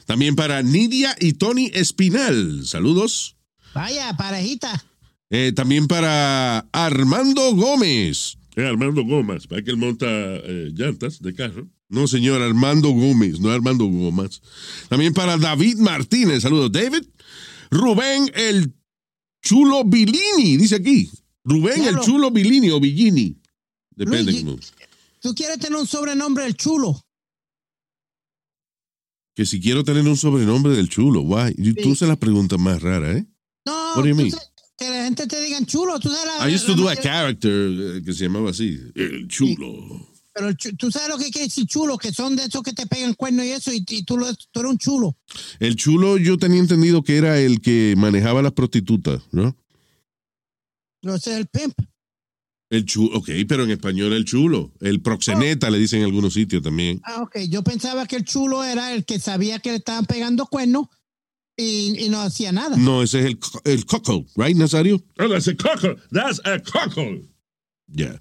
También 0.07 0.36
para 0.36 0.62
Nidia 0.62 1.16
y 1.20 1.32
Tony 1.34 1.70
Espinal. 1.74 2.66
Saludos. 2.66 3.36
Vaya, 3.74 4.14
parejita. 4.16 4.84
Eh, 5.30 5.52
también 5.55 5.86
para 5.88 6.61
Armando 6.72 7.55
Gómez. 7.55 8.36
Es 8.55 8.64
Armando 8.64 9.02
Gómez, 9.05 9.46
para 9.46 9.62
que 9.62 9.70
él 9.70 9.76
monta 9.76 10.07
eh, 10.09 10.70
llantas 10.74 11.20
de 11.20 11.34
carro. 11.34 11.66
No, 11.88 12.07
señor, 12.07 12.40
Armando 12.40 12.90
Gómez, 12.90 13.40
no 13.40 13.50
Armando 13.50 13.84
Gómez. 13.86 14.40
También 14.88 15.12
para 15.12 15.36
David 15.36 15.78
Martínez. 15.78 16.42
Saludos, 16.42 16.70
David. 16.70 17.02
Rubén 17.70 18.30
el 18.34 18.72
Chulo 19.42 19.84
Bilini, 19.84 20.57
dice 20.57 20.76
aquí. 20.76 21.11
Rubén 21.44 21.82
Claro. 21.82 21.98
el 22.00 22.05
Chulo 22.07 22.30
Bilini 22.30 22.70
o 22.70 22.78
Billini. 22.80 23.36
Depende. 23.96 24.32
Cómo- 24.44 24.59
Tú 25.20 25.34
quieres 25.34 25.59
tener 25.59 25.78
un 25.78 25.86
sobrenombre 25.86 26.46
el 26.46 26.55
chulo. 26.57 27.03
Que 29.35 29.45
si 29.47 29.61
quiero 29.61 29.82
tener 29.85 30.07
un 30.07 30.16
sobrenombre 30.16 30.74
del 30.74 30.89
Chulo, 30.89 31.22
guay. 31.22 31.55
Tú 31.82 31.93
haces 31.93 32.07
las 32.09 32.18
preguntas 32.18 32.59
más 32.59 32.80
raras, 32.82 33.16
¿eh? 33.16 33.26
No, 33.66 33.72
What 33.97 34.03
do 34.05 34.07
you 34.09 34.14
tú 34.14 34.16
mean? 34.22 34.30
sabes 34.30 34.51
que 34.78 34.91
la 34.91 35.05
gente 35.05 35.26
te 35.26 35.41
digan 35.41 35.66
chulo. 35.66 35.99
Tú 35.99 36.09
sabes 36.11 36.26
la, 36.39 36.49
I 36.51 36.55
used 36.55 36.66
to 36.66 36.74
do 36.74 36.89
a 36.89 36.95
character 36.97 37.51
eh, 37.53 38.03
que 38.05 38.12
se 38.12 38.24
llamaba 38.24 38.51
así. 38.51 38.78
El 38.95 39.26
Chulo. 39.28 40.09
Pero 40.35 40.49
el 40.49 40.57
tú 40.76 40.91
sabes 40.91 41.09
lo 41.09 41.16
que 41.18 41.30
quiere 41.30 41.47
decir 41.47 41.64
chulo, 41.66 41.97
que 41.97 42.12
son 42.12 42.35
de 42.37 42.45
esos 42.45 42.62
que 42.62 42.72
te 42.72 42.87
pegan 42.87 43.14
cuernos 43.14 43.47
y 43.47 43.51
eso, 43.51 43.72
y, 43.72 43.85
y 43.89 44.03
tú, 44.05 44.18
lo- 44.18 44.35
tú 44.53 44.61
eres 44.61 44.72
un 44.72 44.78
chulo. 44.78 45.16
El 45.61 45.76
Chulo 45.76 46.16
yo 46.18 46.37
tenía 46.39 46.59
entendido 46.61 47.03
que 47.05 47.16
era 47.16 47.39
el 47.41 47.61
que 47.61 47.95
manejaba 47.97 48.43
las 48.43 48.53
prostitutas, 48.53 49.22
¿no? 49.32 49.57
No 51.03 51.14
ese 51.14 51.32
es 51.32 51.37
el 51.39 51.47
pimp. 51.47 51.74
El 52.75 52.85
chulo, 52.87 53.18
ok, 53.18 53.29
pero 53.49 53.64
en 53.64 53.70
español 53.70 54.12
el 54.12 54.25
chulo. 54.25 54.72
El 54.81 55.01
proxeneta 55.01 55.70
le 55.70 55.79
dicen 55.79 56.01
en 56.01 56.07
algunos 56.07 56.35
sitios 56.35 56.62
también. 56.62 57.01
Ah, 57.05 57.22
ok. 57.22 57.39
Yo 57.49 57.62
pensaba 57.62 58.07
que 58.07 58.16
el 58.16 58.25
chulo 58.25 58.64
era 58.64 58.95
el 58.95 59.05
que 59.05 59.18
sabía 59.20 59.59
que 59.61 59.70
le 59.70 59.77
estaban 59.77 60.07
pegando 60.07 60.47
cuernos 60.47 60.87
y, 61.57 61.95
y 62.05 62.09
no 62.09 62.20
hacía 62.20 62.51
nada. 62.53 62.77
No, 62.77 63.03
ese 63.03 63.20
es 63.20 63.27
el, 63.27 63.39
co- 63.39 63.61
el 63.64 63.85
coco, 63.87 64.27
right, 64.37 64.57
Nazario? 64.57 64.97
Oh, 65.18 65.29
that's 65.29 65.47
a 65.49 65.55
cockle. 65.55 65.97
That's 66.11 66.41
a 66.45 66.59
cockle. 66.61 67.22
Ya. 67.87 68.20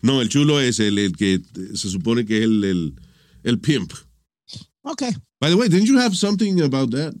No, 0.00 0.22
el 0.22 0.28
chulo 0.28 0.60
es 0.60 0.78
el, 0.80 0.98
el 0.98 1.16
que 1.16 1.40
se 1.74 1.90
supone 1.90 2.24
que 2.24 2.38
es 2.38 2.44
el, 2.44 2.64
el, 2.64 2.94
el 3.42 3.58
pimp. 3.60 3.92
Ok. 4.82 5.02
By 5.40 5.50
the 5.50 5.56
way, 5.56 5.68
didn't 5.68 5.86
you 5.86 5.98
have 5.98 6.16
something 6.16 6.60
about 6.62 6.90
that? 6.92 7.14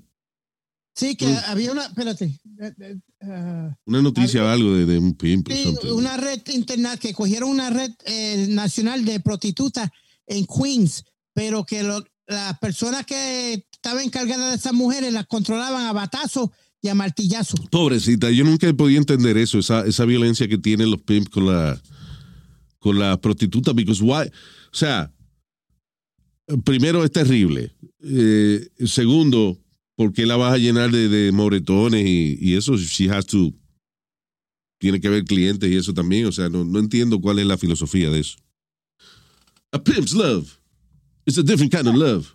Sí, 0.98 1.14
que 1.14 1.26
Mm. 1.28 1.36
había 1.46 1.70
una, 1.72 1.84
espérate, 1.86 2.24
eh, 2.24 2.72
eh, 2.80 2.96
ah, 3.22 3.72
Una 3.86 4.02
noticia 4.02 4.42
o 4.42 4.48
algo 4.48 4.74
de, 4.74 4.84
de 4.84 4.98
un 4.98 5.14
pimp 5.14 5.48
sí, 5.48 5.72
una 5.92 6.16
red 6.16 6.40
interna 6.52 6.96
que 6.96 7.14
cogieron 7.14 7.50
una 7.50 7.70
red 7.70 7.92
eh, 8.04 8.46
nacional 8.50 9.04
de 9.04 9.20
prostitutas 9.20 9.90
en 10.26 10.44
Queens, 10.44 11.04
pero 11.32 11.64
que 11.64 11.84
las 12.26 12.58
personas 12.58 13.06
que 13.06 13.64
estaban 13.72 14.02
encargadas 14.04 14.50
de 14.50 14.56
esas 14.56 14.72
mujeres 14.72 15.12
las 15.12 15.26
controlaban 15.26 15.86
a 15.86 15.92
batazos 15.92 16.50
y 16.82 16.88
a 16.88 16.94
martillazos. 16.96 17.60
Pobrecita, 17.70 18.28
yo 18.32 18.42
nunca 18.44 18.66
he 18.66 18.74
podido 18.74 18.98
entender 18.98 19.36
eso, 19.38 19.60
esa, 19.60 19.86
esa 19.86 20.04
violencia 20.04 20.48
que 20.48 20.58
tienen 20.58 20.90
los 20.90 21.00
pimps 21.02 21.30
con 21.30 21.46
la 21.46 21.80
con 22.80 22.98
la 22.98 23.16
prostituta, 23.20 23.72
because 23.72 24.02
why? 24.02 24.26
O 24.72 24.76
sea, 24.76 25.12
primero 26.64 27.04
es 27.04 27.10
terrible. 27.12 27.72
Eh, 28.02 28.68
segundo, 28.86 29.58
¿por 29.98 30.12
qué 30.12 30.26
la 30.26 30.36
vas 30.36 30.54
a 30.54 30.58
llenar 30.58 30.92
de, 30.92 31.08
de 31.08 31.32
moretones 31.32 32.06
y, 32.06 32.38
y 32.40 32.54
eso? 32.54 32.76
She 32.76 33.10
has 33.10 33.26
to 33.26 33.52
tiene 34.78 35.00
que 35.00 35.08
ver 35.08 35.24
clientes 35.24 35.68
y 35.68 35.74
eso 35.74 35.92
también. 35.92 36.26
O 36.26 36.32
sea, 36.32 36.48
no, 36.48 36.64
no 36.64 36.78
entiendo 36.78 37.20
cuál 37.20 37.40
es 37.40 37.46
la 37.46 37.58
filosofía 37.58 38.10
de 38.10 38.20
eso. 38.20 38.38
A 39.72 39.82
pimp's 39.82 40.14
love. 40.14 40.46
It's 41.26 41.36
a 41.36 41.42
different 41.42 41.72
kind 41.72 41.88
of 41.88 41.96
love. 41.96 42.26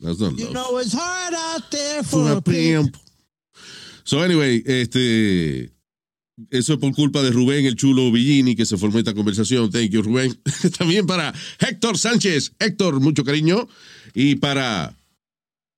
That's 0.00 0.18
not 0.18 0.36
You 0.36 0.46
love. 0.46 0.54
know 0.54 0.78
it's 0.80 0.92
hard 0.92 1.34
out 1.34 1.70
there 1.70 2.02
For 2.02 2.24
for 2.24 2.28
a 2.32 2.36
a 2.38 2.42
pimp. 2.42 2.92
pimp. 2.92 2.96
So 4.02 4.22
anyway, 4.24 4.60
este, 4.66 5.72
eso 6.50 6.72
es 6.74 6.78
por 6.80 6.92
culpa 6.94 7.22
de 7.22 7.30
Rubén, 7.30 7.64
el 7.64 7.76
chulo 7.76 8.10
Villini, 8.10 8.56
que 8.56 8.66
se 8.66 8.76
formó 8.76 8.98
esta 8.98 9.14
conversación. 9.14 9.70
Thank 9.70 9.90
you, 9.92 10.02
Rubén. 10.02 10.36
También 10.78 11.06
para 11.06 11.32
Héctor 11.60 11.96
Sánchez. 11.96 12.52
Héctor, 12.58 12.98
mucho 13.00 13.22
cariño. 13.24 13.68
Y 14.14 14.34
para 14.34 14.98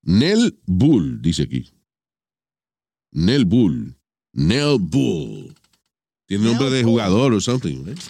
Nel 0.06 0.56
Bull, 0.66 1.20
dice 1.20 1.42
aquí. 1.42 1.68
Nel 3.10 3.44
Bull. 3.44 3.96
Nel 4.32 4.78
Bull. 4.78 5.52
Tiene 6.26 6.44
nombre 6.44 6.70
de 6.70 6.84
jugador 6.84 7.34
o 7.34 7.40
something. 7.40 7.84
right? 7.84 8.00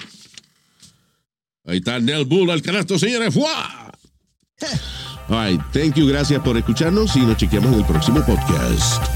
Ahí 1.65 1.79
está 1.79 1.99
Nel 1.99 2.27
Bull 2.27 2.51
al 2.51 2.61
canasto, 2.61 2.99
señores. 2.99 3.33
¡Fua! 3.33 3.93
All 5.29 5.53
right, 5.53 5.61
thank 5.73 5.97
you, 5.97 6.07
gracias 6.07 6.41
por 6.43 6.57
escucharnos 6.57 7.17
y 7.17 7.21
nos 7.21 7.37
chequeamos 7.37 7.73
en 7.73 7.81
el 7.81 7.87
próximo 7.87 8.25
podcast. 8.25 9.16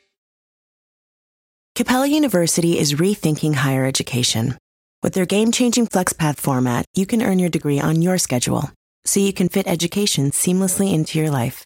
Capella 1.73 2.05
University 2.05 2.77
is 2.77 2.95
rethinking 2.95 3.53
higher 3.53 3.85
education. 3.85 4.57
With 5.01 5.13
their 5.13 5.25
game 5.25 5.53
changing 5.53 5.87
FlexPath 5.87 6.37
format, 6.37 6.85
you 6.93 7.05
can 7.05 7.21
earn 7.21 7.39
your 7.39 7.49
degree 7.49 7.79
on 7.79 8.01
your 8.01 8.17
schedule, 8.17 8.69
so 9.05 9.21
you 9.21 9.31
can 9.31 9.47
fit 9.47 9.67
education 9.67 10.31
seamlessly 10.31 10.93
into 10.93 11.17
your 11.17 11.31
life. 11.31 11.63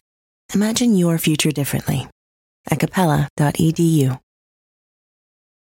Imagine 0.54 0.94
your 0.94 1.18
future 1.18 1.50
differently 1.50 2.06
at 2.70 2.78
capella.edu. 2.78 4.20